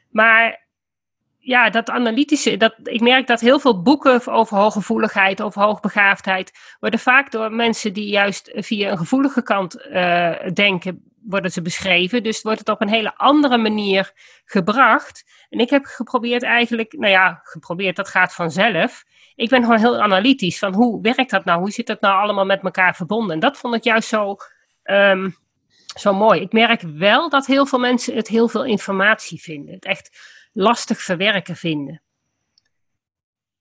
Maar 0.09 0.65
ja, 1.37 1.69
dat 1.69 1.89
analytische, 1.89 2.57
dat, 2.57 2.75
ik 2.83 3.01
merk 3.01 3.27
dat 3.27 3.39
heel 3.39 3.59
veel 3.59 3.81
boeken 3.81 4.27
over 4.27 4.57
hooggevoeligheid, 4.57 5.39
of 5.39 5.55
hoogbegaafdheid, 5.55 6.51
worden 6.79 6.99
vaak 6.99 7.31
door 7.31 7.51
mensen 7.51 7.93
die 7.93 8.07
juist 8.07 8.51
via 8.55 8.91
een 8.91 8.97
gevoelige 8.97 9.43
kant 9.43 9.87
uh, 9.91 10.31
denken, 10.53 11.03
worden 11.27 11.51
ze 11.51 11.61
beschreven. 11.61 12.23
Dus 12.23 12.41
wordt 12.41 12.59
het 12.59 12.69
op 12.69 12.81
een 12.81 12.89
hele 12.89 13.15
andere 13.15 13.57
manier 13.57 14.11
gebracht. 14.45 15.45
En 15.49 15.59
ik 15.59 15.69
heb 15.69 15.85
geprobeerd 15.85 16.43
eigenlijk, 16.43 16.93
nou 16.93 17.11
ja, 17.11 17.39
geprobeerd, 17.43 17.95
dat 17.95 18.07
gaat 18.07 18.33
vanzelf. 18.33 19.03
Ik 19.35 19.49
ben 19.49 19.63
gewoon 19.63 19.79
heel 19.79 20.01
analytisch 20.01 20.59
van 20.59 20.73
hoe 20.73 21.01
werkt 21.01 21.29
dat 21.29 21.45
nou? 21.45 21.59
Hoe 21.59 21.71
zit 21.71 21.87
dat 21.87 22.01
nou 22.01 22.21
allemaal 22.21 22.45
met 22.45 22.63
elkaar 22.63 22.95
verbonden? 22.95 23.33
En 23.33 23.39
dat 23.39 23.57
vond 23.57 23.75
ik 23.75 23.83
juist 23.83 24.07
zo 24.07 24.35
um, 24.83 25.35
Zo 25.95 26.13
mooi. 26.13 26.41
Ik 26.41 26.51
merk 26.51 26.81
wel 26.81 27.29
dat 27.29 27.45
heel 27.45 27.65
veel 27.65 27.79
mensen 27.79 28.15
het 28.15 28.27
heel 28.27 28.47
veel 28.47 28.65
informatie 28.65 29.41
vinden. 29.41 29.73
Het 29.73 29.85
echt 29.85 30.17
lastig 30.53 31.01
verwerken 31.01 31.55
vinden. 31.55 32.01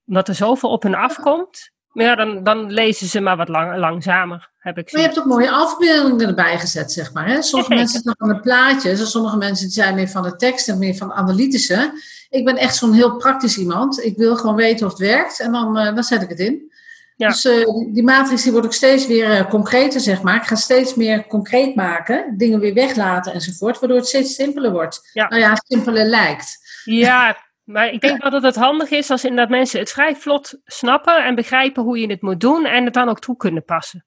Omdat 0.05 0.27
er 0.27 0.35
zoveel 0.35 0.69
op 0.69 0.83
hen 0.83 0.95
afkomt. 0.95 1.71
Maar 1.95 2.05
ja, 2.05 2.15
dan, 2.15 2.43
dan 2.43 2.71
lezen 2.71 3.07
ze 3.07 3.19
maar 3.19 3.37
wat 3.37 3.49
lang, 3.49 3.77
langzamer, 3.77 4.49
heb 4.59 4.77
ik 4.77 4.91
Maar 4.91 5.01
je 5.01 5.07
hebt 5.07 5.19
ook 5.19 5.25
mooie 5.25 5.51
afbeeldingen 5.51 6.27
erbij 6.27 6.59
gezet, 6.59 6.91
zeg 6.91 7.13
maar. 7.13 7.27
Hè? 7.27 7.41
Sommige 7.41 7.73
mensen 7.73 8.01
zijn 8.01 8.15
van 8.17 8.27
de 8.27 8.39
plaatjes, 8.39 8.99
en 8.99 9.07
sommige 9.07 9.37
mensen 9.37 9.69
zijn 9.69 9.95
meer 9.95 10.07
van 10.07 10.23
de 10.23 10.35
tekst 10.35 10.67
en 10.67 10.77
meer 10.77 10.95
van 10.95 11.07
de 11.07 11.13
analytische. 11.13 12.01
Ik 12.29 12.45
ben 12.45 12.57
echt 12.57 12.75
zo'n 12.75 12.93
heel 12.93 13.17
praktisch 13.17 13.57
iemand. 13.57 14.03
Ik 14.03 14.17
wil 14.17 14.35
gewoon 14.35 14.55
weten 14.55 14.85
of 14.85 14.91
het 14.91 15.01
werkt 15.01 15.39
en 15.39 15.51
dan, 15.51 15.77
uh, 15.77 15.95
dan 15.95 16.03
zet 16.03 16.21
ik 16.21 16.29
het 16.29 16.39
in. 16.39 16.73
Ja. 17.15 17.27
Dus 17.27 17.45
uh, 17.45 17.93
die 17.93 18.03
matrix 18.03 18.43
die 18.43 18.51
wordt 18.51 18.67
ook 18.67 18.73
steeds 18.73 19.07
weer 19.07 19.39
uh, 19.39 19.49
concreter, 19.49 19.99
zeg 19.99 20.21
maar. 20.21 20.35
Ik 20.35 20.47
ga 20.47 20.55
steeds 20.55 20.95
meer 20.95 21.27
concreet 21.27 21.75
maken, 21.75 22.33
dingen 22.37 22.59
weer 22.59 22.73
weglaten 22.73 23.33
enzovoort, 23.33 23.79
waardoor 23.79 23.97
het 23.97 24.07
steeds 24.07 24.35
simpeler 24.35 24.71
wordt. 24.71 25.09
Ja. 25.13 25.27
Nou 25.27 25.41
ja, 25.41 25.57
simpeler 25.67 26.05
lijkt. 26.05 26.57
Ja, 26.83 27.37
maar 27.65 27.89
ik 27.89 28.01
denk 28.01 28.21
wel 28.21 28.31
dat 28.31 28.43
het 28.43 28.55
handig 28.55 28.89
is 28.89 29.09
als 29.09 29.23
inderdaad 29.23 29.49
mensen 29.49 29.79
het 29.79 29.91
vrij 29.91 30.15
vlot 30.15 30.59
snappen 30.65 31.23
en 31.23 31.35
begrijpen 31.35 31.83
hoe 31.83 31.99
je 31.99 32.07
het 32.07 32.21
moet 32.21 32.39
doen 32.39 32.65
en 32.65 32.85
het 32.85 32.93
dan 32.93 33.09
ook 33.09 33.19
toe 33.19 33.37
kunnen 33.37 33.65
passen. 33.65 34.05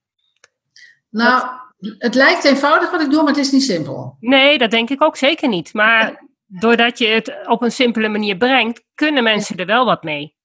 Nou, 1.11 1.41
dat... 1.79 1.95
het 1.99 2.15
lijkt 2.15 2.45
eenvoudig 2.45 2.91
wat 2.91 3.01
ik 3.01 3.11
doe, 3.11 3.23
maar 3.23 3.33
het 3.33 3.45
is 3.45 3.53
niet 3.53 3.65
simpel. 3.65 4.17
Nee, 4.21 4.59
dat 4.59 4.71
denk 4.71 4.91
ik 4.91 5.03
ook 5.03 5.17
zeker 5.17 5.49
niet. 5.49 5.75
Maar 5.75 6.27
doordat 6.47 6.99
je 6.99 7.07
het 7.07 7.47
op 7.47 7.63
een 7.63 7.73
simpele 7.73 8.09
manier 8.09 8.37
brengt, 8.37 8.85
kunnen 8.95 9.23
mensen 9.23 9.57
er 9.57 9.67
wel 9.67 9.85
wat 9.85 10.03
mee. 10.03 10.37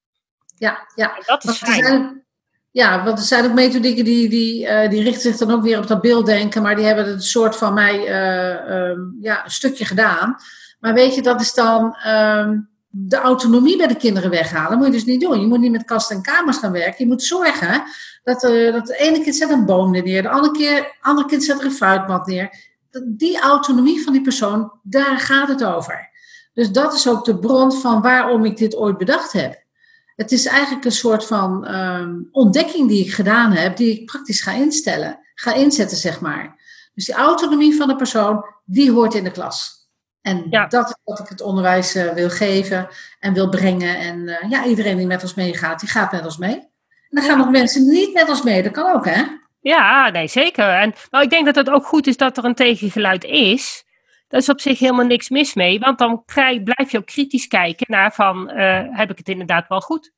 Ja, 0.58 0.88
ja. 0.96 1.16
En 1.16 1.24
dat 1.26 1.44
is 1.44 1.58
fijn. 1.58 2.22
Ja, 2.72 3.04
want 3.04 3.18
er 3.18 3.26
zijn 3.26 3.46
ook 3.46 3.54
methodieken 3.54 4.04
die, 4.04 4.30
die, 4.30 4.66
uh, 4.66 4.90
die 4.90 5.04
richten 5.04 5.22
zich 5.22 5.38
dan 5.38 5.52
ook 5.52 5.64
weer 5.64 5.78
op 5.78 5.88
dat 5.88 6.02
beelddenken, 6.02 6.62
maar 6.62 6.76
die 6.76 6.86
hebben 6.86 7.06
het 7.06 7.24
soort 7.24 7.56
van 7.56 7.74
mij 7.74 7.96
uh, 8.00 8.90
uh, 8.90 8.98
ja, 9.22 9.44
een 9.44 9.52
stukje 9.52 9.86
gedaan. 9.86 10.36
Maar 10.80 10.94
weet 10.94 11.16
je, 11.16 11.22
dat 11.22 11.42
is 11.42 11.54
dan 11.54 11.96
ehm, 11.96 12.60
de 12.96 13.18
autonomie 13.18 13.78
bij 13.78 13.88
de 13.88 13.96
kinderen 13.96 14.30
weghalen. 14.30 14.78
Moet 14.78 14.88
je 14.88 14.94
dus 14.94 15.06
niet 15.06 15.22
doen. 15.22 15.40
Je 15.40 15.48
moet 15.48 15.60
niet 15.60 15.72
met 15.72 15.86
kast 15.86 16.12
en 16.12 16.22
kamers 16.22 16.58
gaan 16.58 16.72
werken. 16.72 16.96
Je 16.98 17.08
moet 17.08 17.24
zorgen 17.24 17.84
dat, 18.24 18.44
uh, 18.44 18.74
dat 18.74 18.86
de 18.86 18.98
ene 18.98 19.22
kind 19.22 19.36
zet 19.36 19.50
een 19.50 19.66
boom 19.66 19.92
neer, 19.92 20.22
de 20.22 20.30
andere, 20.30 20.54
keer, 20.54 20.98
andere 21.02 21.28
kind 21.28 21.44
zet 21.44 21.60
er 21.60 21.66
een 21.66 21.72
fruitmat 21.72 22.28
neer. 22.28 22.72
Die 23.06 23.40
autonomie 23.40 24.04
van 24.04 24.14
die 24.14 24.22
persoon, 24.22 24.72
daar 24.84 25.20
gaat 25.20 25.48
het 25.48 25.64
over. 25.64 26.10
Dus 26.54 26.72
dat 26.72 26.94
is 26.94 27.08
ook 27.08 27.26
de 27.26 27.40
bron 27.40 27.72
van 27.72 28.02
waarom 28.02 28.46
ik 28.46 28.58
dit 28.58 28.76
ooit 28.76 28.98
bedacht 28.98 29.32
heb. 29.32 29.64
Het 30.16 30.32
is 30.32 30.46
eigenlijk 30.46 30.86
een 30.86 30.92
soort 30.92 31.26
van 31.26 31.76
um, 31.76 32.28
ontdekking 32.32 32.88
die 32.88 33.06
ik 33.06 33.14
gedaan 33.14 33.52
heb, 33.52 33.78
die 33.78 34.00
ik 34.00 34.06
praktisch 34.06 34.42
ga 34.42 34.52
instellen, 34.52 35.20
ga 35.36 35.54
inzetten, 35.54 35.98
zeg 35.98 36.22
maar. 36.22 36.62
Dus 36.94 37.06
die 37.06 37.16
autonomie 37.16 37.76
van 37.76 37.88
de 37.88 37.96
persoon, 37.96 38.46
die 38.66 38.92
hoort 38.92 39.14
in 39.14 39.24
de 39.24 39.32
klas. 39.32 39.83
En 40.24 40.48
ja. 40.50 40.66
dat 40.66 40.88
is 40.88 40.96
wat 41.04 41.20
ik 41.20 41.28
het 41.28 41.42
onderwijs 41.42 41.96
uh, 41.96 42.14
wil 42.14 42.30
geven 42.30 42.88
en 43.20 43.34
wil 43.34 43.50
brengen. 43.50 43.98
En 43.98 44.20
uh, 44.20 44.50
ja, 44.50 44.66
iedereen 44.66 44.98
die 44.98 45.08
met 45.08 45.22
ons 45.22 45.34
meegaat, 45.34 45.80
die 45.80 45.90
gaat 45.90 46.12
met 46.12 46.26
ons 46.26 46.38
mee. 46.38 46.56
En 46.56 46.70
dan 47.10 47.24
gaan 47.24 47.38
nog 47.38 47.50
mensen 47.50 47.88
niet 47.88 48.14
met 48.14 48.30
ons 48.30 48.44
mee, 48.44 48.64
dat 48.64 48.72
kan 48.72 48.94
ook, 48.94 49.06
hè? 49.06 49.24
Ja, 49.62 50.10
nee, 50.10 50.28
zeker. 50.28 50.70
En 50.70 50.94
nou, 51.10 51.24
ik 51.24 51.30
denk 51.30 51.46
dat 51.46 51.56
het 51.56 51.70
ook 51.70 51.86
goed 51.86 52.08
is 52.08 52.18
dat 52.18 52.38
er 52.38 52.46
een 52.46 52.56
tegengeluid 52.56 53.24
is. 53.24 53.84
Daar 54.28 54.40
is 54.40 54.50
op 54.50 54.62
zich 54.62 54.80
helemaal 54.80 55.06
niks 55.06 55.30
mis 55.30 55.54
mee, 55.54 55.80
want 55.80 55.98
dan 55.98 56.24
blijf 56.64 56.92
je 56.92 56.98
ook 56.98 57.06
kritisch 57.06 57.48
kijken 57.48 57.86
naar 57.90 58.14
van, 58.14 58.52
uh, 58.60 58.82
heb 58.90 59.12
ik 59.12 59.18
het 59.18 59.30
inderdaad 59.30 59.68
wel 59.68 59.82
goed? 59.82 60.12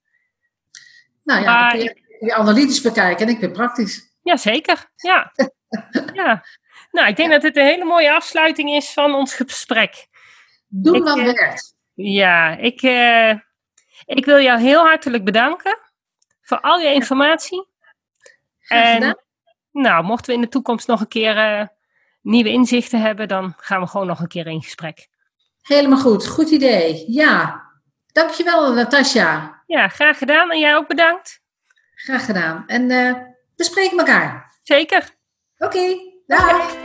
Nou 1.24 1.41
ja, 1.41 1.45
maar, 1.45 1.70
dan 1.70 1.80
kun 1.80 2.03
je, 2.20 2.26
je 2.26 2.34
analytisch 2.34 2.82
bekijken 2.82 3.28
en 3.28 3.34
ik 3.34 3.39
ben 3.39 3.51
praktisch. 3.51 4.14
Ja, 4.22 4.38
zeker. 4.38 4.89
Ja. 4.95 5.32
ja. 6.14 6.43
Nou, 6.95 7.07
ik 7.07 7.15
denk 7.15 7.31
dat 7.31 7.41
dit 7.41 7.57
een 7.57 7.65
hele 7.65 7.85
mooie 7.85 8.13
afsluiting 8.13 8.69
is 8.69 8.93
van 8.93 9.15
ons 9.15 9.33
gesprek. 9.33 10.07
Doe 10.67 11.03
wat 11.03 11.17
uh, 11.17 11.23
werkt. 11.23 11.75
Ja, 11.93 12.57
ik, 12.57 12.81
uh, 12.81 13.29
ik 14.05 14.25
wil 14.25 14.39
jou 14.39 14.59
heel 14.59 14.85
hartelijk 14.85 15.23
bedanken 15.23 15.77
voor 16.41 16.59
al 16.59 16.79
je 16.79 16.93
informatie. 16.93 17.67
En 18.67 19.23
nou, 19.71 20.03
mochten 20.03 20.25
we 20.25 20.33
in 20.33 20.41
de 20.41 20.49
toekomst 20.49 20.87
nog 20.87 21.01
een 21.01 21.07
keer 21.07 21.37
uh, 21.37 21.67
nieuwe 22.21 22.49
inzichten 22.49 23.01
hebben, 23.01 23.27
dan 23.27 23.53
gaan 23.57 23.81
we 23.81 23.87
gewoon 23.87 24.07
nog 24.07 24.19
een 24.19 24.27
keer 24.27 24.47
in 24.47 24.61
gesprek. 24.61 25.07
Helemaal 25.61 25.99
goed, 25.99 26.27
goed 26.27 26.49
idee. 26.49 27.05
Ja, 27.07 27.63
dankjewel 28.11 28.73
Natasja. 28.73 29.63
Ja, 29.65 29.87
graag 29.87 30.17
gedaan 30.17 30.51
en 30.51 30.59
jij 30.59 30.75
ook 30.75 30.87
bedankt. 30.87 31.41
Graag 31.95 32.25
gedaan. 32.25 32.63
En 32.67 32.87
we 33.55 33.63
spreken 33.63 33.97
elkaar. 33.97 34.59
Zeker. 34.63 35.09
Oké. 35.57 35.77
Okay. 35.77 36.13
Dag. 36.27 36.84